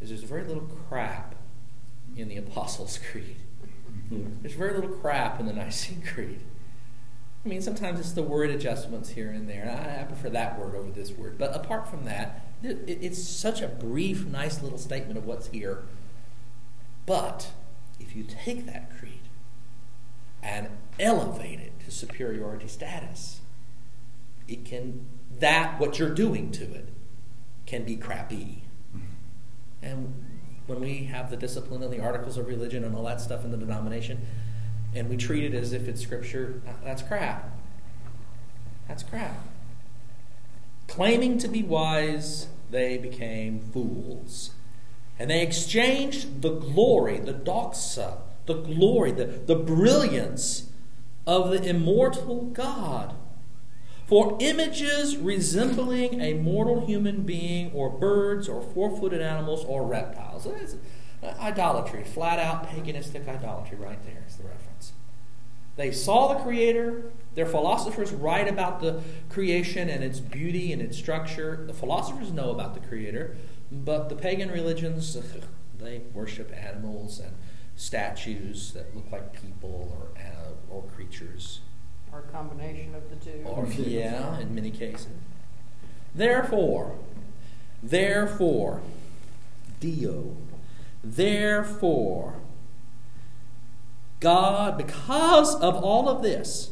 is 0.00 0.10
there's 0.10 0.22
very 0.22 0.44
little 0.44 0.68
crap 0.88 1.34
in 2.16 2.28
the 2.28 2.36
Apostles' 2.36 2.98
Creed. 3.10 3.36
Mm-hmm. 4.12 4.42
There's 4.42 4.54
very 4.54 4.74
little 4.74 4.90
crap 4.90 5.40
in 5.40 5.46
the 5.46 5.52
Nicene 5.52 6.02
Creed. 6.02 6.40
I 7.44 7.48
mean, 7.48 7.62
sometimes 7.62 8.00
it's 8.00 8.12
the 8.12 8.22
word 8.22 8.50
adjustments 8.50 9.10
here 9.10 9.30
and 9.30 9.48
there. 9.48 9.70
I, 9.70 10.02
I 10.02 10.04
prefer 10.04 10.28
that 10.30 10.58
word 10.58 10.74
over 10.74 10.90
this 10.90 11.12
word. 11.12 11.38
But 11.38 11.54
apart 11.54 11.88
from 11.88 12.04
that, 12.04 12.46
it, 12.62 12.84
it's 12.86 13.22
such 13.22 13.62
a 13.62 13.68
brief, 13.68 14.26
nice 14.26 14.62
little 14.62 14.78
statement 14.78 15.18
of 15.18 15.24
what's 15.24 15.48
here. 15.48 15.84
But 17.06 17.52
if 18.00 18.14
you 18.14 18.24
take 18.24 18.66
that 18.66 18.90
creed 18.98 19.28
and 20.42 20.68
elevate 20.98 21.60
it 21.60 21.80
to 21.84 21.90
superiority 21.90 22.68
status, 22.68 23.40
it 24.46 24.64
can 24.64 25.06
that 25.38 25.78
what 25.78 25.98
you're 25.98 26.14
doing 26.14 26.50
to 26.52 26.64
it 26.64 26.88
can 27.66 27.84
be 27.84 27.96
crappy. 27.96 28.64
Mm-hmm. 28.96 29.06
And 29.82 30.24
when 30.66 30.80
we 30.80 31.04
have 31.04 31.30
the 31.30 31.36
discipline 31.36 31.82
and 31.82 31.92
the 31.92 32.00
articles 32.00 32.36
of 32.36 32.46
religion 32.46 32.84
and 32.84 32.94
all 32.94 33.04
that 33.04 33.20
stuff 33.20 33.44
in 33.44 33.50
the 33.50 33.56
denomination, 33.56 34.26
and 34.94 35.08
we 35.08 35.16
treat 35.16 35.44
it 35.44 35.54
as 35.54 35.72
if 35.72 35.88
it's 35.88 36.00
scripture, 36.00 36.62
uh, 36.66 36.72
that's 36.84 37.02
crap. 37.02 37.50
That's 38.86 39.02
crap. 39.02 39.36
Claiming 40.86 41.38
to 41.38 41.48
be 41.48 41.62
wise, 41.62 42.48
they 42.70 42.96
became 42.96 43.60
fools. 43.60 44.50
And 45.18 45.30
they 45.30 45.42
exchanged 45.42 46.42
the 46.42 46.50
glory, 46.50 47.18
the 47.18 47.34
doxa, 47.34 48.18
the 48.46 48.54
glory, 48.54 49.12
the, 49.12 49.24
the 49.24 49.56
brilliance 49.56 50.70
of 51.26 51.50
the 51.50 51.62
immortal 51.62 52.44
God 52.46 53.14
for 54.08 54.38
images 54.40 55.18
resembling 55.18 56.18
a 56.22 56.32
mortal 56.32 56.86
human 56.86 57.24
being, 57.24 57.70
or 57.72 57.90
birds, 57.90 58.48
or 58.48 58.62
four 58.62 58.96
footed 58.96 59.20
animals, 59.20 59.66
or 59.66 59.84
reptiles. 59.84 60.48
Idolatry, 61.22 62.04
flat 62.04 62.38
out 62.38 62.66
paganistic 62.70 63.28
idolatry, 63.28 63.76
right 63.76 64.02
there 64.06 64.24
is 64.26 64.36
the 64.36 64.44
reference. 64.44 64.67
They 65.78 65.92
saw 65.92 66.34
the 66.34 66.40
Creator. 66.42 67.04
Their 67.36 67.46
philosophers 67.46 68.12
write 68.12 68.48
about 68.48 68.80
the 68.80 69.00
creation 69.28 69.88
and 69.88 70.02
its 70.02 70.18
beauty 70.18 70.72
and 70.72 70.82
its 70.82 70.98
structure. 70.98 71.64
The 71.68 71.72
philosophers 71.72 72.32
know 72.32 72.50
about 72.50 72.74
the 72.74 72.80
Creator, 72.80 73.36
but 73.70 74.08
the 74.08 74.16
pagan 74.16 74.50
religions, 74.50 75.16
they 75.78 76.02
worship 76.12 76.52
animals 76.52 77.20
and 77.20 77.32
statues 77.76 78.72
that 78.72 78.92
look 78.96 79.10
like 79.12 79.40
people 79.40 79.88
or, 79.96 80.20
uh, 80.20 80.74
or 80.74 80.82
creatures 80.82 81.60
or 82.12 82.20
a 82.20 82.32
combination 82.32 82.94
of 82.96 83.08
the 83.08 83.16
two. 83.16 83.44
Or, 83.44 83.64
yeah, 83.68 84.40
in 84.40 84.52
many 84.54 84.72
cases. 84.72 85.06
Therefore, 86.12 86.98
therefore, 87.82 88.80
Dio, 89.78 90.36
therefore, 91.04 92.34
God, 94.20 94.76
because 94.76 95.54
of 95.56 95.76
all 95.76 96.08
of 96.08 96.22
this, 96.22 96.70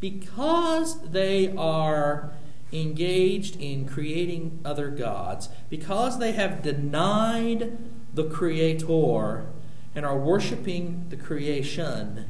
because 0.00 1.00
they 1.02 1.54
are 1.56 2.32
engaged 2.72 3.60
in 3.60 3.86
creating 3.86 4.60
other 4.64 4.88
gods, 4.88 5.48
because 5.70 6.18
they 6.18 6.32
have 6.32 6.62
denied 6.62 7.78
the 8.14 8.24
Creator 8.24 9.46
and 9.94 10.06
are 10.06 10.18
worshiping 10.18 11.06
the 11.08 11.16
creation, 11.16 12.26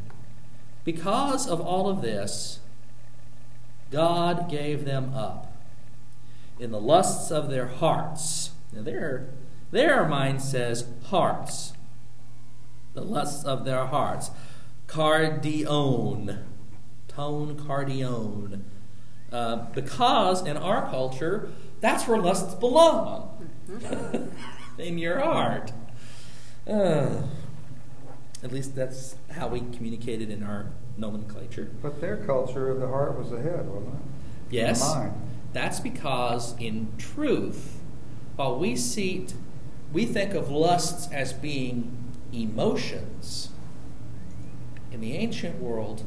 because 0.84 1.48
of 1.48 1.60
all 1.60 1.88
of 1.88 2.02
this, 2.02 2.60
God 3.90 4.50
gave 4.50 4.84
them 4.84 5.14
up 5.14 5.52
in 6.58 6.70
the 6.70 6.80
lusts 6.80 7.30
of 7.30 7.50
their 7.50 7.66
hearts. 7.66 8.50
Now, 8.72 8.82
their, 8.82 9.28
their 9.70 10.08
mind 10.08 10.42
says 10.42 10.86
hearts. 11.04 11.72
The 12.94 13.02
lusts 13.02 13.44
of 13.44 13.64
their 13.64 13.86
hearts. 13.86 14.30
Cardion. 14.92 16.38
Tone 17.08 17.56
Cardione. 17.56 18.60
Uh, 19.32 19.56
because 19.74 20.46
in 20.46 20.58
our 20.58 20.90
culture, 20.90 21.48
that's 21.80 22.06
where 22.06 22.18
lusts 22.18 22.54
belong. 22.54 23.48
in 24.78 24.98
your 24.98 25.18
heart. 25.20 25.72
Uh, 26.68 27.22
at 28.42 28.52
least 28.52 28.74
that's 28.74 29.16
how 29.30 29.48
we 29.48 29.60
communicated 29.60 30.28
in 30.28 30.42
our 30.42 30.66
nomenclature. 30.98 31.70
But 31.80 32.02
their 32.02 32.18
culture, 32.18 32.74
the 32.74 32.88
heart 32.88 33.18
was 33.18 33.30
the 33.30 33.40
head, 33.40 33.66
wasn't 33.68 33.94
it? 33.94 34.00
Yes. 34.50 34.94
That's 35.54 35.80
because, 35.80 36.54
in 36.58 36.92
truth, 36.98 37.80
while 38.36 38.58
we 38.58 38.76
see, 38.76 39.26
we 39.90 40.04
think 40.04 40.34
of 40.34 40.50
lusts 40.50 41.10
as 41.10 41.32
being 41.32 41.96
emotions. 42.30 43.51
In 44.92 45.00
the 45.00 45.14
ancient 45.14 45.60
world, 45.60 46.04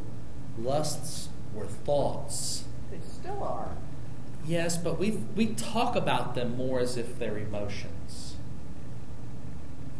lusts 0.60 1.30
were 1.54 1.66
thoughts. 1.66 2.66
They 2.92 3.00
still 3.00 3.44
are. 3.44 3.76
Yes, 4.46 4.78
but 4.78 5.00
we 5.00 5.12
we 5.36 5.48
talk 5.48 5.96
about 5.96 6.36
them 6.36 6.56
more 6.56 6.80
as 6.80 6.96
if 6.96 7.18
they're 7.18 7.38
emotions, 7.40 8.36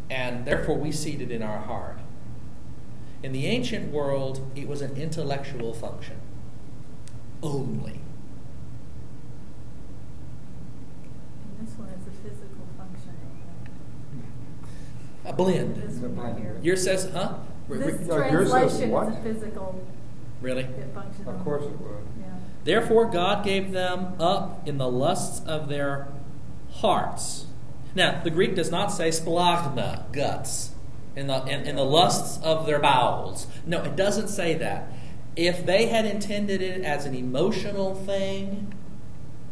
and 0.10 0.46
therefore 0.46 0.78
we 0.78 0.92
see 0.92 1.14
it 1.14 1.32
in 1.32 1.42
our 1.42 1.62
heart. 1.62 1.98
In 3.24 3.32
the 3.32 3.48
ancient 3.48 3.92
world, 3.92 4.52
it 4.56 4.68
was 4.68 4.82
an 4.82 4.96
intellectual 4.98 5.74
function 5.74 6.18
only. 7.42 8.00
And 11.58 11.68
this 11.68 11.76
one 11.76 11.90
is 11.90 12.08
a 12.08 12.12
physical 12.22 12.68
function. 12.78 13.16
A 15.26 15.34
blend. 15.34 15.76
This 15.78 15.96
one 15.96 16.16
right 16.16 16.38
here. 16.38 16.60
Yours 16.62 16.84
says, 16.84 17.10
huh? 17.12 17.38
Re- 17.68 17.78
re- 17.80 17.92
This 17.92 18.08
No, 18.08 18.18
yours 18.18 18.52
says 18.52 18.62
translation 18.62 18.92
what? 18.92 19.08
is 19.08 19.16
a 19.16 19.22
physical 19.22 19.82
really? 20.42 20.68
function. 20.94 21.28
Of 21.28 21.44
course 21.44 21.64
it 21.64 21.80
would. 21.80 22.06
Yeah. 22.20 22.26
Therefore, 22.64 23.06
God 23.06 23.44
gave 23.44 23.72
them 23.72 24.14
up 24.20 24.68
in 24.68 24.78
the 24.78 24.90
lusts 24.90 25.46
of 25.48 25.70
their 25.70 26.08
hearts. 26.72 27.46
Now, 27.96 28.22
the 28.24 28.30
Greek 28.30 28.56
does 28.56 28.70
not 28.72 28.88
say 28.92 29.10
splagma, 29.10 30.12
guts, 30.12 30.72
in 31.16 31.28
the, 31.28 31.44
in, 31.46 31.62
in 31.66 31.76
the 31.78 31.86
lusts 31.86 32.44
of 32.44 32.66
their 32.66 32.80
bowels. 32.80 33.48
No, 33.66 33.84
it 33.84 33.96
doesn't 33.96 34.28
say 34.28 34.54
that. 34.56 34.92
If 35.36 35.66
they 35.66 35.88
had 35.88 36.06
intended 36.06 36.62
it 36.62 36.82
as 36.84 37.06
an 37.06 37.16
emotional 37.16 37.96
thing, 37.96 38.74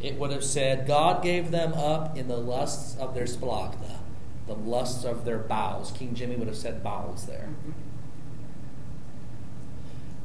it 0.01 0.17
would 0.17 0.31
have 0.31 0.43
said, 0.43 0.85
God 0.85 1.23
gave 1.23 1.51
them 1.51 1.73
up 1.73 2.17
in 2.17 2.27
the 2.27 2.37
lusts 2.37 2.97
of 2.97 3.15
their 3.15 3.23
splagma, 3.25 3.97
the 4.47 4.55
lusts 4.55 5.05
of 5.05 5.23
their 5.23 5.37
bowels. 5.37 5.91
King 5.91 6.13
Jimmy 6.13 6.35
would 6.35 6.47
have 6.47 6.57
said 6.57 6.83
bowels 6.83 7.25
there. 7.25 7.49
Mm-hmm. 7.49 7.71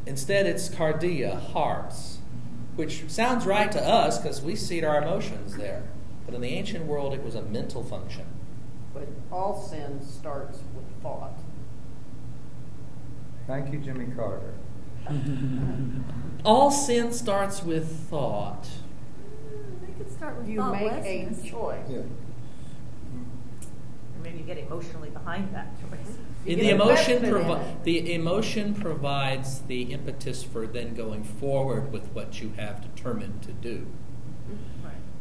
Instead, 0.09 0.47
it's 0.47 0.71
cardia, 0.71 1.39
hearts, 1.39 2.21
which 2.77 3.05
sounds 3.09 3.45
right 3.45 3.71
to 3.71 3.85
us 3.85 4.19
because 4.19 4.41
we 4.41 4.57
see 4.57 4.83
our 4.83 5.03
emotions 5.03 5.55
there. 5.57 5.83
But 6.25 6.35
in 6.35 6.41
the 6.41 6.49
ancient 6.49 6.87
world, 6.87 7.13
it 7.13 7.23
was 7.23 7.35
a 7.35 7.43
mental 7.43 7.85
function. 7.85 8.25
But 8.95 9.07
all 9.31 9.61
sin 9.61 10.01
starts 10.03 10.61
with 10.75 10.87
thought. 11.03 11.39
Thank 13.47 13.71
you, 13.71 13.81
Jimmy 13.81 14.07
Carter. 14.17 14.55
All 16.43 16.71
sin 16.71 17.13
starts 17.13 17.63
with 17.63 18.09
thought. 18.09 18.67
They 19.83 19.93
could 19.93 20.11
start 20.11 20.39
with 20.39 20.49
You 20.49 20.65
make 20.73 20.91
a 20.91 21.29
choice. 21.47 21.85
Yeah. 21.87 22.01
Maybe 24.23 24.39
you 24.39 24.45
get 24.45 24.57
emotionally 24.57 25.11
behind 25.11 25.55
that 25.55 25.69
choice. 25.79 26.17
The 26.45 26.71
emotion 26.71 27.29
provi- 27.29 27.65
the 27.83 28.15
emotion 28.15 28.75
provides 28.75 29.61
the 29.63 29.93
impetus 29.93 30.43
for 30.43 30.67
then 30.67 30.95
going 30.95 31.25
forward 31.25 31.93
with 31.93 32.09
what 32.13 32.41
you 32.41 32.53
have 32.57 32.81
determined 32.81 33.43
to 33.43 33.53
do. 33.53 33.87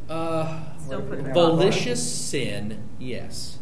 Uh, 0.08 0.76
Still 0.78 1.02
put 1.02 1.22
the 1.22 1.30
Malicious 1.30 2.10
sin, 2.10 2.82
yes. 2.98 3.58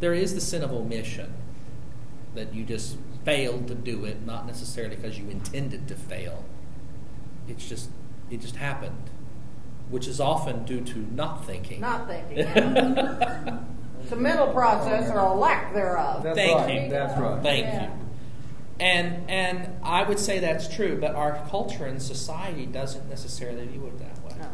There 0.00 0.14
is 0.14 0.34
the 0.34 0.40
sin 0.40 0.62
of 0.62 0.72
omission, 0.72 1.34
that 2.34 2.54
you 2.54 2.64
just 2.64 2.96
failed 3.24 3.68
to 3.68 3.74
do 3.74 4.04
it, 4.04 4.24
not 4.24 4.46
necessarily 4.46 4.96
because 4.96 5.18
you 5.18 5.28
intended 5.28 5.86
to 5.88 5.94
fail. 5.94 6.44
It's 7.46 7.68
just 7.68 7.90
it 8.30 8.40
just 8.40 8.56
happened, 8.56 9.10
which 9.90 10.06
is 10.08 10.18
often 10.18 10.64
due 10.64 10.80
to 10.80 10.98
not 11.12 11.44
thinking. 11.44 11.82
Not 11.82 12.08
thinking. 12.08 12.46
it's 14.02 14.12
a 14.12 14.16
mental 14.16 14.48
process 14.48 15.10
or 15.10 15.18
a 15.18 15.34
lack 15.34 15.72
thereof. 15.74 16.22
That's 16.22 16.36
Thank 16.36 16.58
right. 16.58 16.82
you. 16.84 16.90
That's 16.90 17.18
right. 17.20 17.42
Thank 17.42 17.66
Yeah. 17.66 17.82
you. 17.84 17.90
And 18.80 19.30
and 19.30 19.68
I 19.84 20.02
would 20.02 20.18
say 20.18 20.38
that's 20.40 20.74
true, 20.74 20.98
but 21.00 21.14
our 21.14 21.38
culture 21.48 21.86
and 21.86 22.00
society 22.02 22.66
doesn't 22.66 23.08
necessarily 23.08 23.66
view 23.66 23.86
it 23.86 23.98
that 23.98 24.24
way. 24.24 24.34
No. 24.40 24.48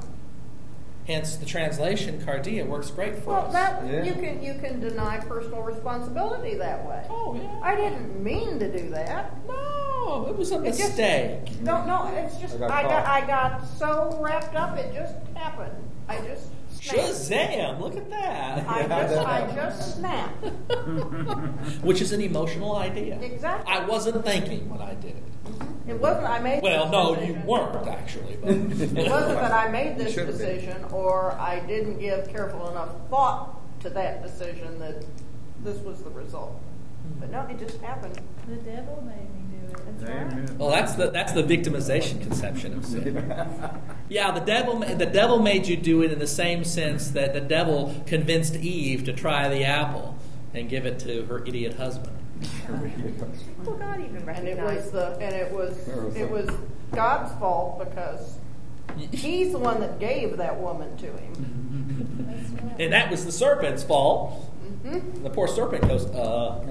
Hence, 1.06 1.36
the 1.36 1.46
translation 1.46 2.20
cardia 2.20 2.66
works 2.66 2.90
great 2.90 3.16
for 3.16 3.30
Well, 3.30 3.46
us. 3.46 3.52
that, 3.54 3.86
Yeah. 3.86 4.02
you 4.02 4.12
can, 4.12 4.42
you 4.42 4.52
can 4.60 4.78
deny 4.78 5.16
personal 5.16 5.62
responsibility 5.62 6.54
that 6.56 6.86
way. 6.86 7.02
Oh, 7.08 7.34
yeah. 7.34 7.48
I 7.62 7.74
didn't 7.76 8.22
mean 8.22 8.58
to 8.58 8.70
do 8.70 8.90
that. 8.90 9.32
no, 9.48 10.26
it 10.28 10.36
was 10.36 10.52
a 10.52 10.56
It 10.62 10.66
just- 10.66 10.80
mistake. 10.80 11.62
No, 11.62 11.82
no, 11.86 12.08
it's 12.14 12.36
just, 12.36 12.56
I 12.56 12.58
got 12.58 12.70
I 12.70 12.82
got. 12.82 13.06
I 13.06 13.26
got 13.26 13.66
so 13.78 14.18
wrapped 14.20 14.54
up, 14.54 14.76
it 14.76 14.92
just 14.92 15.14
happened. 15.34 15.72
I 16.10 16.16
just 16.18 16.42
snapped. 16.44 16.57
Shazam! 16.80 17.80
Look 17.80 17.96
at 17.96 18.08
that. 18.10 18.68
I 18.68 18.82
just, 18.86 19.26
I 19.26 19.54
just 19.54 19.96
snapped. 19.96 20.44
Which 21.82 22.00
is 22.00 22.12
an 22.12 22.20
emotional 22.20 22.76
idea. 22.76 23.18
Exactly. 23.20 23.72
I 23.72 23.84
wasn't 23.84 24.24
thinking 24.24 24.68
when 24.70 24.80
I 24.80 24.94
did 24.94 25.16
it. 25.16 25.22
It 25.88 25.98
wasn't, 25.98 26.26
I 26.26 26.38
made. 26.40 26.62
Well, 26.62 26.84
this 26.84 26.92
no, 26.92 27.14
decision. 27.14 27.40
you 27.40 27.46
weren't 27.46 27.88
actually. 27.88 28.36
But 28.42 28.50
It 28.98 29.10
wasn't 29.10 29.40
that 29.40 29.52
I 29.52 29.68
made 29.68 29.96
this 29.98 30.12
Should've 30.14 30.38
been. 30.38 30.56
decision, 30.56 30.84
or 30.92 31.32
I 31.32 31.60
didn't 31.60 31.98
give 31.98 32.28
careful 32.28 32.68
enough 32.70 32.90
thought 33.08 33.56
to 33.80 33.90
that 33.90 34.22
decision 34.22 34.78
that 34.80 35.04
this 35.64 35.78
was 35.78 36.02
the 36.02 36.10
result. 36.10 36.60
Hmm. 37.14 37.20
But 37.20 37.30
no, 37.30 37.40
it 37.50 37.58
just 37.58 37.80
happened. 37.80 38.20
The 38.48 38.56
devil 38.56 39.02
made 39.06 39.34
me 39.34 39.47
do 39.78 39.90
it. 39.90 40.00
That's 40.00 40.10
right. 40.10 40.32
Amen. 40.32 40.58
Well, 40.58 40.70
that's 40.70 40.94
the 40.94 41.10
that's 41.10 41.32
the 41.32 41.42
victimization 41.42 42.20
conception 42.22 42.76
of 42.76 42.84
sin. 42.84 43.34
Yeah, 44.10 44.30
the 44.30 44.40
devil 44.40 44.78
the 44.78 45.04
devil 45.04 45.38
made 45.38 45.66
you 45.66 45.76
do 45.76 46.02
it 46.02 46.10
in 46.10 46.18
the 46.18 46.26
same 46.26 46.64
sense 46.64 47.10
that 47.10 47.34
the 47.34 47.42
devil 47.42 47.94
convinced 48.06 48.56
Eve 48.56 49.04
to 49.04 49.12
try 49.12 49.50
the 49.50 49.64
apple 49.64 50.16
and 50.54 50.66
give 50.66 50.86
it 50.86 50.98
to 51.00 51.26
her 51.26 51.44
idiot 51.44 51.74
husband. 51.74 52.16
Well, 53.64 53.76
God 53.76 54.00
even 54.00 54.28
And 54.28 54.48
it 54.48 54.58
was 54.58 54.92
recognized 54.92 54.92
the, 54.92 55.06
and 55.18 55.34
it 55.34 55.52
was, 55.52 55.88
it 56.16 56.30
was 56.30 56.48
God's 56.92 57.38
fault 57.38 57.78
because 57.80 58.38
he's 59.12 59.52
the 59.52 59.58
one 59.58 59.80
that 59.80 59.98
gave 59.98 60.36
that 60.36 60.58
woman 60.58 60.96
to 60.98 61.06
him. 61.06 62.76
And 62.78 62.92
that 62.92 63.10
was 63.10 63.24
the 63.24 63.32
serpent's 63.32 63.82
fault. 63.82 64.47
Mm-hmm. 64.84 65.22
The 65.24 65.30
poor 65.30 65.48
serpent 65.48 65.88
goes, 65.88 66.06
uh, 66.06 66.18
uh 66.18 66.62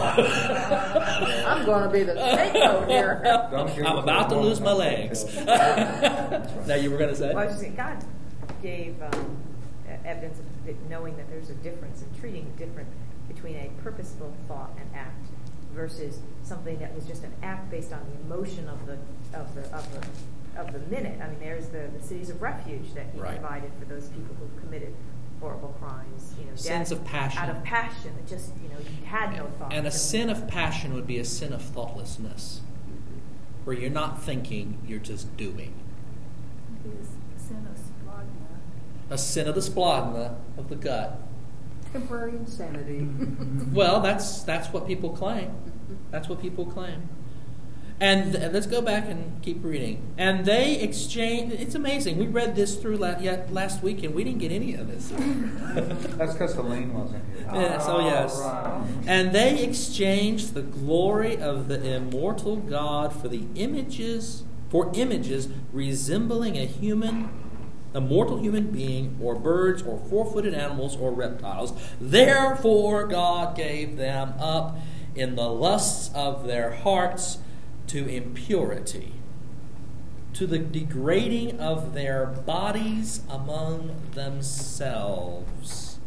I'm 1.46 1.66
gonna 1.66 1.90
be 1.90 2.04
the 2.04 2.14
scapegoat 2.14 2.88
here. 2.88 3.22
I'm 3.24 3.98
about 3.98 4.28
to 4.30 4.38
lose 4.38 4.60
my 4.60 4.72
legs. 4.72 5.24
now 5.34 6.74
you 6.76 6.90
were 6.90 6.96
going 6.96 7.10
to 7.10 7.16
say? 7.16 7.28
Well, 7.28 7.38
I 7.38 7.46
was 7.46 7.54
just 7.54 7.60
saying, 7.62 7.74
God 7.74 8.04
gave 8.62 9.02
um, 9.02 9.36
evidence 10.04 10.38
of 10.38 10.46
knowing 10.88 11.16
that 11.16 11.28
there's 11.28 11.50
a 11.50 11.54
difference 11.54 12.02
in 12.02 12.20
treating 12.20 12.52
different 12.56 12.88
between 13.26 13.56
a 13.56 13.70
purposeful 13.82 14.32
thought 14.46 14.70
and 14.78 14.88
act 14.94 15.26
versus 15.74 16.20
something 16.42 16.78
that 16.78 16.94
was 16.94 17.04
just 17.04 17.24
an 17.24 17.32
act 17.42 17.70
based 17.70 17.92
on 17.92 18.00
the 18.10 18.20
emotion 18.20 18.68
of 18.68 18.86
the 18.86 18.94
of 19.36 19.54
the 19.54 19.62
of 19.74 19.92
the 19.92 20.60
of 20.60 20.72
the 20.72 20.78
minute. 20.90 21.20
I 21.20 21.28
mean, 21.28 21.40
there's 21.40 21.68
the, 21.68 21.88
the 21.96 22.02
cities 22.04 22.30
of 22.30 22.42
refuge 22.42 22.92
that 22.94 23.06
He 23.12 23.20
Right. 23.20 23.40
provided 23.40 23.72
for 23.78 23.84
those 23.86 24.08
people 24.08 24.36
who 24.36 24.60
committed 24.60 24.94
horrible 25.40 25.74
crimes. 25.80 26.34
You 26.38 26.44
know, 26.46 26.56
Sins 26.56 26.90
death 26.90 26.98
of 26.98 27.04
passion. 27.04 27.42
out 27.42 27.50
of 27.50 27.64
passion 27.64 28.12
that 28.16 28.26
just 28.28 28.52
you 28.62 28.68
know 28.68 28.76
you 28.78 29.06
had 29.06 29.36
no 29.36 29.46
thought. 29.58 29.72
And 29.72 29.86
a 29.86 29.90
sin 29.90 30.30
of 30.30 30.46
passion 30.48 30.94
would 30.94 31.06
be 31.06 31.18
a 31.18 31.24
sin 31.24 31.52
of 31.52 31.62
thoughtlessness, 31.62 32.60
where 33.64 33.76
you're 33.76 33.90
not 33.90 34.22
thinking, 34.22 34.78
you're 34.86 34.98
just 34.98 35.36
doing. 35.36 35.74
Be 36.84 36.90
a 36.90 37.38
sin 37.40 37.66
of 37.70 37.78
splagna. 37.78 39.10
A 39.10 39.18
sin 39.18 39.48
of 39.48 39.54
the 39.54 39.60
splagna 39.60 40.36
of 40.56 40.68
the 40.68 40.76
gut. 40.76 41.20
Temporary 41.92 42.36
insanity. 42.36 43.08
Well, 43.72 44.00
that's 44.00 44.42
that's 44.42 44.68
what 44.72 44.86
people 44.86 45.10
claim. 45.10 45.54
That's 46.10 46.28
what 46.28 46.40
people 46.40 46.66
claim. 46.66 47.08
And 48.00 48.32
th- 48.32 48.52
let's 48.52 48.66
go 48.66 48.80
back 48.80 49.04
and 49.08 49.42
keep 49.42 49.62
reading. 49.62 50.14
And 50.16 50.46
they 50.46 50.80
exchange. 50.80 51.52
It's 51.52 51.74
amazing. 51.74 52.16
We 52.16 52.26
read 52.26 52.56
this 52.56 52.76
through 52.76 52.96
la- 52.96 53.18
yet 53.18 53.52
last 53.52 53.82
week, 53.82 54.02
and 54.02 54.14
we 54.14 54.24
didn't 54.24 54.38
get 54.38 54.50
any 54.52 54.74
of 54.74 54.88
this. 54.88 55.12
That's 56.16 56.32
because 56.32 56.54
Helene 56.54 56.94
wasn't 56.94 57.24
here. 57.34 57.46
Yes, 57.52 57.84
oh, 57.86 58.00
yes. 58.00 58.38
Right. 58.38 59.04
And 59.06 59.32
they 59.32 59.62
exchanged 59.62 60.54
the 60.54 60.62
glory 60.62 61.36
of 61.36 61.68
the 61.68 61.94
immortal 61.94 62.56
God 62.56 63.12
for 63.12 63.28
the 63.28 63.44
images 63.54 64.44
for 64.70 64.90
images 64.94 65.48
resembling 65.72 66.56
a 66.56 66.64
human 66.64 67.28
a 67.92 68.00
mortal 68.00 68.38
human 68.38 68.70
being 68.70 69.18
or 69.20 69.34
birds 69.34 69.82
or 69.82 69.98
four-footed 70.08 70.54
animals 70.54 70.96
or 70.96 71.10
reptiles. 71.10 71.72
Therefore 72.00 73.04
God 73.08 73.56
gave 73.56 73.96
them 73.96 74.34
up 74.38 74.78
in 75.16 75.34
the 75.34 75.48
lusts 75.48 76.14
of 76.14 76.46
their 76.46 76.70
hearts 76.70 77.38
to 77.90 78.06
impurity 78.06 79.12
to 80.32 80.46
the 80.46 80.60
degrading 80.60 81.58
of 81.58 81.92
their 81.92 82.24
bodies 82.24 83.22
among 83.28 83.96
themselves. 84.12 85.98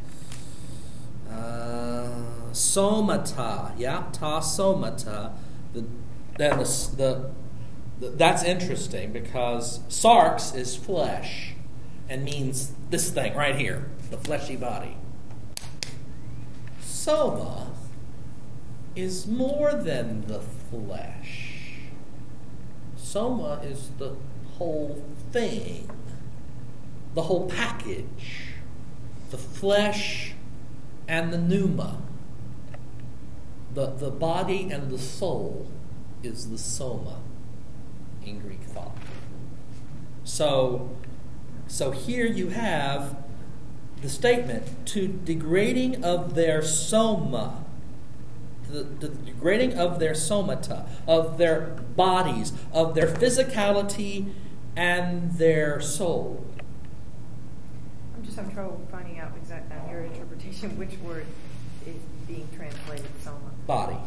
Uh, 1.29 2.07
somata, 2.53 3.73
yeah, 3.77 4.05
ta 4.13 4.39
somata. 4.39 5.33
The, 5.73 5.83
then 6.37 6.59
the, 6.59 6.89
the, 6.95 7.31
the, 7.99 8.09
that's 8.11 8.43
interesting 8.43 9.11
because 9.11 9.79
sarx 9.89 10.55
is 10.55 10.77
flesh 10.77 11.53
and 12.07 12.23
means 12.23 12.71
this 12.91 13.09
thing 13.09 13.35
right 13.35 13.55
here, 13.57 13.89
the 14.09 14.17
fleshy 14.17 14.55
body. 14.55 14.95
Soma 16.79 17.71
is 18.95 19.27
more 19.27 19.73
than 19.73 20.27
the 20.27 20.39
flesh. 20.39 21.42
Soma 23.13 23.61
is 23.63 23.91
the 23.99 24.15
whole 24.57 25.05
thing, 25.31 25.87
the 27.13 27.21
whole 27.21 27.47
package, 27.47 28.55
the 29.29 29.37
flesh 29.37 30.33
and 31.07 31.31
the 31.31 31.37
pneuma. 31.37 32.01
The, 33.75 33.85
the 33.91 34.09
body 34.09 34.71
and 34.71 34.89
the 34.89 34.97
soul 34.97 35.67
is 36.23 36.49
the 36.49 36.57
soma 36.57 37.19
in 38.25 38.39
Greek 38.39 38.63
thought. 38.63 38.97
So, 40.23 40.89
so 41.67 41.91
here 41.91 42.25
you 42.25 42.49
have 42.49 43.15
the 44.01 44.09
statement 44.09 44.87
to 44.87 45.07
degrading 45.07 46.03
of 46.03 46.33
their 46.33 46.63
soma 46.63 47.62
the, 48.73 48.83
the 48.83 49.07
degrading 49.09 49.75
of 49.75 49.99
their 49.99 50.13
somata, 50.13 50.87
of 51.07 51.37
their 51.37 51.61
bodies, 51.95 52.51
of 52.73 52.95
their 52.95 53.07
physicality 53.07 54.33
and 54.75 55.31
their 55.33 55.79
soul. 55.79 56.43
I'm 58.15 58.23
just 58.25 58.35
having 58.35 58.53
trouble 58.53 58.81
finding 58.91 59.19
out 59.19 59.31
exactly 59.37 59.77
on 59.77 59.89
your 59.89 60.01
interpretation 60.01 60.77
which 60.77 60.97
word 60.99 61.25
is 61.85 62.01
being 62.27 62.47
translated 62.55 63.05
soma. 63.23 63.37
Body. 63.67 63.97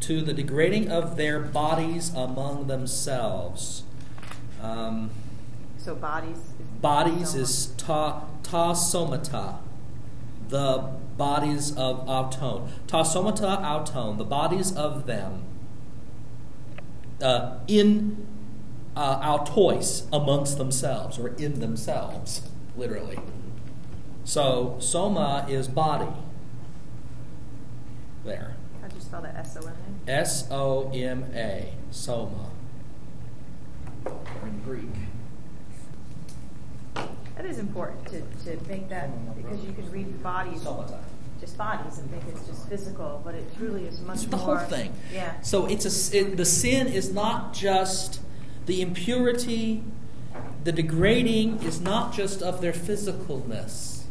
To 0.00 0.22
the 0.22 0.32
degrading 0.32 0.90
of 0.90 1.16
their 1.16 1.40
bodies 1.40 2.14
among 2.14 2.68
themselves. 2.68 3.82
Um, 4.62 5.10
So 5.76 5.96
bodies. 5.96 6.36
Is 6.36 6.44
bodies 6.80 7.30
soma. 7.30 7.42
is 7.42 7.66
ta, 7.76 8.24
ta 8.44 8.74
somata, 8.74 9.56
the 10.48 10.90
bodies 11.18 11.76
of 11.76 12.08
auton. 12.08 12.72
Ta 12.86 13.02
somata 13.02 13.60
auton, 13.62 14.16
the 14.16 14.24
bodies 14.24 14.74
of 14.74 15.06
them. 15.06 15.44
Uh, 17.20 17.58
in 17.66 18.26
uh, 18.96 19.20
autois, 19.20 20.06
amongst 20.12 20.56
themselves, 20.56 21.18
or 21.18 21.28
in 21.36 21.60
themselves, 21.60 22.42
literally. 22.76 23.18
So 24.24 24.76
soma 24.78 25.44
is 25.48 25.68
body. 25.68 26.12
There. 28.24 28.54
How'd 28.80 28.92
you 28.92 29.00
spell 29.00 29.22
that? 29.22 29.34
S 29.36 29.56
O 29.56 29.66
M 29.66 29.74
A. 30.06 30.10
S 30.10 30.48
O 30.50 30.90
M 30.92 31.24
A, 31.34 31.72
soma. 31.90 32.50
In 34.42 34.60
Greek. 34.64 35.07
That 37.38 37.46
is 37.46 37.60
important 37.60 38.04
to, 38.08 38.20
to 38.44 38.68
make 38.68 38.88
that 38.88 39.10
because 39.36 39.64
you 39.64 39.72
can 39.72 39.88
read 39.92 40.20
bodies, 40.24 40.66
just 41.40 41.56
bodies, 41.56 41.98
and 41.98 42.10
think 42.10 42.24
it's 42.28 42.44
just 42.48 42.68
physical, 42.68 43.22
but 43.24 43.36
it 43.36 43.44
truly 43.56 43.84
is 43.84 44.00
much 44.00 44.16
It's 44.16 44.24
the 44.26 44.36
more. 44.36 44.58
whole 44.58 44.66
thing. 44.66 44.92
Yeah. 45.14 45.40
So 45.42 45.66
it's 45.66 45.86
a 45.86 46.18
it, 46.18 46.36
the 46.36 46.44
sin 46.44 46.88
is 46.88 47.12
not 47.14 47.54
just 47.54 48.20
the 48.66 48.82
impurity, 48.82 49.84
the 50.64 50.72
degrading 50.72 51.62
is 51.62 51.80
not 51.80 52.12
just 52.12 52.42
of 52.42 52.60
their 52.60 52.72
physicalness. 52.72 54.02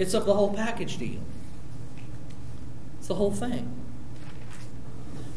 It's 0.00 0.12
of 0.12 0.26
the 0.26 0.34
whole 0.34 0.52
package 0.52 0.98
deal. 0.98 1.20
It's 2.98 3.06
the 3.06 3.14
whole 3.14 3.30
thing. 3.30 3.72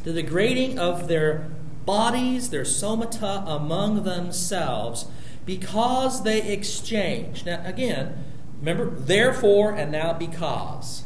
The 0.03 0.13
degrading 0.13 0.79
of 0.79 1.07
their 1.07 1.51
bodies, 1.85 2.49
their 2.49 2.63
somata 2.63 3.47
among 3.47 4.03
themselves, 4.03 5.05
because 5.49 6.21
they 6.21 6.43
exchanged. 6.43 7.47
Now, 7.47 7.63
again, 7.65 8.23
remember, 8.59 8.91
therefore 8.91 9.73
and 9.73 9.91
now 9.91 10.13
because. 10.13 11.05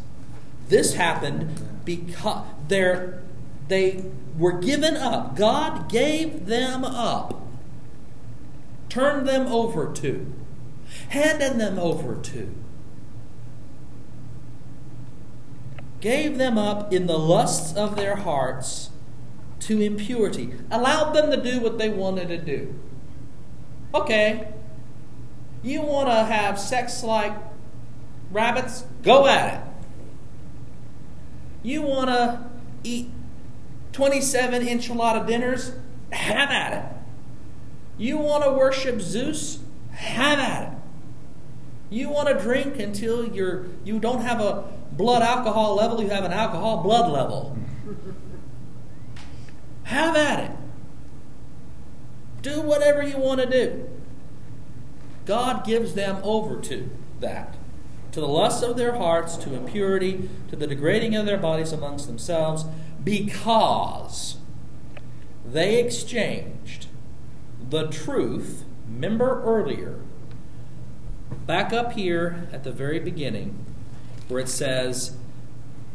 This 0.67 0.95
happened 0.95 1.85
because 1.85 2.43
they 2.67 4.03
were 4.37 4.59
given 4.59 4.97
up. 4.97 5.37
God 5.37 5.87
gave 5.87 6.47
them 6.47 6.83
up, 6.83 7.41
turned 8.89 9.25
them 9.25 9.47
over 9.47 9.93
to 9.93 10.33
handed 11.09 11.57
them 11.57 11.79
over 11.79 12.15
to, 12.15 12.53
gave 16.01 16.37
them 16.37 16.57
up 16.57 16.91
in 16.91 17.07
the 17.07 17.17
lusts 17.17 17.75
of 17.75 17.95
their 17.95 18.17
hearts 18.17 18.89
to 19.61 19.81
impurity, 19.81 20.53
allowed 20.69 21.13
them 21.13 21.31
to 21.31 21.41
do 21.41 21.61
what 21.61 21.77
they 21.77 21.89
wanted 21.89 22.27
to 22.27 22.37
do. 22.37 22.75
Okay, 23.93 24.51
you 25.61 25.81
want 25.81 26.09
to 26.09 26.23
have 26.23 26.59
sex 26.59 27.03
like 27.03 27.33
rabbits? 28.31 28.85
Go 29.03 29.27
at 29.27 29.53
it. 29.53 29.67
You 31.61 31.83
want 31.83 32.09
to 32.09 32.45
eat 32.83 33.11
27 33.91 34.65
enchilada 34.65 35.25
dinners? 35.25 35.73
Have 36.11 36.49
at 36.49 36.73
it. 36.73 36.85
You 37.97 38.17
want 38.17 38.43
to 38.43 38.51
worship 38.51 38.99
Zeus? 38.99 39.59
Have 39.91 40.39
at 40.39 40.73
it. 40.73 40.77
You 41.91 42.09
want 42.09 42.27
to 42.27 42.43
drink 42.43 42.79
until 42.79 43.27
you're 43.27 43.67
you 43.85 43.99
don't 43.99 44.21
have 44.21 44.41
a 44.41 44.63
blood 44.93 45.21
alcohol 45.21 45.75
level, 45.75 46.01
you 46.01 46.09
have 46.09 46.23
an 46.23 46.33
alcohol 46.33 46.81
blood 46.81 47.11
level. 47.11 47.55
have 49.83 50.15
at 50.15 50.39
it. 50.49 50.57
Do 52.43 52.61
whatever 52.61 53.01
you 53.01 53.17
want 53.17 53.39
to 53.39 53.49
do. 53.49 53.89
God 55.25 55.65
gives 55.65 55.93
them 55.93 56.17
over 56.23 56.59
to 56.61 56.89
that, 57.21 57.55
to 58.11 58.19
the 58.19 58.27
lusts 58.27 58.61
of 58.61 58.75
their 58.75 58.97
hearts, 58.97 59.37
to 59.37 59.55
impurity, 59.55 60.29
to 60.49 60.57
the 60.57 60.67
degrading 60.67 61.15
of 61.15 61.25
their 61.25 61.37
bodies 61.37 61.71
amongst 61.71 62.05
themselves, 62.05 62.65
because 63.01 64.35
they 65.45 65.79
exchanged 65.79 66.87
the 67.69 67.87
truth. 67.87 68.65
Remember 68.89 69.41
earlier, 69.43 69.99
back 71.45 71.71
up 71.71 71.93
here 71.93 72.49
at 72.51 72.65
the 72.65 72.73
very 72.73 72.99
beginning, 72.99 73.65
where 74.27 74.41
it 74.41 74.49
says, 74.49 75.15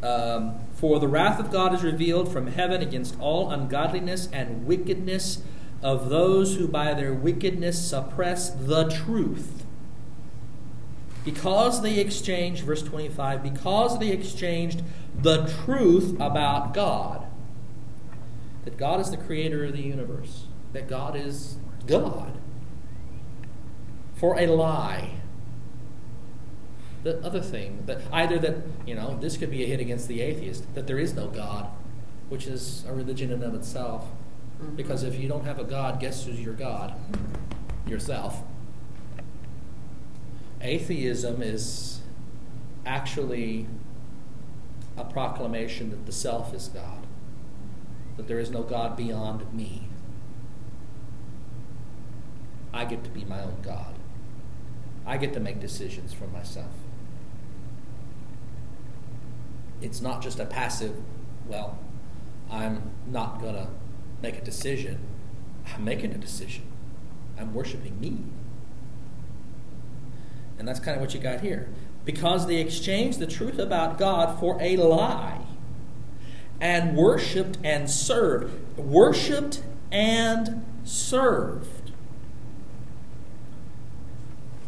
um, 0.03 0.59
For 0.74 0.99
the 0.99 1.09
wrath 1.09 1.38
of 1.38 1.51
God 1.51 1.74
is 1.74 1.82
revealed 1.82 2.32
from 2.32 2.46
heaven 2.46 2.80
against 2.80 3.20
all 3.20 3.51
ungodliness 3.51 4.30
and 4.32 4.66
wickedness 4.66 5.42
of 5.83 6.09
those 6.11 6.57
who 6.57 6.66
by 6.66 6.95
their 6.95 7.12
wickedness 7.12 7.85
suppress 7.85 8.51
the 8.51 8.89
truth. 8.89 9.64
Because 11.24 11.83
they 11.83 11.99
exchanged, 11.99 12.64
verse 12.64 12.83
25, 12.83 13.43
because 13.43 13.99
they 13.99 14.11
exchanged 14.11 14.83
the 15.20 15.47
truth 15.64 16.14
about 16.20 16.72
God, 16.74 17.26
that 18.64 18.76
God 18.76 19.01
is 19.01 19.11
the 19.11 19.16
creator 19.16 19.64
of 19.64 19.72
the 19.72 19.83
universe, 19.83 20.45
that 20.72 20.89
God 20.89 21.16
is 21.16 21.57
God, 21.87 22.39
for 24.14 24.39
a 24.39 24.47
lie. 24.47 25.14
The 27.03 27.24
other 27.24 27.41
thing, 27.41 27.85
that 27.87 28.01
either 28.12 28.39
that, 28.39 28.57
you 28.87 28.95
know, 28.95 29.18
this 29.20 29.37
could 29.37 29.51
be 29.51 29.62
a 29.62 29.66
hit 29.66 29.81
against 29.81 30.09
the 30.09 30.20
atheist, 30.20 30.74
that 30.74 30.87
there 30.87 30.99
is 30.99 31.14
no 31.14 31.29
God, 31.29 31.68
which 32.29 32.47
is 32.47 32.85
a 32.89 32.93
religion 32.93 33.31
in 33.31 33.43
and 33.43 33.55
of 33.55 33.55
itself. 33.55 34.07
Because 34.77 35.03
if 35.03 35.19
you 35.19 35.29
don't 35.29 35.45
have 35.45 35.59
a 35.59 35.65
God, 35.65 36.01
guess 36.01 36.25
who's 36.25 36.41
your 36.41 36.55
God? 36.55 36.95
Yourself. 37.87 38.43
Atheism 40.61 41.43
is 41.43 42.01
actually 42.85 43.67
a 44.97 45.05
proclamation 45.05 45.91
that 45.91 46.07
the 46.07 46.13
self 46.13 46.53
is 46.53 46.69
God, 46.69 47.07
that 48.17 48.27
there 48.27 48.41
is 48.41 48.51
no 48.51 48.63
God 48.63 48.97
beyond 48.97 49.53
me. 49.55 49.89
I 52.73 52.85
get 52.85 53.05
to 53.05 53.11
be 53.11 53.25
my 53.25 53.41
own 53.41 53.59
God. 53.63 53.95
I 55.07 55.17
get 55.17 55.33
to 55.35 55.41
make 55.41 55.61
decisions 55.61 56.13
for 56.13 56.27
myself. 56.27 56.73
It's 59.81 60.01
not 60.01 60.21
just 60.21 60.41
a 60.41 60.45
passive, 60.45 60.97
well, 61.47 61.79
I'm 62.51 62.91
not 63.07 63.41
going 63.41 63.55
to 63.55 63.69
make 64.23 64.37
a 64.37 64.41
decision. 64.41 64.99
I'm 65.75 65.85
making 65.85 66.12
a 66.12 66.19
decision. 66.19 66.64
I'm 67.39 67.55
worshiping 67.55 68.01
me. 68.01 68.19
And 70.59 70.66
that's 70.66 70.81
kind 70.81 70.97
of 70.97 71.01
what 71.01 71.14
you 71.14 71.21
got 71.21 71.41
here. 71.41 71.69
Because 72.05 72.47
they 72.47 72.57
exchanged 72.57 73.19
the 73.19 73.27
truth 73.27 73.59
about 73.59 73.99
God 73.99 74.41
for 74.41 74.59
a 74.61 74.77
lie 74.77 75.45
and 76.61 76.97
worshiped 76.97 77.59
and 77.62 77.89
served. 77.89 78.79
Worshiped 78.79 79.62
and 79.93 80.64
served. 80.85 81.93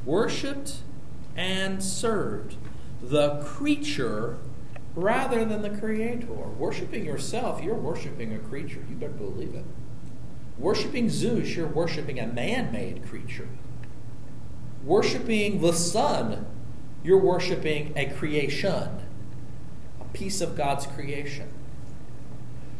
Worshiped 0.04 0.78
and 1.36 1.82
served 1.82 2.56
the 3.02 3.42
creature 3.42 4.38
rather 4.94 5.44
than 5.44 5.62
the 5.62 5.70
creator. 5.70 6.26
Worshipping 6.26 7.04
yourself, 7.04 7.62
you're 7.62 7.74
worshiping 7.74 8.34
a 8.34 8.38
creature. 8.38 8.84
You 8.88 8.96
better 8.96 9.12
believe 9.12 9.54
it. 9.54 9.64
Worshipping 10.58 11.08
Zeus, 11.08 11.56
you're 11.56 11.66
worshiping 11.66 12.18
a 12.20 12.26
man 12.26 12.70
made 12.72 13.06
creature. 13.08 13.48
Worshipping 14.84 15.60
the 15.60 15.72
sun, 15.72 16.46
you're 17.02 17.18
worshiping 17.18 17.92
a 17.96 18.06
creation, 18.06 19.00
a 20.00 20.04
piece 20.12 20.40
of 20.40 20.56
God's 20.56 20.86
creation. 20.86 21.48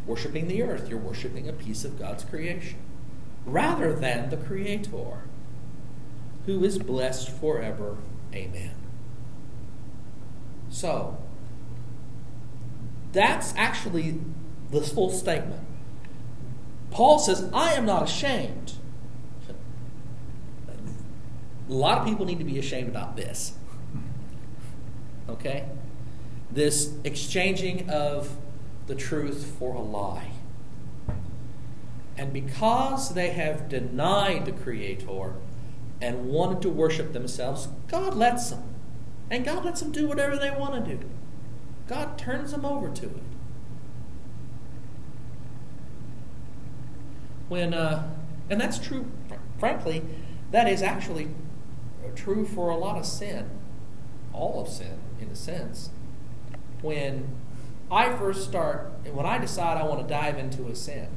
Worshipping 0.07 0.49
the 0.49 0.63
earth, 0.63 0.89
you're 0.89 0.99
worshiping 0.99 1.49
a 1.49 1.53
piece 1.53 1.85
of 1.85 1.99
God's 1.99 2.25
creation, 2.25 2.79
rather 3.47 3.95
than 3.95 4.31
the 4.31 4.37
creator, 4.37 5.23
who 6.47 6.65
is 6.65 6.79
blessed 6.79 7.31
forever. 7.31 7.97
Amen. 8.35 8.75
So, 10.71 11.19
that's 13.13 13.55
actually 13.57 14.21
the 14.71 14.81
full 14.81 15.11
statement. 15.11 15.61
Paul 16.91 17.19
says, 17.19 17.49
I 17.53 17.73
am 17.75 17.87
not 17.87 18.03
ashamed. 18.05 18.75
A 21.69 21.73
lot 21.73 21.99
of 21.99 22.05
people 22.05 22.27
need 22.27 22.39
to 22.39 22.45
be 22.45 22.59
ashamed 22.59 22.89
about 22.89 23.17
this. 23.17 23.53
Okay? 25.29 25.67
This 26.51 26.93
exchanging 27.05 27.89
of 27.89 28.37
the 28.89 28.97
truth 28.97 29.55
for 29.59 29.75
a 29.75 29.81
lie. 29.81 30.33
And 32.19 32.33
because 32.33 33.15
they 33.15 33.31
have 33.31 33.69
denied 33.69 34.47
the 34.47 34.53
Creator 34.53 35.35
and 36.03 36.27
wanted 36.27 36.61
to 36.63 36.69
worship 36.69 37.13
themselves, 37.13 37.69
God 37.89 38.15
lets 38.15 38.51
them. 38.51 38.65
And 39.31 39.45
God 39.45 39.65
lets 39.65 39.81
them 39.81 39.93
do 39.93 40.09
whatever 40.09 40.37
they 40.37 40.51
want 40.51 40.85
to 40.85 40.97
do. 40.97 41.05
God 41.91 42.17
turns 42.17 42.53
them 42.53 42.65
over 42.65 42.89
to 42.89 43.07
it. 43.07 43.23
When, 47.49 47.75
uh, 47.75 48.09
and 48.49 48.61
that's 48.61 48.79
true, 48.79 49.11
frankly, 49.59 50.05
that 50.53 50.69
is 50.69 50.83
actually 50.83 51.31
true 52.15 52.47
for 52.47 52.71
a 52.71 52.77
lot 52.77 52.97
of 52.97 53.05
sin, 53.05 53.51
all 54.33 54.61
of 54.63 54.69
sin, 54.69 55.01
in 55.21 55.31
a 55.31 55.35
sense. 55.35 55.91
When 56.81 57.37
I 57.91 58.15
first 58.17 58.45
start, 58.45 58.93
when 59.13 59.27
I 59.27 59.39
decide 59.39 59.77
I 59.77 59.83
want 59.83 60.01
to 60.01 60.07
dive 60.07 60.39
into 60.39 60.69
a 60.69 60.77
sin, 60.77 61.09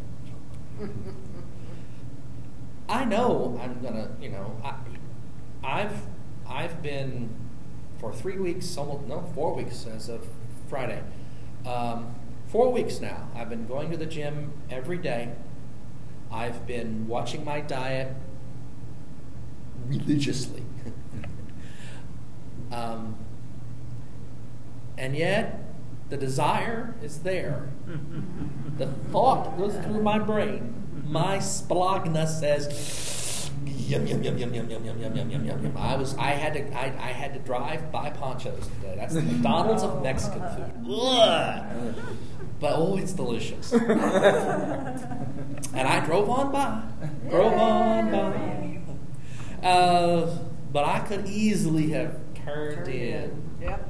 I 2.89 3.05
know 3.05 3.59
I'm 3.61 3.80
gonna, 3.80 4.09
you 4.19 4.30
know, 4.30 4.59
I, 4.63 4.74
I've 5.63 6.07
I've 6.49 6.82
been 6.82 7.30
for 7.99 8.11
three 8.11 8.38
weeks, 8.39 8.76
almost 8.76 9.05
no, 9.05 9.21
four 9.36 9.53
weeks 9.53 9.86
as 9.86 10.09
of 10.09 10.28
Friday. 10.74 11.03
Um, 11.67 12.15
four 12.47 12.71
weeks 12.71 12.99
now. 12.99 13.30
I've 13.36 13.47
been 13.47 13.67
going 13.67 13.91
to 13.91 13.97
the 13.97 14.07
gym 14.07 14.53
every 14.71 14.97
day. 14.97 15.32
I've 16.32 16.65
been 16.65 17.07
watching 17.07 17.45
my 17.45 17.61
diet 17.61 18.15
religiously. 19.86 20.63
um, 22.71 23.15
and 24.97 25.15
yet, 25.15 25.63
the 26.09 26.17
desire 26.17 26.95
is 27.03 27.19
there. 27.19 27.69
the 28.80 28.88
thought 29.11 29.55
goes 29.55 29.76
through 29.76 30.01
my 30.01 30.17
brain. 30.17 31.03
My 31.05 31.38
splagna 31.38 32.28
says, 32.28 32.65
yum 33.66 34.05
yum 34.07 34.24
yum 34.24 34.38
yum 34.38 34.53
yum 34.53 34.70
yum 34.70 34.86
yum 34.86 34.99
yum 34.99 35.16
yum 35.16 35.30
yum 35.30 35.45
yum 35.45 35.64
yum. 35.64 35.78
I 35.78 35.95
was 35.95 36.16
I 36.18 36.32
had 36.32 36.53
to 36.53 36.78
I, 36.78 36.86
I 36.86 37.11
had 37.11 37.34
to 37.34 37.39
drive 37.39 37.91
by 37.91 38.09
Panchos 38.09 38.70
today. 38.76 38.95
That's 38.97 39.14
the 39.14 39.22
McDonald's 39.22 39.84
of 39.84 40.01
Mexican 40.01 40.41
food. 40.55 40.72
Ugh. 40.89 41.95
But 42.59 42.74
oh, 42.76 42.95
it's 42.95 43.11
delicious. 43.11 43.74
and 43.74 43.88
I 45.76 46.05
drove 46.05 46.30
on 46.30 46.51
by, 46.51 46.82
drove 47.30 47.53
on 47.53 48.11
by. 48.11 49.68
Uh, 49.68 50.38
but 50.72 50.86
I 50.86 50.99
could 50.99 51.28
easily 51.28 51.89
have 51.89 52.20
turned 52.34 52.88
in. 52.88 53.57
Yep. 53.61 53.89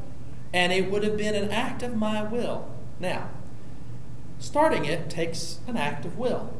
And 0.54 0.74
it 0.74 0.90
would 0.90 1.04
have 1.04 1.18
been 1.18 1.36
an 1.36 1.52
act 1.52 1.84
of 1.84 1.96
my 1.96 2.24
will. 2.24 2.68
Now, 3.00 3.30
starting 4.40 4.86
it 4.86 5.10
takes 5.10 5.60
an 5.68 5.78
act 5.78 6.06
of 6.06 6.18
will. 6.18 6.54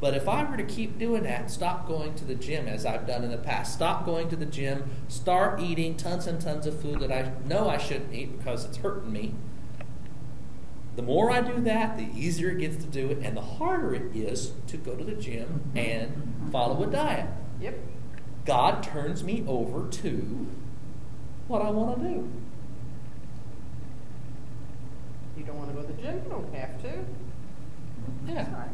But 0.00 0.14
if 0.14 0.28
I 0.28 0.48
were 0.50 0.56
to 0.56 0.64
keep 0.64 0.98
doing 0.98 1.24
that, 1.24 1.50
stop 1.50 1.86
going 1.86 2.14
to 2.14 2.24
the 2.24 2.34
gym 2.34 2.66
as 2.66 2.86
I've 2.86 3.06
done 3.06 3.22
in 3.22 3.30
the 3.30 3.38
past, 3.38 3.74
stop 3.74 4.06
going 4.06 4.30
to 4.30 4.36
the 4.36 4.46
gym, 4.46 4.90
start 5.08 5.60
eating 5.60 5.96
tons 5.96 6.26
and 6.26 6.40
tons 6.40 6.66
of 6.66 6.80
food 6.80 7.00
that 7.00 7.12
I 7.12 7.32
know 7.46 7.68
I 7.68 7.76
shouldn't 7.76 8.14
eat 8.14 8.38
because 8.38 8.64
it's 8.64 8.78
hurting 8.78 9.12
me, 9.12 9.34
the 10.96 11.02
more 11.02 11.30
I 11.30 11.40
do 11.40 11.60
that, 11.62 11.96
the 11.96 12.08
easier 12.14 12.50
it 12.50 12.58
gets 12.58 12.76
to 12.84 12.90
do 12.90 13.10
it, 13.10 13.18
and 13.22 13.36
the 13.36 13.40
harder 13.40 13.94
it 13.94 14.14
is 14.14 14.52
to 14.66 14.76
go 14.76 14.94
to 14.94 15.04
the 15.04 15.14
gym 15.14 15.62
and 15.74 16.50
follow 16.50 16.82
a 16.82 16.86
diet. 16.90 17.26
Yep. 17.60 17.78
God 18.44 18.82
turns 18.82 19.22
me 19.22 19.44
over 19.46 19.88
to 19.88 20.46
what 21.46 21.62
I 21.62 21.70
want 21.70 22.02
to 22.02 22.08
do. 22.08 22.28
You 25.38 25.44
don't 25.44 25.56
want 25.56 25.70
to 25.70 25.74
go 25.74 25.82
to 25.82 25.92
the 25.92 26.02
gym, 26.02 26.22
you 26.24 26.30
don't 26.30 26.54
have 26.54 26.82
to. 26.82 26.88
Yeah. 28.26 28.34
That's 28.34 28.50
right. 28.50 28.68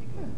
You 0.00 0.08
can. 0.14 0.34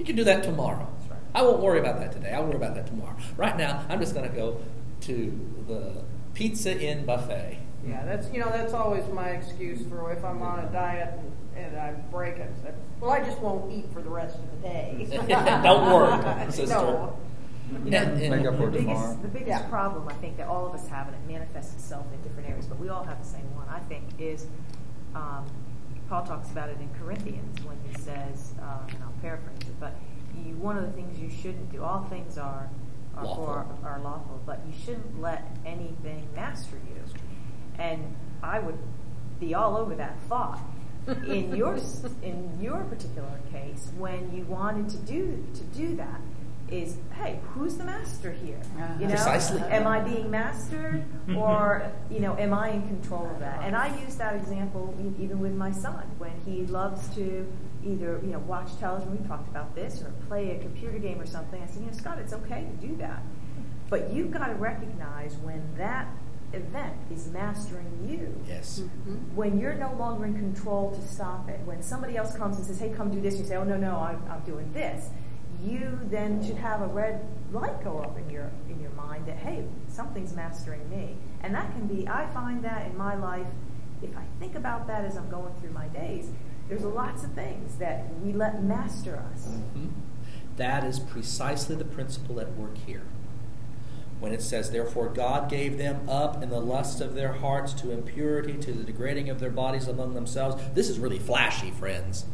You 0.00 0.06
can 0.06 0.16
do 0.16 0.24
that 0.24 0.42
tomorrow. 0.42 0.88
Right. 1.10 1.18
I 1.34 1.42
won't 1.42 1.60
worry 1.60 1.78
about 1.78 1.98
that 2.00 2.10
today. 2.10 2.32
I'll 2.32 2.44
worry 2.44 2.56
about 2.56 2.74
that 2.74 2.86
tomorrow. 2.86 3.14
Right 3.36 3.54
now, 3.54 3.84
I'm 3.90 4.00
just 4.00 4.14
going 4.14 4.26
to 4.28 4.34
go 4.34 4.58
to 5.02 5.54
the 5.68 6.02
Pizza 6.32 6.80
Inn 6.80 7.04
buffet. 7.04 7.58
Yeah, 7.86 8.02
that's, 8.06 8.32
you 8.32 8.40
know, 8.40 8.48
that's 8.48 8.72
always 8.72 9.06
my 9.12 9.28
excuse 9.28 9.86
for 9.90 10.10
if 10.10 10.24
I'm 10.24 10.40
on 10.40 10.60
a 10.60 10.72
diet 10.72 11.18
and, 11.54 11.66
and 11.66 11.76
I 11.78 11.90
break 12.10 12.36
it. 12.38 12.50
It's 12.64 12.74
Well, 12.98 13.10
I 13.10 13.20
just 13.22 13.38
won't 13.40 13.70
eat 13.70 13.92
for 13.92 14.00
the 14.00 14.08
rest 14.08 14.38
of 14.38 14.50
the 14.52 14.68
day. 14.68 15.06
Don't 15.28 15.92
work, 15.92 16.50
sister. 16.50 16.74
No. 16.74 17.18
And- 17.74 17.94
and- 17.94 18.20
Make 18.20 18.30
The 18.30 18.36
it 18.36 18.42
tomorrow. 18.42 18.70
biggest, 18.70 19.22
the 19.22 19.28
biggest 19.28 19.48
Yeah. 19.48 19.68
problem 19.68 20.08
I 20.08 20.14
think 20.14 20.38
that 20.38 20.46
all 20.48 20.66
of 20.66 20.72
us 20.74 20.88
have, 20.88 21.08
and 21.08 21.14
it 21.16 21.30
manifests 21.30 21.74
itself 21.74 22.06
in 22.14 22.22
different 22.22 22.48
areas, 22.48 22.64
but 22.66 22.78
we 22.80 22.88
all 22.88 23.04
have 23.04 23.18
the 23.22 23.28
same 23.28 23.54
one, 23.54 23.68
I 23.68 23.80
think, 23.80 24.04
is 24.18 24.46
um, 25.14 25.44
Paul 26.08 26.24
talks 26.24 26.50
about 26.50 26.70
it 26.70 26.78
in 26.80 26.88
Corinthians 26.98 27.62
when 27.64 27.76
he 27.86 27.89
says, 28.10 28.52
uh, 28.60 28.78
and 28.88 29.02
I'll 29.02 29.14
paraphrase 29.20 29.58
it, 29.62 29.78
but 29.78 29.94
you, 30.44 30.54
one 30.56 30.76
of 30.76 30.84
the 30.84 30.92
things 30.92 31.18
you 31.18 31.30
shouldn't 31.30 31.70
do, 31.72 31.82
all 31.82 32.06
things 32.10 32.38
are, 32.38 32.68
are, 33.16 33.24
Lawful. 33.24 33.44
For, 33.44 33.86
are 33.86 34.00
lawful, 34.00 34.40
but 34.46 34.60
you 34.66 34.72
shouldn't 34.84 35.20
let 35.20 35.44
anything 35.66 36.28
master 36.34 36.76
you. 36.88 37.02
And 37.78 38.14
I 38.42 38.60
would 38.60 38.78
be 39.38 39.54
all 39.54 39.76
over 39.76 39.94
that 39.96 40.20
thought. 40.28 40.60
In 41.26 41.56
your 41.56 41.78
in 42.22 42.58
your 42.60 42.84
particular 42.84 43.40
case, 43.50 43.90
when 43.96 44.34
you 44.34 44.44
wanted 44.44 44.88
to 44.90 44.96
do 44.98 45.44
to 45.54 45.62
do 45.76 45.96
that, 45.96 46.20
is 46.70 46.96
hey, 47.14 47.40
who's 47.52 47.76
the 47.76 47.84
master 47.84 48.30
here? 48.32 48.60
Uh-huh. 48.78 48.94
You 48.98 49.06
know, 49.06 49.14
Precisely. 49.14 49.60
am 49.62 49.86
I 49.86 50.00
being 50.00 50.30
mastered, 50.30 51.04
or 51.36 51.90
you 52.10 52.20
know, 52.20 52.36
am 52.36 52.52
I 52.54 52.70
in 52.70 52.86
control 52.88 53.26
of 53.30 53.38
that? 53.40 53.60
And 53.62 53.76
I 53.76 53.96
use 54.00 54.16
that 54.16 54.34
example 54.36 54.94
e- 55.00 55.22
even 55.22 55.40
with 55.40 55.54
my 55.54 55.72
son 55.72 56.04
when 56.18 56.32
he 56.46 56.66
loves 56.66 57.08
to 57.16 57.46
either 57.84 58.20
you 58.24 58.32
know 58.32 58.38
watch 58.40 58.68
television. 58.78 59.20
We 59.20 59.26
talked 59.28 59.48
about 59.48 59.74
this, 59.74 60.02
or 60.02 60.12
play 60.28 60.56
a 60.56 60.58
computer 60.60 60.98
game 60.98 61.20
or 61.20 61.26
something. 61.26 61.62
I 61.62 61.66
said, 61.66 61.80
you 61.82 61.86
know, 61.86 61.92
Scott, 61.96 62.18
it's 62.18 62.32
okay 62.32 62.66
to 62.80 62.86
do 62.86 62.96
that, 62.96 63.22
but 63.88 64.12
you've 64.12 64.30
got 64.30 64.46
to 64.46 64.54
recognize 64.54 65.34
when 65.38 65.62
that 65.76 66.06
event 66.52 66.94
is 67.12 67.28
mastering 67.28 67.86
you 68.10 68.34
Yes. 68.48 68.80
Mm-hmm. 68.80 69.36
when 69.36 69.60
you're 69.60 69.74
no 69.74 69.92
longer 69.94 70.26
in 70.26 70.34
control 70.34 70.90
to 70.90 71.00
stop 71.06 71.48
it, 71.48 71.60
when 71.64 71.80
somebody 71.80 72.16
else 72.16 72.34
comes 72.36 72.56
and 72.58 72.66
says, 72.66 72.78
"Hey, 72.80 72.90
come 72.90 73.10
do 73.10 73.20
this," 73.20 73.38
you 73.38 73.44
say, 73.44 73.56
"Oh 73.56 73.62
no, 73.64 73.76
no, 73.76 73.96
I'm, 73.96 74.20
I'm 74.30 74.40
doing 74.40 74.72
this." 74.72 75.08
You 75.62 75.98
then 76.10 76.42
should 76.44 76.56
have 76.56 76.80
a 76.80 76.86
red 76.86 77.26
light 77.52 77.82
go 77.84 77.98
up 77.98 78.16
in 78.18 78.30
your 78.30 78.50
in 78.68 78.80
your 78.80 78.92
mind 78.92 79.26
that, 79.26 79.36
"Hey, 79.36 79.64
something's 79.88 80.34
mastering 80.34 80.88
me," 80.88 81.16
and 81.42 81.54
that 81.54 81.72
can 81.72 81.86
be. 81.86 82.08
I 82.08 82.26
find 82.28 82.62
that 82.64 82.86
in 82.86 82.96
my 82.96 83.14
life, 83.14 83.48
if 84.02 84.16
I 84.16 84.22
think 84.38 84.54
about 84.54 84.86
that 84.86 85.04
as 85.04 85.16
I'm 85.16 85.28
going 85.28 85.52
through 85.60 85.72
my 85.72 85.88
days, 85.88 86.30
there's 86.68 86.82
lots 86.82 87.24
of 87.24 87.32
things 87.32 87.76
that 87.76 88.04
we 88.22 88.32
let 88.32 88.62
master 88.62 89.22
us. 89.32 89.48
Mhm. 89.48 89.90
That 90.56 90.84
is 90.84 90.98
precisely 90.98 91.76
the 91.76 91.84
principle 91.84 92.40
at 92.40 92.56
work 92.56 92.76
here. 92.78 93.02
When 94.20 94.32
it 94.32 94.42
says, 94.42 94.70
Therefore 94.70 95.08
God 95.08 95.48
gave 95.48 95.78
them 95.78 96.08
up 96.08 96.42
in 96.42 96.50
the 96.50 96.60
lust 96.60 97.00
of 97.00 97.14
their 97.14 97.32
hearts 97.32 97.72
to 97.74 97.90
impurity, 97.90 98.58
to 98.58 98.72
the 98.72 98.84
degrading 98.84 99.30
of 99.30 99.40
their 99.40 99.50
bodies 99.50 99.88
among 99.88 100.14
themselves. 100.14 100.62
This 100.74 100.88
is 100.90 100.98
really 100.98 101.18
flashy, 101.18 101.70
friends. 101.70 102.26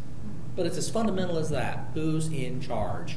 But 0.57 0.67
it's 0.67 0.79
as 0.79 0.91
fundamental 0.91 1.39
as 1.39 1.51
that. 1.51 1.91
Who's 1.95 2.29
in 2.29 2.61
charge? 2.61 3.17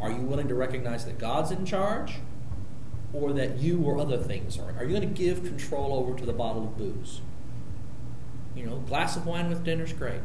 Are 0.00 0.10
you 0.10 0.18
willing 0.18 0.48
to 0.48 0.54
recognize 0.54 1.04
that 1.06 1.18
God's 1.18 1.50
in 1.50 1.64
charge? 1.64 2.16
Or 3.12 3.32
that 3.32 3.58
you 3.58 3.82
or 3.82 3.98
other 3.98 4.18
things 4.18 4.58
are? 4.58 4.74
Are 4.78 4.84
you 4.84 4.90
going 4.96 5.00
to 5.00 5.22
give 5.22 5.44
control 5.44 5.94
over 5.94 6.16
to 6.18 6.24
the 6.24 6.32
bottle 6.32 6.64
of 6.64 6.78
booze? 6.78 7.20
You 8.54 8.66
know, 8.66 8.76
glass 8.76 9.16
of 9.16 9.26
wine 9.26 9.48
with 9.48 9.64
dinner's 9.64 9.92
great 9.92 10.20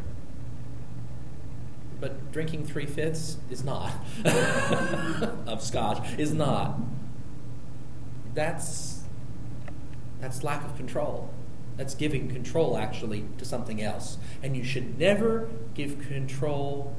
but 1.99 2.31
drinking 2.31 2.65
three 2.65 2.85
fifths 2.85 3.37
is 3.49 3.63
not 3.63 3.91
of 4.25 5.63
scotch 5.63 6.17
is 6.17 6.33
not. 6.33 6.79
That's 8.33 9.03
that's 10.19 10.43
lack 10.43 10.63
of 10.63 10.75
control. 10.75 11.33
That's 11.77 11.93
giving 11.95 12.27
control 12.27 12.75
actually 12.75 13.25
to 13.37 13.45
something 13.45 13.81
else, 13.81 14.17
and 14.41 14.57
you 14.57 14.63
should 14.63 14.97
never 14.97 15.47
give 15.75 15.99
control 16.07 16.95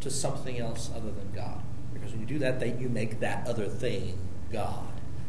to 0.00 0.10
something 0.10 0.58
else 0.58 0.90
other 0.94 1.10
than 1.10 1.32
God, 1.34 1.60
because 1.92 2.12
when 2.12 2.20
you 2.20 2.26
do 2.26 2.38
that, 2.38 2.80
you 2.80 2.88
make 2.88 3.20
that 3.20 3.48
other 3.48 3.66
thing 3.66 4.18
God. 4.52 4.86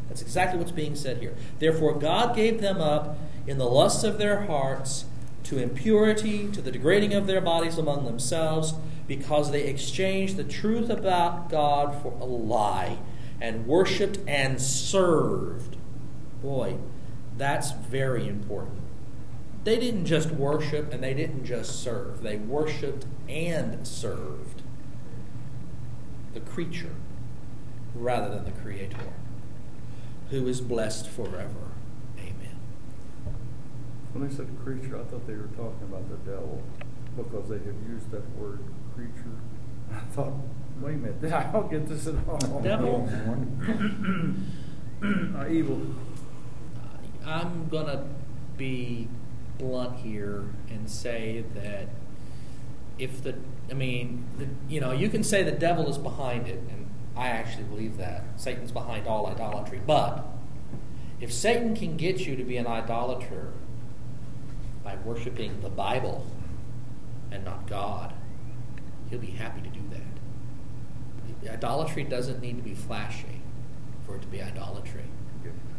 That's 0.08 0.22
exactly 0.22 0.58
what's 0.58 0.72
being 0.72 0.96
said 0.96 1.18
here. 1.18 1.34
Therefore, 1.58 1.98
God 1.98 2.36
gave 2.36 2.60
them 2.60 2.80
up 2.80 3.16
in 3.46 3.58
the 3.58 3.64
lusts 3.64 4.04
of 4.04 4.18
their 4.18 4.42
hearts 4.42 5.06
to 5.44 5.58
impurity, 5.58 6.48
to 6.52 6.60
the 6.60 6.70
degrading 6.70 7.14
of 7.14 7.26
their 7.26 7.40
bodies 7.40 7.78
among 7.78 8.04
themselves, 8.04 8.74
because 9.08 9.50
they 9.50 9.64
exchanged 9.64 10.36
the 10.36 10.44
truth 10.44 10.90
about 10.90 11.48
God 11.48 12.00
for 12.02 12.12
a 12.20 12.24
lie, 12.24 12.98
and 13.40 13.66
worshipped 13.66 14.18
and 14.28 14.60
served. 14.60 15.76
Boy, 16.42 16.76
that's 17.40 17.70
very 17.72 18.28
important. 18.28 18.82
They 19.64 19.78
didn't 19.78 20.04
just 20.04 20.30
worship 20.30 20.92
and 20.92 21.02
they 21.02 21.14
didn't 21.14 21.44
just 21.44 21.82
serve, 21.82 22.22
they 22.22 22.36
worshiped 22.36 23.06
and 23.28 23.86
served 23.86 24.62
the 26.34 26.40
creature 26.40 26.94
rather 27.94 28.28
than 28.34 28.44
the 28.44 28.50
Creator, 28.50 28.96
who 30.30 30.46
is 30.46 30.60
blessed 30.60 31.08
forever. 31.08 31.72
Amen. 32.18 32.56
When 34.12 34.28
they 34.28 34.34
said 34.34 34.48
creature, 34.62 35.00
I 35.00 35.04
thought 35.04 35.26
they 35.26 35.34
were 35.34 35.48
talking 35.56 35.88
about 35.88 36.08
the 36.10 36.30
devil 36.30 36.62
because 37.16 37.48
they 37.48 37.58
had 37.58 37.74
used 37.88 38.10
that 38.10 38.28
word 38.36 38.60
creature. 38.94 39.36
I 39.92 40.00
thought, 40.12 40.34
wait 40.80 40.94
a 40.94 40.98
minute, 40.98 41.32
I 41.32 41.50
don't 41.50 41.70
get 41.70 41.88
this 41.88 42.06
at 42.06 42.14
all. 42.28 42.60
Devil? 42.60 43.08
Evil. 45.50 45.80
I'm 47.24 47.68
to 47.86 48.04
be 48.56 49.08
blunt 49.58 49.98
here 49.98 50.44
and 50.68 50.88
say 50.88 51.44
that 51.54 51.88
if 52.98 53.22
the, 53.22 53.34
I 53.70 53.74
mean, 53.74 54.26
the, 54.38 54.46
you 54.72 54.80
know, 54.80 54.92
you 54.92 55.08
can 55.08 55.24
say 55.24 55.42
the 55.42 55.52
devil 55.52 55.88
is 55.88 55.98
behind 55.98 56.48
it, 56.48 56.60
and 56.70 56.90
I 57.16 57.28
actually 57.28 57.64
believe 57.64 57.96
that. 57.98 58.24
Satan's 58.36 58.72
behind 58.72 59.06
all 59.06 59.26
idolatry. 59.26 59.80
But 59.84 60.24
if 61.20 61.32
Satan 61.32 61.74
can 61.74 61.96
get 61.96 62.20
you 62.20 62.36
to 62.36 62.44
be 62.44 62.56
an 62.56 62.66
idolater 62.66 63.52
by 64.82 64.96
worshiping 65.04 65.60
the 65.60 65.68
Bible 65.68 66.26
and 67.30 67.44
not 67.44 67.66
God, 67.66 68.12
he'll 69.08 69.18
be 69.18 69.28
happy 69.28 69.60
to 69.62 69.68
do 69.68 69.80
that. 69.90 71.52
Idolatry 71.52 72.04
doesn't 72.04 72.40
need 72.40 72.56
to 72.56 72.62
be 72.62 72.74
flashy 72.74 73.40
for 74.06 74.16
it 74.16 74.22
to 74.22 74.28
be 74.28 74.42
idolatry. 74.42 75.04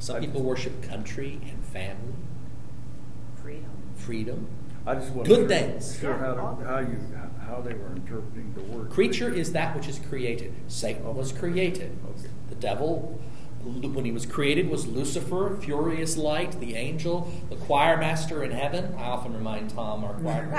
Some 0.01 0.15
I 0.15 0.19
people 0.19 0.41
worship 0.41 0.81
country 0.81 1.39
and 1.43 1.63
family, 1.65 2.13
Freedom. 3.41 3.69
freedom. 3.95 4.47
I 4.85 4.95
just 4.95 5.11
wasn't 5.11 5.27
Good 5.27 5.39
sure, 5.41 5.47
things. 5.47 5.99
sure 5.99 6.17
how, 6.17 6.33
to, 6.33 6.65
how 6.65 6.79
you 6.79 6.97
how 7.47 7.61
they 7.61 7.73
were 7.75 7.91
interpreting 7.95 8.51
the 8.55 8.61
word 8.61 8.89
Creature 8.89 9.31
is 9.33 9.51
that 9.53 9.75
which 9.75 9.87
is 9.87 9.99
created. 9.99 10.53
Satan 10.67 11.13
was 11.15 11.31
created. 11.31 11.95
Okay. 12.17 12.29
The 12.49 12.55
devil, 12.55 13.21
when 13.63 14.05
he 14.05 14.11
was 14.11 14.25
created, 14.25 14.69
was 14.69 14.87
Lucifer, 14.87 15.57
furious 15.61 16.17
light, 16.17 16.59
the 16.59 16.75
angel, 16.75 17.31
the 17.49 17.55
choir 17.55 17.97
master 17.97 18.43
in 18.43 18.51
heaven. 18.51 18.95
I 18.97 19.03
often 19.03 19.33
remind 19.33 19.69
Tom, 19.69 20.03
our 20.03 20.13
choir 20.15 20.49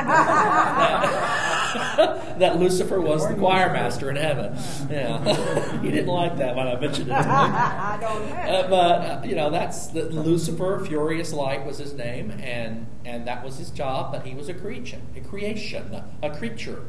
that, 1.97 2.39
that 2.39 2.59
Lucifer 2.59 3.01
was 3.01 3.29
the 3.29 3.35
choir 3.35 3.73
master 3.73 4.11
in 4.11 4.17
heaven. 4.17 4.57
Yeah, 4.91 5.81
he 5.83 5.91
didn't 5.91 6.07
like 6.07 6.37
that 6.39 6.55
when 6.55 6.69
I 6.69 6.79
mentioned 6.79 7.09
it 7.09 7.15
to 7.15 7.19
him. 7.19 7.27
I 7.29 7.99
don't 8.01 8.29
know. 8.29 8.37
Uh, 8.37 8.69
but 8.69 9.01
uh, 9.01 9.23
you 9.25 9.35
know 9.35 9.51
that's 9.51 9.89
the 9.89 10.05
Lucifer, 10.05 10.85
furious 10.85 11.33
light 11.33 11.67
was 11.67 11.79
his 11.79 11.95
name, 11.95 12.31
and 12.31 12.87
and 13.05 13.27
that 13.27 13.45
was 13.45 13.59
his 13.59 13.71
job. 13.71 14.13
But 14.13 14.27
he 14.27 14.35
was 14.35 14.49
a 14.49 14.55
creature, 14.55 15.01
a 15.17 15.21
creation, 15.21 16.03
a 16.23 16.31
creature, 16.31 16.85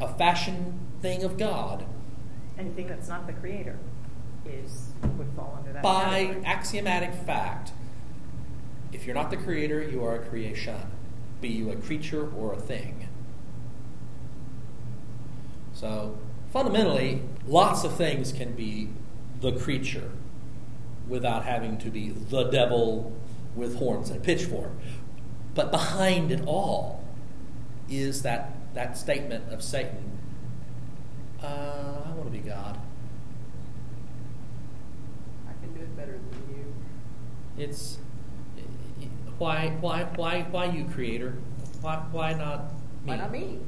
a 0.00 0.08
fashioned 0.08 0.80
thing 1.00 1.22
of 1.22 1.38
God. 1.38 1.84
Anything 2.58 2.88
that's 2.88 3.08
not 3.08 3.26
the 3.28 3.32
creator 3.34 3.78
is 4.50 4.90
would 5.16 5.28
fall 5.36 5.56
under 5.58 5.72
that. 5.72 5.82
By 5.82 6.26
category. 6.26 6.44
axiomatic 6.44 7.14
fact, 7.14 7.72
if 8.92 9.06
you're 9.06 9.14
not 9.14 9.30
the 9.30 9.36
creator, 9.36 9.82
you 9.82 10.04
are 10.04 10.16
a 10.16 10.26
creation. 10.26 10.76
Be 11.40 11.48
you 11.48 11.70
a 11.70 11.76
creature 11.76 12.30
or 12.36 12.52
a 12.52 12.56
thing. 12.56 13.08
So, 15.72 16.18
fundamentally, 16.52 17.22
lots 17.46 17.84
of 17.84 17.96
things 17.96 18.32
can 18.32 18.54
be 18.54 18.88
the 19.40 19.52
creature 19.52 20.10
without 21.06 21.44
having 21.44 21.78
to 21.78 21.90
be 21.90 22.08
the 22.08 22.44
devil 22.44 23.12
with 23.54 23.76
horns 23.76 24.10
and 24.10 24.18
a 24.18 24.22
pitchfork. 24.22 24.72
But 25.54 25.70
behind 25.70 26.32
it 26.32 26.42
all 26.44 27.04
is 27.88 28.22
that, 28.22 28.52
that 28.74 28.98
statement 28.98 29.52
of 29.52 29.62
Satan 29.62 30.18
uh, 31.42 32.02
I 32.04 32.10
want 32.14 32.24
to 32.24 32.30
be 32.30 32.38
God. 32.38 32.78
I 35.48 35.52
can 35.62 35.72
do 35.72 35.80
it 35.80 35.96
better 35.96 36.12
than 36.12 36.56
you. 36.56 36.74
It's 37.58 37.98
why, 39.38 39.76
why, 39.80 40.04
why, 40.16 40.46
why 40.50 40.66
you, 40.66 40.84
Creator? 40.84 41.34
Why, 41.80 41.96
why 42.10 42.34
not 42.34 42.72
me? 42.72 42.78
Why 43.04 43.16
not 43.16 43.32
me? 43.32 43.58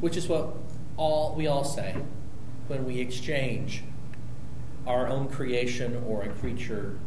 Which 0.00 0.16
is 0.16 0.28
what 0.28 0.56
all 0.96 1.34
we 1.34 1.46
all 1.46 1.64
say 1.64 1.96
when 2.68 2.84
we 2.84 3.00
exchange 3.00 3.82
our 4.86 5.06
own 5.06 5.28
creation 5.28 6.02
or 6.06 6.22
a 6.22 6.28
creature 6.28 6.98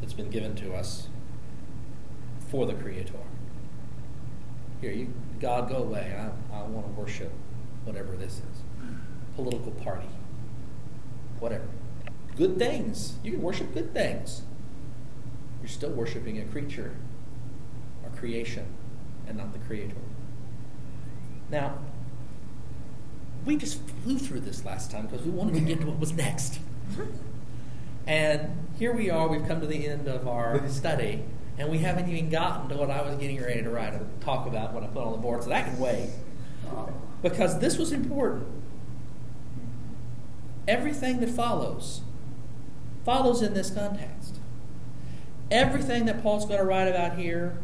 that's 0.00 0.12
been 0.12 0.30
given 0.30 0.54
to 0.56 0.74
us 0.74 1.08
for 2.50 2.66
the 2.66 2.74
Creator. 2.74 3.14
Here, 4.80 4.92
you, 4.92 5.12
God, 5.40 5.68
go 5.68 5.76
away. 5.76 6.14
I, 6.16 6.56
I 6.56 6.62
want 6.62 6.86
to 6.86 7.00
worship 7.00 7.32
whatever 7.84 8.16
this 8.16 8.34
is. 8.34 8.62
Political 9.34 9.72
party. 9.72 10.08
Whatever. 11.40 11.66
Good 12.36 12.58
things. 12.58 13.16
You 13.24 13.32
can 13.32 13.42
worship 13.42 13.74
good 13.74 13.92
things. 13.92 14.42
You're 15.60 15.68
still 15.68 15.90
worshiping 15.90 16.38
a 16.38 16.44
creature, 16.44 16.94
a 18.06 18.16
creation, 18.16 18.66
and 19.26 19.38
not 19.38 19.52
the 19.52 19.58
Creator. 19.60 19.96
Now, 21.50 21.78
we 23.44 23.56
just 23.56 23.80
flew 24.02 24.18
through 24.18 24.40
this 24.40 24.64
last 24.64 24.90
time 24.90 25.06
because 25.06 25.24
we 25.24 25.30
wanted 25.30 25.54
to 25.54 25.60
get 25.60 25.80
to 25.80 25.86
what 25.86 25.98
was 25.98 26.12
next. 26.12 26.58
And 28.08 28.66
here 28.78 28.94
we 28.94 29.10
are, 29.10 29.28
we've 29.28 29.46
come 29.46 29.60
to 29.60 29.66
the 29.66 29.86
end 29.86 30.08
of 30.08 30.26
our 30.26 30.66
study, 30.70 31.22
and 31.58 31.68
we 31.68 31.76
haven't 31.76 32.08
even 32.08 32.30
gotten 32.30 32.70
to 32.70 32.74
what 32.74 32.90
I 32.90 33.02
was 33.02 33.16
getting 33.16 33.38
ready 33.38 33.62
to 33.62 33.68
write 33.68 33.92
and 33.92 34.20
talk 34.22 34.46
about 34.46 34.72
when 34.72 34.82
I 34.82 34.86
put 34.86 35.02
on 35.02 35.12
the 35.12 35.18
board, 35.18 35.42
so 35.42 35.50
that 35.50 35.66
can 35.66 35.78
wait. 35.78 36.08
Because 37.20 37.58
this 37.58 37.76
was 37.76 37.92
important. 37.92 38.46
Everything 40.66 41.20
that 41.20 41.28
follows 41.28 42.00
follows 43.04 43.42
in 43.42 43.52
this 43.52 43.70
context. 43.70 44.37
Everything 45.50 46.04
that 46.06 46.22
Paul's 46.22 46.44
going 46.44 46.58
to 46.58 46.64
write 46.64 46.88
about 46.88 47.18
here 47.18 47.58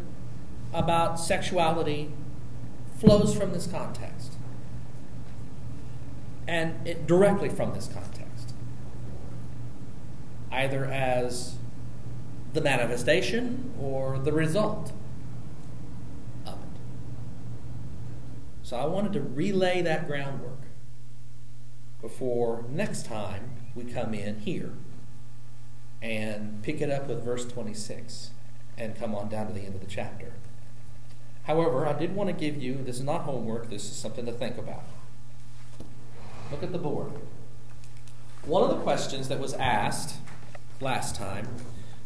about 0.73 1.21
sexuality 1.21 2.11
flows 2.99 3.35
from 3.35 3.53
this 3.53 3.67
context. 3.67 4.35
And 6.47 6.87
it 6.87 7.07
directly 7.07 7.49
from 7.49 7.75
this 7.75 7.87
context. 7.87 8.55
Either 10.51 10.85
as 10.85 11.57
the 12.53 12.61
manifestation 12.61 13.75
or 13.81 14.19
the 14.19 14.33
result 14.33 14.93
of 16.47 16.55
it. 16.55 16.81
So 18.63 18.77
I 18.77 18.87
wanted 18.87 19.13
to 19.15 19.21
relay 19.21 19.83
that 19.83 20.07
groundwork 20.07 20.61
before 22.01 22.65
next 22.69 23.07
time 23.07 23.51
we 23.75 23.85
come 23.85 24.15
in 24.15 24.41
here 24.41 24.75
and 26.05 26.63
pick 26.63 26.83
it 26.83 26.91
up 26.91 27.09
with 27.09 27.25
verse 27.25 27.47
26 27.47 28.31
and 28.77 28.95
come 28.95 29.15
on 29.15 29.31
down 29.31 29.47
to 29.47 29.55
the 29.55 29.63
end 29.63 29.75
of 29.75 29.81
the 29.81 29.87
chapter. 29.87 30.35
However, 31.45 31.87
I 31.87 31.95
did 31.95 32.15
want 32.15 32.29
to 32.29 32.35
give 32.35 32.63
you 32.63 32.83
this 32.85 32.97
is 32.97 33.03
not 33.03 33.23
homework, 33.23 33.71
this 33.71 33.85
is 33.85 33.97
something 33.97 34.27
to 34.27 34.33
think 34.33 34.59
about. 34.59 34.85
Look 36.51 36.63
at 36.63 36.73
the 36.73 36.79
board. 36.79 37.13
One 38.45 38.63
of 38.63 38.69
the 38.69 38.83
questions 38.83 39.29
that 39.29 39.41
was 39.41 39.55
asked 39.55 40.17
last 40.79 41.17
time 41.17 41.49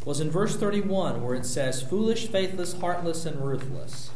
was 0.05 0.21
in 0.21 0.31
verse 0.31 0.55
31, 0.57 1.21
where 1.25 1.35
it 1.35 1.45
says, 1.45 1.83
Foolish, 1.83 2.29
faithless, 2.29 2.81
heartless, 2.81 3.27
and 3.27 3.45
ruthless. 3.45 4.11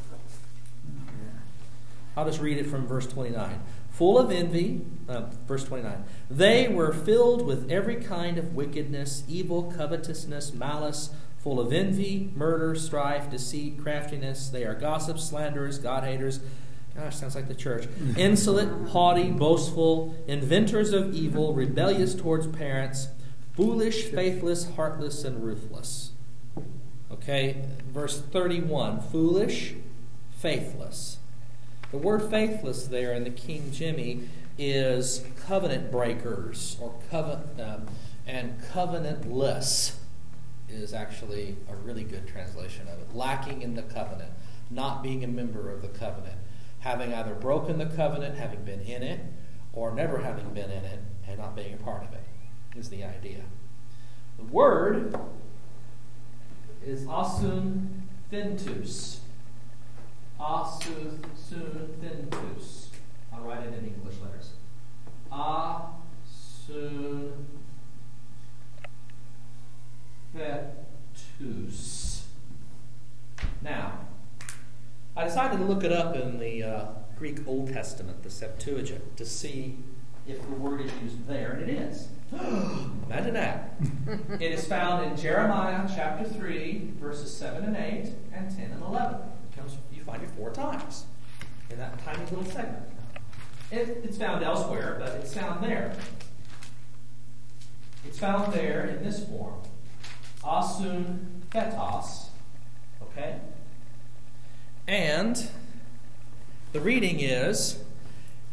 I'll 2.16 2.24
just 2.24 2.40
read 2.40 2.58
it 2.58 2.66
from 2.66 2.86
verse 2.86 3.08
29. 3.08 3.60
Full 4.02 4.18
of 4.18 4.32
envy, 4.32 4.80
uh, 5.08 5.26
verse 5.46 5.62
29. 5.62 6.04
They 6.28 6.66
were 6.66 6.92
filled 6.92 7.46
with 7.46 7.70
every 7.70 7.94
kind 7.94 8.36
of 8.36 8.52
wickedness, 8.52 9.22
evil, 9.28 9.72
covetousness, 9.76 10.52
malice, 10.52 11.10
full 11.38 11.60
of 11.60 11.72
envy, 11.72 12.32
murder, 12.34 12.74
strife, 12.74 13.30
deceit, 13.30 13.78
craftiness. 13.78 14.48
They 14.48 14.64
are 14.64 14.74
gossips, 14.74 15.22
slanderers, 15.22 15.78
God 15.78 16.02
haters. 16.02 16.40
Gosh, 16.96 17.14
sounds 17.14 17.36
like 17.36 17.46
the 17.46 17.54
church. 17.54 17.86
Insolent, 18.16 18.88
haughty, 18.88 19.30
boastful, 19.30 20.16
inventors 20.26 20.92
of 20.92 21.14
evil, 21.14 21.54
rebellious 21.54 22.16
towards 22.16 22.48
parents, 22.48 23.06
foolish, 23.54 24.06
faithless, 24.06 24.68
heartless, 24.74 25.22
and 25.22 25.44
ruthless. 25.44 26.10
Okay, 27.12 27.62
verse 27.86 28.20
31 28.20 29.00
foolish, 29.00 29.74
faithless. 30.32 31.18
The 31.92 31.98
word 31.98 32.30
faithless 32.30 32.86
there 32.86 33.12
in 33.12 33.22
the 33.22 33.30
King 33.30 33.70
Jimmy 33.70 34.28
is 34.56 35.24
covenant 35.46 35.92
breakers 35.92 36.78
or 36.80 36.94
covenant 37.10 37.60
um, 37.60 37.86
and 38.26 38.58
covenantless 38.72 39.96
is 40.70 40.94
actually 40.94 41.56
a 41.68 41.76
really 41.76 42.02
good 42.02 42.26
translation 42.26 42.88
of 42.88 42.98
it. 42.98 43.14
Lacking 43.14 43.60
in 43.60 43.74
the 43.74 43.82
covenant, 43.82 44.30
not 44.70 45.02
being 45.02 45.22
a 45.22 45.26
member 45.26 45.70
of 45.70 45.82
the 45.82 45.88
covenant, 45.88 46.38
having 46.80 47.12
either 47.12 47.34
broken 47.34 47.76
the 47.76 47.84
covenant, 47.84 48.38
having 48.38 48.64
been 48.64 48.80
in 48.80 49.02
it, 49.02 49.20
or 49.74 49.92
never 49.92 50.18
having 50.18 50.48
been 50.54 50.70
in 50.70 50.84
it 50.84 51.00
and 51.28 51.38
not 51.38 51.54
being 51.54 51.74
a 51.74 51.76
part 51.76 52.04
of 52.04 52.12
it, 52.14 52.24
is 52.74 52.88
the 52.88 53.04
idea. 53.04 53.42
The 54.38 54.44
word 54.44 55.14
is 56.82 57.04
asun 57.04 58.02
thentus. 58.32 59.18
Asun 60.42 61.20
thentus. 62.00 62.88
I'll 63.32 63.42
write 63.42 63.62
it 63.62 63.78
in 63.78 63.86
English 63.86 64.16
letters. 64.20 64.50
Asun 65.30 67.30
fetus. 70.32 72.26
Now, 73.62 74.00
I 75.16 75.24
decided 75.24 75.58
to 75.58 75.64
look 75.64 75.84
it 75.84 75.92
up 75.92 76.16
in 76.16 76.38
the 76.38 76.64
uh, 76.64 76.86
Greek 77.16 77.46
Old 77.46 77.72
Testament, 77.72 78.24
the 78.24 78.30
Septuagint, 78.30 79.16
to 79.16 79.24
see 79.24 79.78
if 80.26 80.42
the 80.42 80.56
word 80.56 80.80
is 80.80 80.90
used 81.02 81.26
there, 81.28 81.52
and 81.52 81.70
it 81.70 81.78
is. 81.78 82.08
Imagine 82.32 83.34
that. 83.34 83.74
it 84.40 84.52
is 84.52 84.66
found 84.66 85.04
in 85.04 85.16
Jeremiah 85.16 85.88
chapter 85.94 86.28
3, 86.28 86.90
verses 86.98 87.32
7 87.36 87.64
and 87.64 87.76
8, 87.76 88.12
and 88.32 88.50
10 88.50 88.72
and 88.72 88.82
11. 88.82 89.14
It 89.14 89.56
comes, 89.56 89.76
you 90.02 90.12
find 90.12 90.22
it 90.22 90.30
four 90.30 90.50
times 90.50 91.04
in 91.70 91.78
that 91.78 92.04
tiny 92.04 92.24
little 92.24 92.44
segment. 92.44 92.84
It, 93.70 94.02
it's 94.04 94.18
found 94.18 94.44
elsewhere, 94.44 94.96
but 94.98 95.10
it's 95.10 95.34
found 95.34 95.64
there. 95.64 95.96
It's 98.04 98.18
found 98.18 98.52
there 98.52 98.86
in 98.86 99.04
this 99.04 99.24
form 99.26 99.54
asun 100.42 101.42
fetos. 101.50 102.26
Okay? 103.00 103.38
And 104.88 105.48
the 106.72 106.80
reading 106.80 107.20
is 107.20 107.78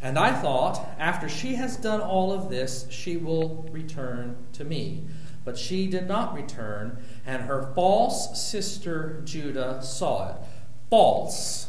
And 0.02 0.18
I 0.18 0.32
thought, 0.32 0.88
after 0.98 1.28
she 1.28 1.56
has 1.56 1.76
done 1.76 2.00
all 2.00 2.32
of 2.32 2.50
this, 2.50 2.88
she 2.90 3.18
will 3.18 3.68
return 3.72 4.38
to 4.54 4.64
me. 4.64 5.04
But 5.44 5.58
she 5.58 5.88
did 5.88 6.08
not 6.08 6.34
return, 6.34 7.04
and 7.26 7.44
her 7.44 7.74
false 7.76 8.42
sister 8.42 9.22
Judah 9.26 9.82
saw 9.82 10.30
it. 10.30 10.36
False 10.90 11.68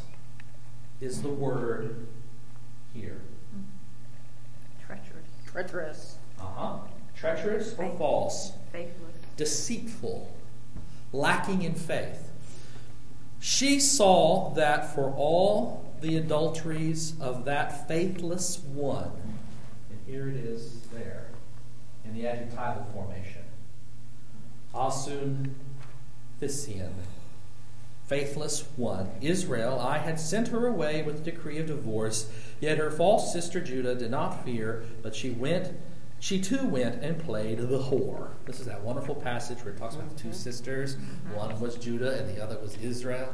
is 1.00 1.22
the 1.22 1.28
word 1.28 2.06
here. 2.94 3.20
Treacherous. 4.86 5.28
Treacherous. 5.46 6.16
Uh 6.40 6.44
huh. 6.44 6.78
Treacherous 7.16 7.74
or 7.78 7.90
false? 7.96 8.52
Faithless. 8.72 9.16
Deceitful. 9.36 10.32
Lacking 11.12 11.62
in 11.62 11.74
faith. 11.74 12.30
She 13.40 13.80
saw 13.80 14.50
that 14.54 14.94
for 14.94 15.10
all 15.16 15.90
the 16.00 16.16
adulteries 16.16 17.18
of 17.20 17.44
that 17.46 17.88
faithless 17.88 18.58
one, 18.58 19.10
and 19.90 19.98
here 20.06 20.28
it 20.28 20.36
is 20.36 20.80
there 20.92 21.28
in 22.04 22.14
the 22.14 22.26
adjectival 22.26 22.86
formation, 22.92 23.42
Asun 24.74 25.52
Thisian, 26.40 26.92
faithless 28.10 28.64
one, 28.74 29.08
Israel, 29.20 29.78
I 29.78 29.98
had 29.98 30.18
sent 30.18 30.48
her 30.48 30.66
away 30.66 31.00
with 31.02 31.20
a 31.20 31.30
decree 31.30 31.58
of 31.58 31.68
divorce, 31.68 32.28
yet 32.58 32.76
her 32.76 32.90
false 32.90 33.32
sister 33.32 33.60
Judah 33.60 33.94
did 33.94 34.10
not 34.10 34.44
fear, 34.44 34.82
but 35.00 35.14
she 35.14 35.30
went 35.30 35.72
she 36.18 36.38
too 36.38 36.66
went 36.66 37.02
and 37.02 37.18
played 37.18 37.58
the 37.60 37.78
whore. 37.78 38.30
This 38.44 38.60
is 38.60 38.66
that 38.66 38.82
wonderful 38.82 39.14
passage 39.14 39.64
where 39.64 39.72
it 39.72 39.78
talks 39.78 39.94
about 39.94 40.10
the 40.10 40.16
two 40.16 40.28
mm-hmm. 40.28 40.36
sisters. 40.36 40.96
Mm-hmm. 40.96 41.34
One 41.34 41.60
was 41.60 41.76
Judah 41.76 42.18
and 42.18 42.36
the 42.36 42.42
other 42.42 42.58
was 42.58 42.76
Israel. 42.78 43.32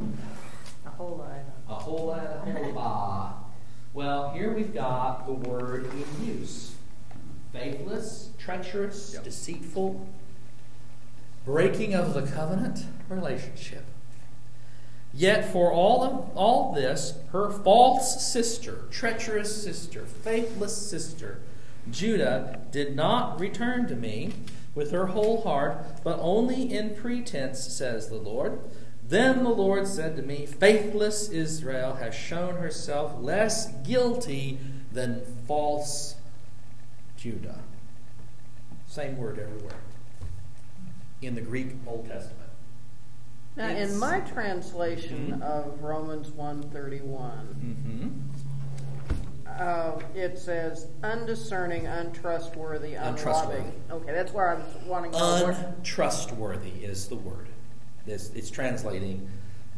Mm-hmm. 0.00 0.14
A 0.86 0.90
whole 0.90 1.16
lot. 1.18 1.30
A 1.68 1.74
whole 1.74 2.06
lot, 2.06 2.48
a 2.48 2.50
whole 2.50 2.72
lot. 2.72 3.50
Well, 3.92 4.30
here 4.30 4.52
we've 4.52 4.74
got 4.74 5.26
the 5.26 5.34
word 5.34 5.84
in 5.84 6.26
use 6.26 6.74
faithless, 7.52 8.30
treacherous, 8.38 9.14
Yep. 9.14 9.24
deceitful, 9.24 10.08
breaking 11.48 11.94
of 11.94 12.12
the 12.12 12.20
covenant 12.20 12.84
relationship. 13.08 13.82
Yet 15.14 15.50
for 15.50 15.72
all 15.72 16.04
of 16.04 16.36
all 16.36 16.74
this, 16.74 17.14
her 17.32 17.48
false 17.48 18.30
sister, 18.30 18.84
treacherous 18.90 19.62
sister, 19.62 20.04
faithless 20.04 20.76
sister, 20.76 21.40
Judah, 21.90 22.60
did 22.70 22.94
not 22.94 23.40
return 23.40 23.88
to 23.88 23.96
me 23.96 24.34
with 24.74 24.90
her 24.90 25.06
whole 25.06 25.40
heart, 25.40 25.82
but 26.04 26.18
only 26.20 26.70
in 26.70 26.94
pretense, 26.94 27.60
says 27.60 28.10
the 28.10 28.16
Lord. 28.16 28.60
Then 29.02 29.42
the 29.42 29.48
Lord 29.48 29.86
said 29.86 30.16
to 30.16 30.22
me, 30.22 30.44
Faithless 30.44 31.30
Israel 31.30 31.94
has 31.94 32.14
shown 32.14 32.56
herself 32.56 33.14
less 33.18 33.72
guilty 33.86 34.58
than 34.92 35.22
false 35.46 36.16
Judah. 37.16 37.60
Same 38.86 39.16
word 39.16 39.38
everywhere 39.38 39.80
in 41.22 41.34
the 41.34 41.40
Greek 41.40 41.74
Old 41.86 42.06
Testament. 42.06 42.34
Now, 43.56 43.68
It's- 43.70 43.90
in 43.90 43.98
my 43.98 44.20
translation 44.20 45.38
Mhm. 45.40 45.42
of 45.42 45.82
Romans 45.82 46.30
131, 46.30 47.56
Mm-hmm. 47.60 49.50
uh, 49.60 50.00
it 50.14 50.38
says 50.38 50.86
undiscerning, 51.02 51.86
untrustworthy, 51.86 52.94
Untrustworthy. 52.94 53.58
unloving. 53.62 53.82
Okay, 53.90 54.12
that's 54.12 54.32
where 54.32 54.48
I'm 54.56 54.62
wanting 54.88 55.10
to 55.12 55.64
Untrustworthy 55.78 56.84
is 56.84 57.08
the 57.08 57.16
word. 57.16 57.48
This, 58.06 58.30
it's 58.34 58.50
translating 58.50 59.28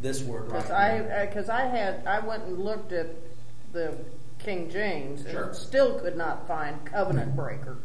this 0.01 0.23
word 0.23 0.51
right 0.51 0.63
Because 0.63 0.71
I, 0.71 1.27
because 1.27 1.49
I 1.49 1.63
had, 1.63 2.07
I 2.07 2.21
went 2.21 2.45
and 2.45 2.59
looked 2.59 2.93
at 2.93 3.07
the 3.73 3.95
King 4.39 4.69
James 4.71 5.23
Sure. 5.31 5.45
and 5.45 5.57
still 5.57 5.99
could 6.01 6.17
not 6.17 6.47
find 6.47 6.85
covenant 6.85 7.35
breaker. 7.35 7.79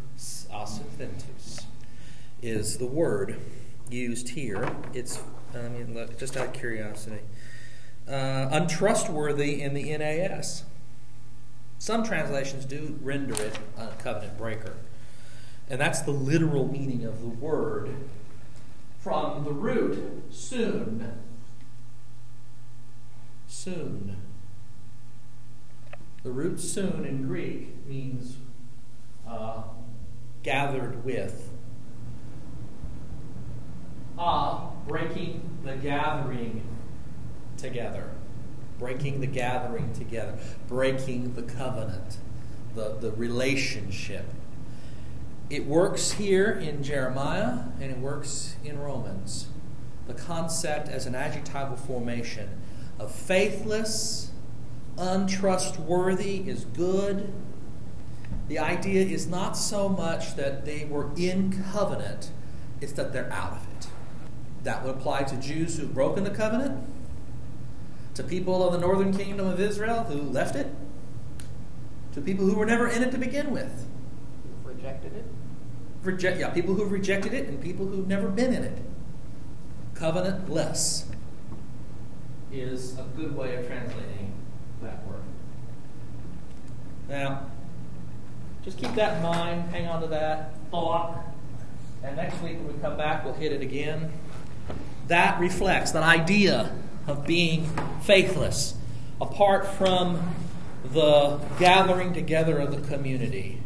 Is 2.45 2.77
the 2.77 2.85
word 2.85 3.37
used 3.89 4.29
here. 4.29 4.75
It's, 4.93 5.19
I 5.53 5.67
mean, 5.69 5.93
look, 5.95 6.17
just 6.19 6.37
out 6.37 6.47
of 6.47 6.53
curiosity. 6.53 7.19
Uh, 8.07 8.49
untrustworthy 8.51 9.61
in 9.61 9.73
the 9.73 9.97
NAS. 9.97 10.63
Some 11.79 12.03
translations 12.03 12.65
do 12.65 12.99
render 13.01 13.33
it 13.33 13.57
a 13.77 13.87
covenant 13.97 14.37
breaker. 14.37 14.77
And 15.69 15.81
that's 15.81 16.01
the 16.01 16.11
literal 16.11 16.67
meaning 16.71 17.03
of 17.03 17.19
the 17.21 17.27
word 17.27 17.89
from 18.99 19.43
the 19.43 19.51
root 19.51 20.23
soon. 20.29 21.19
Soon. 23.47 24.17
The 26.23 26.31
root 26.31 26.59
soon 26.59 27.05
in 27.05 27.25
Greek 27.25 27.87
means 27.87 28.37
uh, 29.27 29.63
gathered 30.43 31.03
with. 31.03 31.54
Ah, 34.17 34.71
breaking 34.87 35.41
the 35.63 35.75
gathering 35.75 36.63
together. 37.57 38.11
Breaking 38.79 39.21
the 39.21 39.27
gathering 39.27 39.93
together. 39.93 40.37
Breaking 40.67 41.33
the 41.33 41.43
covenant, 41.43 42.17
the, 42.75 42.95
the 42.99 43.11
relationship. 43.11 44.25
It 45.49 45.65
works 45.65 46.13
here 46.13 46.51
in 46.51 46.81
Jeremiah 46.81 47.65
and 47.79 47.91
it 47.91 47.99
works 47.99 48.55
in 48.63 48.79
Romans. 48.79 49.47
The 50.07 50.13
concept 50.13 50.87
as 50.87 51.05
an 51.05 51.15
adjectival 51.15 51.77
formation 51.77 52.49
of 52.99 53.11
faithless, 53.13 54.31
untrustworthy 54.97 56.49
is 56.49 56.65
good. 56.65 57.33
The 58.47 58.59
idea 58.59 59.05
is 59.05 59.27
not 59.27 59.57
so 59.57 59.89
much 59.89 60.35
that 60.35 60.65
they 60.65 60.85
were 60.85 61.09
in 61.17 61.63
covenant, 61.71 62.31
it's 62.81 62.93
that 62.93 63.11
they're 63.11 63.31
out 63.31 63.53
of. 63.53 63.64
That 64.65 64.83
would 64.83 64.95
apply 64.95 65.23
to 65.23 65.35
Jews 65.35 65.77
who've 65.77 65.93
broken 65.93 66.23
the 66.23 66.31
covenant, 66.31 66.83
to 68.15 68.23
people 68.23 68.67
of 68.67 68.73
the 68.73 68.79
northern 68.79 69.15
kingdom 69.15 69.45
of 69.45 69.59
Israel 69.59 70.05
who 70.05 70.19
left 70.19 70.55
it, 70.55 70.73
to 72.13 72.19
people 72.19 72.47
who 72.47 72.55
were 72.55 72.65
never 72.65 72.87
in 72.87 73.03
it 73.03 73.11
to 73.11 73.19
begin 73.19 73.51
with. 73.51 73.85
Who've 74.63 74.75
rejected 74.75 75.13
it. 75.13 75.25
Reject, 76.01 76.39
yeah, 76.39 76.49
people 76.49 76.73
who've 76.73 76.91
rejected 76.91 77.31
it 77.31 77.47
and 77.47 77.61
people 77.61 77.85
who've 77.85 78.07
never 78.07 78.27
been 78.27 78.53
in 78.53 78.63
it. 78.63 78.79
Covenantless 79.93 81.05
is 82.51 82.97
a 82.97 83.03
good 83.15 83.37
way 83.37 83.55
of 83.57 83.67
translating 83.67 84.33
that 84.81 85.05
word. 85.05 85.21
Now, 87.07 87.51
just 88.63 88.79
keep 88.79 88.95
that 88.95 89.17
in 89.17 89.23
mind, 89.23 89.69
hang 89.69 89.85
on 89.85 90.01
to 90.01 90.07
that 90.07 90.55
thought, 90.71 91.23
and 92.03 92.15
next 92.15 92.41
week 92.41 92.57
when 92.57 92.75
we 92.75 92.81
come 92.81 92.97
back, 92.97 93.23
we'll 93.23 93.35
hit 93.35 93.51
it 93.51 93.61
again. 93.61 94.11
That 95.07 95.39
reflects 95.39 95.91
that 95.91 96.03
idea 96.03 96.75
of 97.07 97.25
being 97.25 97.69
faithless, 98.01 98.75
apart 99.21 99.67
from 99.67 100.35
the 100.83 101.39
gathering 101.59 102.13
together 102.13 102.57
of 102.59 102.75
the 102.75 102.87
community, 102.87 103.61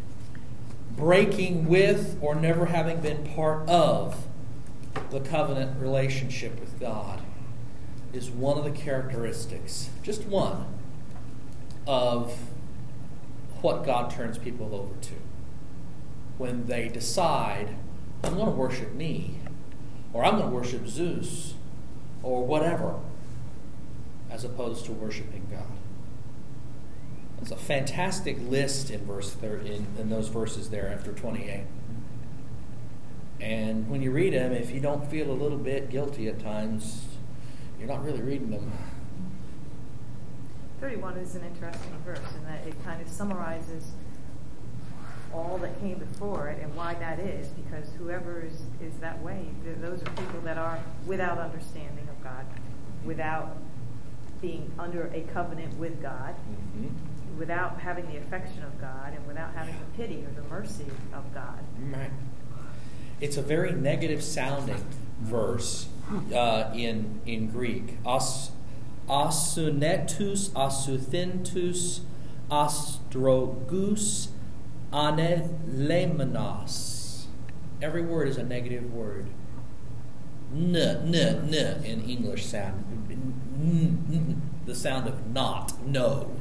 breaking 0.95 1.67
with 1.67 2.17
or 2.21 2.35
never 2.35 2.67
having 2.67 2.99
been 2.99 3.25
part 3.35 3.67
of 3.69 4.27
the 5.11 5.19
covenant 5.19 5.79
relationship 5.79 6.59
with 6.59 6.79
God 6.79 7.21
is 8.11 8.29
one 8.29 8.57
of 8.57 8.63
the 8.63 8.71
characteristics, 8.71 9.89
just 10.03 10.25
one, 10.25 10.65
of 11.85 12.37
what 13.61 13.85
God 13.85 14.11
turns 14.11 14.37
people 14.37 14.73
over 14.75 14.95
to. 15.01 15.13
When 16.37 16.67
they 16.67 16.87
decide, 16.87 17.75
I'm 18.23 18.35
going 18.35 18.45
to 18.45 18.51
worship 18.51 18.93
me, 18.93 19.38
or 20.13 20.25
I'm 20.25 20.37
going 20.37 20.49
to 20.49 20.55
worship 20.55 20.87
Zeus, 20.87 21.53
or 22.23 22.45
whatever, 22.45 22.95
as 24.29 24.43
opposed 24.43 24.85
to 24.85 24.91
worshiping 24.91 25.47
God. 25.51 25.63
It's 27.41 27.51
a 27.51 27.55
fantastic 27.55 28.37
list 28.49 28.91
in 28.91 29.05
verse 29.05 29.33
30, 29.33 29.69
in, 29.69 29.87
in 29.97 30.09
those 30.09 30.27
verses 30.27 30.69
there 30.69 30.89
after 30.89 31.13
28. 31.13 31.63
And 33.39 33.89
when 33.89 34.01
you 34.01 34.11
read 34.11 34.33
them, 34.33 34.51
if 34.51 34.71
you 34.71 34.81
don't 34.81 35.09
feel 35.09 35.31
a 35.31 35.33
little 35.33 35.57
bit 35.57 35.89
guilty 35.89 36.27
at 36.27 36.39
times, 36.39 37.05
you're 37.79 37.87
not 37.87 38.03
really 38.03 38.21
reading 38.21 38.51
them. 38.51 38.71
31 40.81 41.17
is 41.17 41.35
an 41.35 41.43
interesting 41.45 41.97
verse 42.05 42.19
in 42.35 42.43
that 42.45 42.65
it 42.67 42.73
kind 42.83 43.01
of 43.01 43.07
summarizes 43.07 43.91
all 45.33 45.57
that 45.59 45.79
came 45.79 45.99
before 45.99 46.47
it 46.49 46.61
and 46.61 46.75
why 46.75 46.93
that 46.95 47.19
is, 47.19 47.47
because 47.49 47.89
whoever 47.97 48.41
is, 48.41 48.61
is 48.81 48.97
that 48.99 49.21
way, 49.21 49.45
those 49.81 50.01
are 50.01 50.11
people 50.11 50.41
that 50.43 50.57
are 50.57 50.79
without 51.05 51.37
understanding 51.37 52.07
of 52.09 52.23
God, 52.23 52.45
without 53.05 53.57
being 54.41 54.71
under 54.79 55.11
a 55.13 55.21
covenant 55.33 55.77
with 55.77 56.01
God, 56.01 56.35
without 57.37 57.79
having 57.79 58.07
the 58.07 58.17
affection 58.17 58.63
of 58.63 58.79
God, 58.79 59.13
and 59.13 59.27
without 59.27 59.53
having 59.53 59.75
the 59.75 59.97
pity 59.97 60.23
or 60.25 60.41
the 60.41 60.47
mercy 60.49 60.85
of 61.13 61.33
God. 61.33 61.59
Right. 61.91 62.11
It's 63.21 63.37
a 63.37 63.41
very 63.41 63.73
negative 63.73 64.23
sounding 64.23 64.83
verse 65.19 65.87
uh, 66.33 66.71
in 66.73 67.19
in 67.25 67.51
Greek. 67.51 67.97
As, 68.07 68.51
asunetus, 69.09 70.49
asuthintus, 70.51 71.99
astrogus, 72.49 74.29
anelemenos. 74.91 77.25
Every 77.81 78.01
word 78.01 78.27
is 78.27 78.37
a 78.37 78.43
negative 78.43 78.93
word. 78.93 79.27
N, 80.53 80.75
n, 80.75 81.15
n 81.15 81.53
in 81.83 82.03
English 82.03 82.45
sound. 82.45 82.83
N, 83.09 84.03
n, 84.11 84.41
the 84.65 84.75
sound 84.75 85.07
of 85.07 85.27
not, 85.27 85.85
no. 85.85 86.31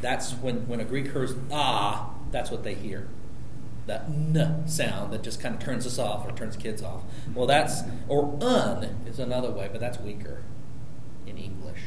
That's 0.00 0.32
when, 0.32 0.68
when 0.68 0.80
a 0.80 0.84
Greek 0.84 1.12
hears 1.12 1.34
ah, 1.50 2.10
that's 2.30 2.50
what 2.50 2.62
they 2.62 2.74
hear. 2.74 3.08
That 3.86 4.04
n 4.08 4.64
sound 4.66 5.12
that 5.12 5.22
just 5.22 5.40
kind 5.40 5.54
of 5.54 5.60
turns 5.60 5.86
us 5.86 5.98
off 5.98 6.26
or 6.26 6.32
turns 6.32 6.56
kids 6.56 6.82
off. 6.82 7.02
Well, 7.34 7.46
that's, 7.46 7.82
or 8.08 8.36
un 8.42 9.02
is 9.06 9.18
another 9.18 9.50
way, 9.50 9.68
but 9.70 9.80
that's 9.80 9.98
weaker 9.98 10.42
in 11.26 11.38
English. 11.38 11.80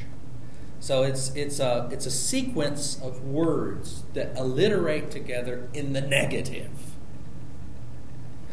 So 0.79 1.03
it's, 1.03 1.33
it's, 1.35 1.59
a, 1.59 1.89
it's 1.91 2.05
a 2.05 2.11
sequence 2.11 2.99
of 3.01 3.23
words 3.23 4.03
that 4.13 4.37
alliterate 4.37 5.11
together 5.11 5.69
in 5.73 5.93
the 5.93 6.01
negative. 6.01 6.69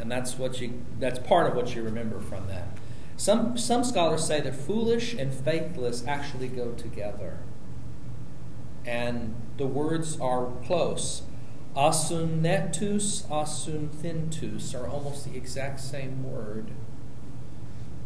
And 0.05 0.11
that's 0.11 0.39
what 0.39 0.61
you 0.61 0.83
that's 0.99 1.19
part 1.19 1.47
of 1.47 1.57
what 1.57 1.75
you 1.75 1.83
remember 1.83 2.21
from 2.21 2.47
that. 2.49 2.69
Some 3.17 3.57
some 3.57 3.85
scholars 3.85 4.27
say 4.27 4.41
that 4.41 4.55
foolish 4.55 5.15
and 5.15 5.33
faithless 5.33 6.05
actually 6.07 6.49
go 6.49 6.73
together. 6.73 7.39
And 8.85 9.35
the 9.57 9.67
words 9.67 10.21
are 10.21 10.51
close. 10.67 11.23
Asunetus, 11.75 13.23
asunthintus 13.29 14.75
are 14.75 14.87
almost 14.87 15.25
the 15.25 15.37
exact 15.37 15.81
same 15.81 16.23
word. 16.23 16.71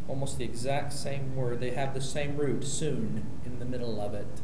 Almost 0.09 0.39
the 0.39 0.45
exact 0.45 0.93
same 0.93 1.37
word. 1.37 1.61
They 1.61 1.73
have 1.73 1.95
the 1.95 2.01
same 2.01 2.37
root, 2.37 2.65
soon, 2.65 3.27
in 3.45 3.59
the 3.59 3.65
middle 3.65 4.01
of 4.01 4.15
it. 4.15 4.41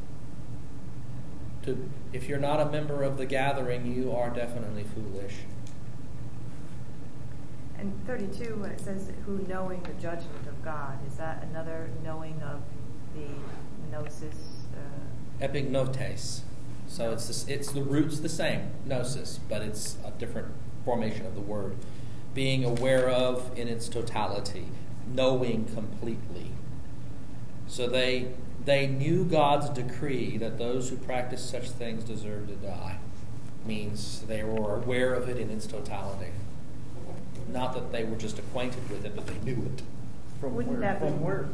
To, 1.65 1.91
if 2.13 2.29
you're 2.29 2.39
not 2.39 2.61
a 2.61 2.67
member 2.67 3.03
of 3.03 3.17
the 3.17 3.25
gathering, 3.25 3.87
you 3.87 4.13
are 4.13 4.29
definitely 4.29 4.85
foolish. 4.85 5.37
And 7.79 8.07
32, 8.07 8.57
when 8.57 8.71
it 8.71 8.81
says, 8.81 9.11
who 9.27 9.39
knowing 9.49 9.83
the 9.83 9.95
judgment 9.95 10.47
of 10.47 10.63
God, 10.63 10.99
is 11.09 11.17
that 11.17 11.43
another 11.51 11.91
knowing 12.05 12.41
of 12.43 12.61
the 13.15 13.27
gnosis? 13.91 14.37
Uh, 14.75 15.47
Epignotes. 15.47 16.41
So 16.87 17.13
it's 17.13 17.45
the, 17.45 17.53
it's 17.53 17.73
the 17.73 17.83
root's 17.83 18.21
the 18.21 18.29
same, 18.29 18.71
gnosis, 18.85 19.41
but 19.49 19.63
it's 19.63 19.97
a 20.05 20.11
different 20.13 20.49
formation 20.85 21.27
of 21.27 21.35
the 21.35 21.41
word. 21.41 21.77
Being 22.35 22.65
aware 22.65 23.09
of 23.09 23.57
in 23.59 23.69
its 23.69 23.89
totality, 23.89 24.69
knowing 25.13 25.65
completely. 25.75 26.51
So 27.67 27.89
they 27.89 28.29
they 28.65 28.87
knew 28.87 29.25
God's 29.25 29.69
decree 29.71 30.39
that 30.39 30.59
those 30.59 30.89
who 30.89 30.97
practice 30.97 31.43
such 31.45 31.69
things 31.71 32.05
deserve 32.05 32.49
to 32.49 32.55
die. 32.55 32.99
Means 33.67 34.23
they 34.29 34.43
were 34.45 34.77
aware 34.77 35.15
of 35.15 35.29
it 35.29 35.37
in 35.39 35.51
its 35.51 35.67
totality. 35.67 36.31
Not 37.51 37.75
that 37.75 37.93
they 37.93 38.05
were 38.05 38.17
just 38.17 38.39
acquainted 38.39 38.89
with 38.91 39.05
it, 39.05 39.15
but 39.15 39.27
they 39.27 39.39
knew 39.39 39.63
it. 39.67 39.83
From 40.41 40.55
Wouldn't 40.55 40.79
where? 40.79 40.81
that 40.81 41.01
be- 41.01 41.09
From 41.09 41.21
where? 41.23 41.49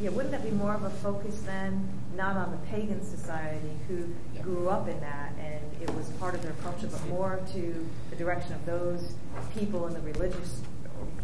Yeah, 0.00 0.10
wouldn't 0.10 0.30
that 0.32 0.44
be 0.44 0.50
more 0.50 0.74
of 0.74 0.84
a 0.84 0.90
focus 0.90 1.40
then, 1.44 1.88
not 2.16 2.36
on 2.36 2.50
the 2.52 2.56
pagan 2.68 3.02
society 3.04 3.72
who 3.88 4.04
Yeah. 4.34 4.42
grew 4.42 4.68
up 4.68 4.88
in 4.88 4.98
that 5.00 5.32
and 5.40 5.60
it 5.82 5.92
was 5.94 6.08
part 6.20 6.34
of 6.34 6.42
their 6.42 6.52
culture, 6.62 6.86
but 6.86 7.06
more 7.08 7.40
to 7.52 7.86
the 8.10 8.16
direction 8.16 8.52
of 8.52 8.64
those 8.64 9.12
people 9.56 9.86
in 9.86 9.94
the 9.94 10.00
religious 10.00 10.60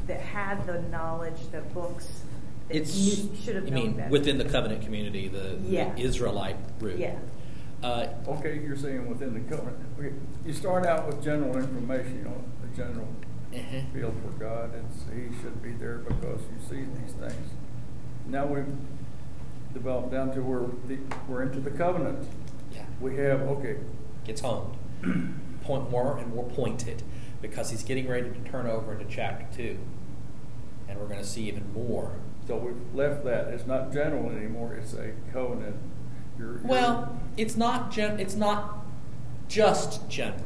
that 0.06 0.20
had 0.20 0.66
the 0.66 0.82
knowledge, 0.82 1.38
the 1.52 1.60
books, 1.60 2.22
that 2.68 2.76
It's 2.76 2.94
knew, 2.96 3.36
should 3.36 3.54
have 3.56 3.64
you 3.64 3.70
known 3.72 3.82
mean 3.84 3.92
better. 3.94 4.10
within 4.10 4.38
the 4.38 4.44
covenant 4.44 4.82
community, 4.82 5.28
the, 5.28 5.58
Yeah. 5.66 5.92
the 5.94 6.02
Israelite 6.02 6.56
root. 6.80 6.98
Yeah. 6.98 7.16
Uh, 7.82 8.06
Okay, 8.26 8.60
you're 8.64 8.76
saying 8.76 9.08
within 9.08 9.34
the 9.34 9.40
covenant. 9.40 9.76
Okay, 9.98 10.12
You 10.46 10.52
start 10.52 10.86
out 10.86 11.06
with 11.06 11.22
general 11.22 11.56
information, 11.56 12.18
you 12.18 12.24
know, 12.24 12.36
the 12.62 12.76
general 12.76 13.06
Mhm. 13.52 13.92
feel 13.92 14.10
for 14.12 14.38
God, 14.38 14.70
and 14.74 14.86
He 15.14 15.34
should 15.42 15.62
be 15.62 15.72
there 15.72 15.98
because 15.98 16.40
you 16.42 16.58
see 16.68 16.84
these 17.02 17.12
things. 17.12 17.50
Now 18.26 18.46
we've 18.46 18.64
developed 19.72 20.10
down 20.12 20.32
to 20.34 20.40
where 20.42 20.60
the, 20.88 20.98
we're 21.28 21.42
into 21.42 21.60
the 21.60 21.70
covenant. 21.70 22.26
yeah. 22.72 22.82
We 23.00 23.16
have, 23.16 23.42
okay, 23.42 23.76
gets 24.24 24.40
honed, 24.40 24.74
point 25.64 25.90
more 25.90 26.16
and 26.16 26.32
more 26.34 26.44
pointed, 26.44 27.02
because 27.42 27.70
he's 27.70 27.82
getting 27.82 28.08
ready 28.08 28.30
to 28.30 28.50
turn 28.50 28.66
over 28.66 28.92
into 28.92 29.04
chapter 29.06 29.46
two, 29.54 29.78
and 30.88 30.98
we're 30.98 31.06
going 31.06 31.20
to 31.20 31.26
see 31.26 31.48
even 31.48 31.72
more. 31.72 32.12
so 32.46 32.56
we've 32.56 32.94
left 32.94 33.24
that. 33.24 33.48
It's 33.48 33.66
not 33.66 33.90
general 33.92 34.28
anymore, 34.30 34.74
it's 34.74 34.92
a 34.94 35.12
covenant. 35.32 35.76
You're- 36.38 36.56
you're- 36.56 36.68
Well, 36.68 37.16
it's 37.38 37.56
not 37.56 37.90
gen- 37.90 38.20
it's 38.20 38.34
not 38.36 38.84
just 39.48 40.06
general. 40.10 40.42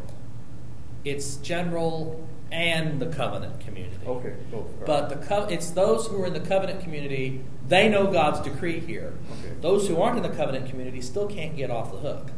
It's 1.05 1.37
general 1.37 2.25
and 2.53 3.01
the 3.01 3.07
covenant 3.07 3.59
community. 3.61 3.97
Okay, 4.07 4.35
both. 4.51 4.67
all 4.67 4.87
But 4.87 5.09
the 5.09 5.17
co- 5.17 5.45
it's 5.47 5.71
those 5.71 6.07
who 6.07 6.23
are 6.23 6.27
in 6.27 6.33
the 6.35 6.41
covenant 6.41 6.81
community, 6.81 7.43
they 7.67 7.89
know 7.89 8.07
God's 8.11 8.41
decree 8.41 8.81
here. 8.81 9.15
Okay. 9.41 9.55
Those 9.61 9.89
who 9.89 10.01
aren't 10.01 10.17
in 10.19 10.23
the 10.23 10.37
covenant 10.37 10.69
community 10.71 11.01
still 11.01 11.27
can't 11.27 11.57
get 11.57 11.71
off 11.71 11.91
the 11.93 11.99
hook. 11.99 12.31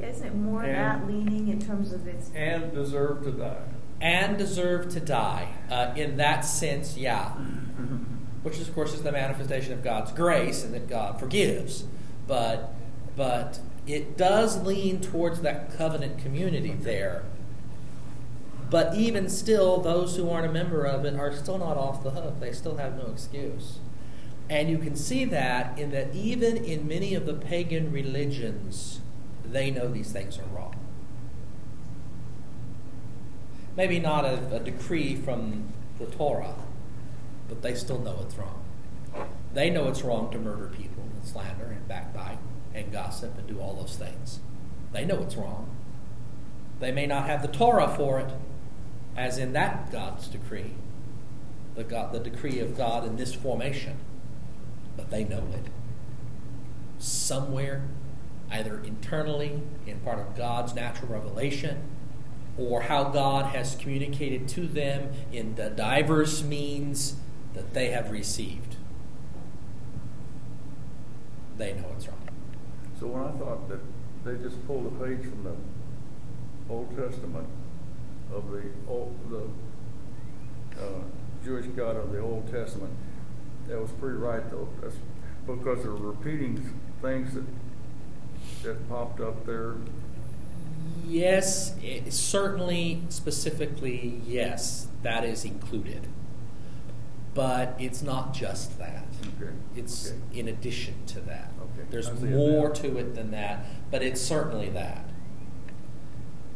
Isn't 0.00 0.26
it 0.26 0.34
more 0.34 0.62
And- 0.62 0.74
that 0.74 1.06
leaning 1.06 1.48
in 1.48 1.58
terms 1.60 1.92
of 1.92 2.06
its 2.06 2.30
And 2.34 2.72
deserve 2.72 3.22
to 3.24 3.32
die. 3.32 3.56
And 4.00 4.36
deserve 4.36 4.90
to 4.90 5.00
die. 5.00 5.48
Uh, 5.70 5.92
in 5.96 6.16
that 6.16 6.40
sense, 6.40 6.96
yeah. 6.96 7.30
Which, 8.42 8.60
of 8.60 8.72
course, 8.74 8.94
is 8.94 9.02
the 9.02 9.12
manifestation 9.12 9.72
of 9.72 9.82
God's 9.82 10.12
grace 10.12 10.62
and 10.62 10.72
that 10.74 10.88
God 10.88 11.18
forgives. 11.18 11.84
But, 12.26 12.72
but 13.16 13.60
it 13.86 14.16
does 14.16 14.62
lean 14.62 15.00
towards 15.00 15.40
that 15.40 15.76
covenant 15.76 16.18
community 16.18 16.72
there. 16.72 17.24
But 18.68 18.94
even 18.94 19.28
still, 19.28 19.80
those 19.80 20.16
who 20.16 20.28
aren't 20.28 20.46
a 20.46 20.52
member 20.52 20.84
of 20.84 21.04
it 21.04 21.14
are 21.14 21.32
still 21.32 21.58
not 21.58 21.76
off 21.76 22.02
the 22.02 22.10
hook. 22.10 22.40
They 22.40 22.52
still 22.52 22.76
have 22.76 22.96
no 22.96 23.06
excuse. 23.06 23.78
And 24.48 24.68
you 24.68 24.78
can 24.78 24.96
see 24.96 25.24
that 25.24 25.78
in 25.78 25.90
that 25.90 26.14
even 26.14 26.56
in 26.56 26.86
many 26.86 27.14
of 27.14 27.26
the 27.26 27.34
pagan 27.34 27.92
religions, 27.92 29.00
they 29.44 29.70
know 29.70 29.88
these 29.88 30.12
things 30.12 30.38
are 30.38 30.56
wrong 30.56 30.85
maybe 33.76 33.98
not 33.98 34.24
a, 34.24 34.56
a 34.56 34.60
decree 34.60 35.14
from 35.14 35.72
the 35.98 36.06
Torah, 36.06 36.54
but 37.48 37.62
they 37.62 37.74
still 37.74 37.98
know 37.98 38.18
it's 38.22 38.36
wrong. 38.36 38.62
They 39.54 39.70
know 39.70 39.88
it's 39.88 40.02
wrong 40.02 40.30
to 40.32 40.38
murder 40.38 40.70
people 40.76 41.04
and 41.14 41.24
slander 41.24 41.66
and 41.66 41.86
backbite 41.88 42.38
and 42.74 42.92
gossip 42.92 43.38
and 43.38 43.46
do 43.46 43.60
all 43.60 43.74
those 43.74 43.96
things. 43.96 44.40
They 44.92 45.04
know 45.04 45.22
it's 45.22 45.36
wrong. 45.36 45.70
They 46.80 46.92
may 46.92 47.06
not 47.06 47.26
have 47.26 47.42
the 47.42 47.48
Torah 47.48 47.88
for 47.88 48.20
it, 48.20 48.30
as 49.16 49.38
in 49.38 49.52
that 49.54 49.90
God's 49.90 50.28
decree, 50.28 50.72
the, 51.74 51.84
God, 51.84 52.12
the 52.12 52.20
decree 52.20 52.60
of 52.60 52.76
God 52.76 53.06
in 53.06 53.16
this 53.16 53.34
formation, 53.34 53.96
but 54.96 55.10
they 55.10 55.24
know 55.24 55.44
it. 55.54 55.70
Somewhere, 56.98 57.82
either 58.50 58.78
internally, 58.84 59.62
in 59.86 60.00
part 60.00 60.18
of 60.18 60.36
God's 60.36 60.74
natural 60.74 61.08
revelation, 61.08 61.82
or 62.58 62.82
how 62.82 63.04
God 63.04 63.46
has 63.46 63.76
communicated 63.76 64.48
to 64.48 64.66
them 64.66 65.10
in 65.32 65.54
the 65.54 65.70
diverse 65.70 66.42
means 66.42 67.16
that 67.54 67.74
they 67.74 67.90
have 67.90 68.10
received. 68.10 68.76
They 71.56 71.72
know 71.74 71.86
it's 71.96 72.08
wrong. 72.08 72.28
So 73.00 73.06
when 73.06 73.22
I 73.22 73.30
thought 73.38 73.68
that 73.68 73.80
they 74.24 74.42
just 74.42 74.64
pulled 74.66 74.86
a 74.86 75.04
page 75.04 75.22
from 75.22 75.44
the 75.44 76.72
Old 76.72 76.90
Testament 76.96 77.46
of 78.32 78.50
the 78.50 78.62
old, 78.88 79.14
the 79.30 80.82
uh, 80.82 81.02
Jewish 81.44 81.66
God 81.66 81.96
of 81.96 82.12
the 82.12 82.20
Old 82.20 82.50
Testament, 82.50 82.92
that 83.68 83.80
was 83.80 83.90
pretty 83.92 84.16
right 84.16 84.48
though. 84.50 84.68
That's 84.80 84.96
because 85.46 85.82
they're 85.82 85.92
repeating 85.92 86.78
things 87.00 87.34
that 87.34 87.44
that 88.62 88.88
popped 88.88 89.20
up 89.20 89.46
there. 89.46 89.76
Yes, 91.06 91.74
it, 91.82 92.12
certainly, 92.12 93.02
specifically, 93.08 94.20
yes, 94.26 94.88
that 95.02 95.24
is 95.24 95.44
included. 95.44 96.08
But 97.32 97.76
it's 97.78 98.02
not 98.02 98.34
just 98.34 98.78
that. 98.78 99.04
Okay. 99.40 99.52
It's 99.76 100.08
okay. 100.10 100.40
in 100.40 100.48
addition 100.48 100.94
to 101.06 101.20
that. 101.20 101.52
Okay, 101.60 101.86
There's 101.90 102.08
I 102.08 102.14
see 102.16 102.26
it 102.26 102.30
more 102.30 102.68
now. 102.68 102.74
to 102.74 102.98
it 102.98 103.14
than 103.14 103.30
that, 103.30 103.66
but 103.90 104.02
it's 104.02 104.20
certainly 104.20 104.70
that. 104.70 105.08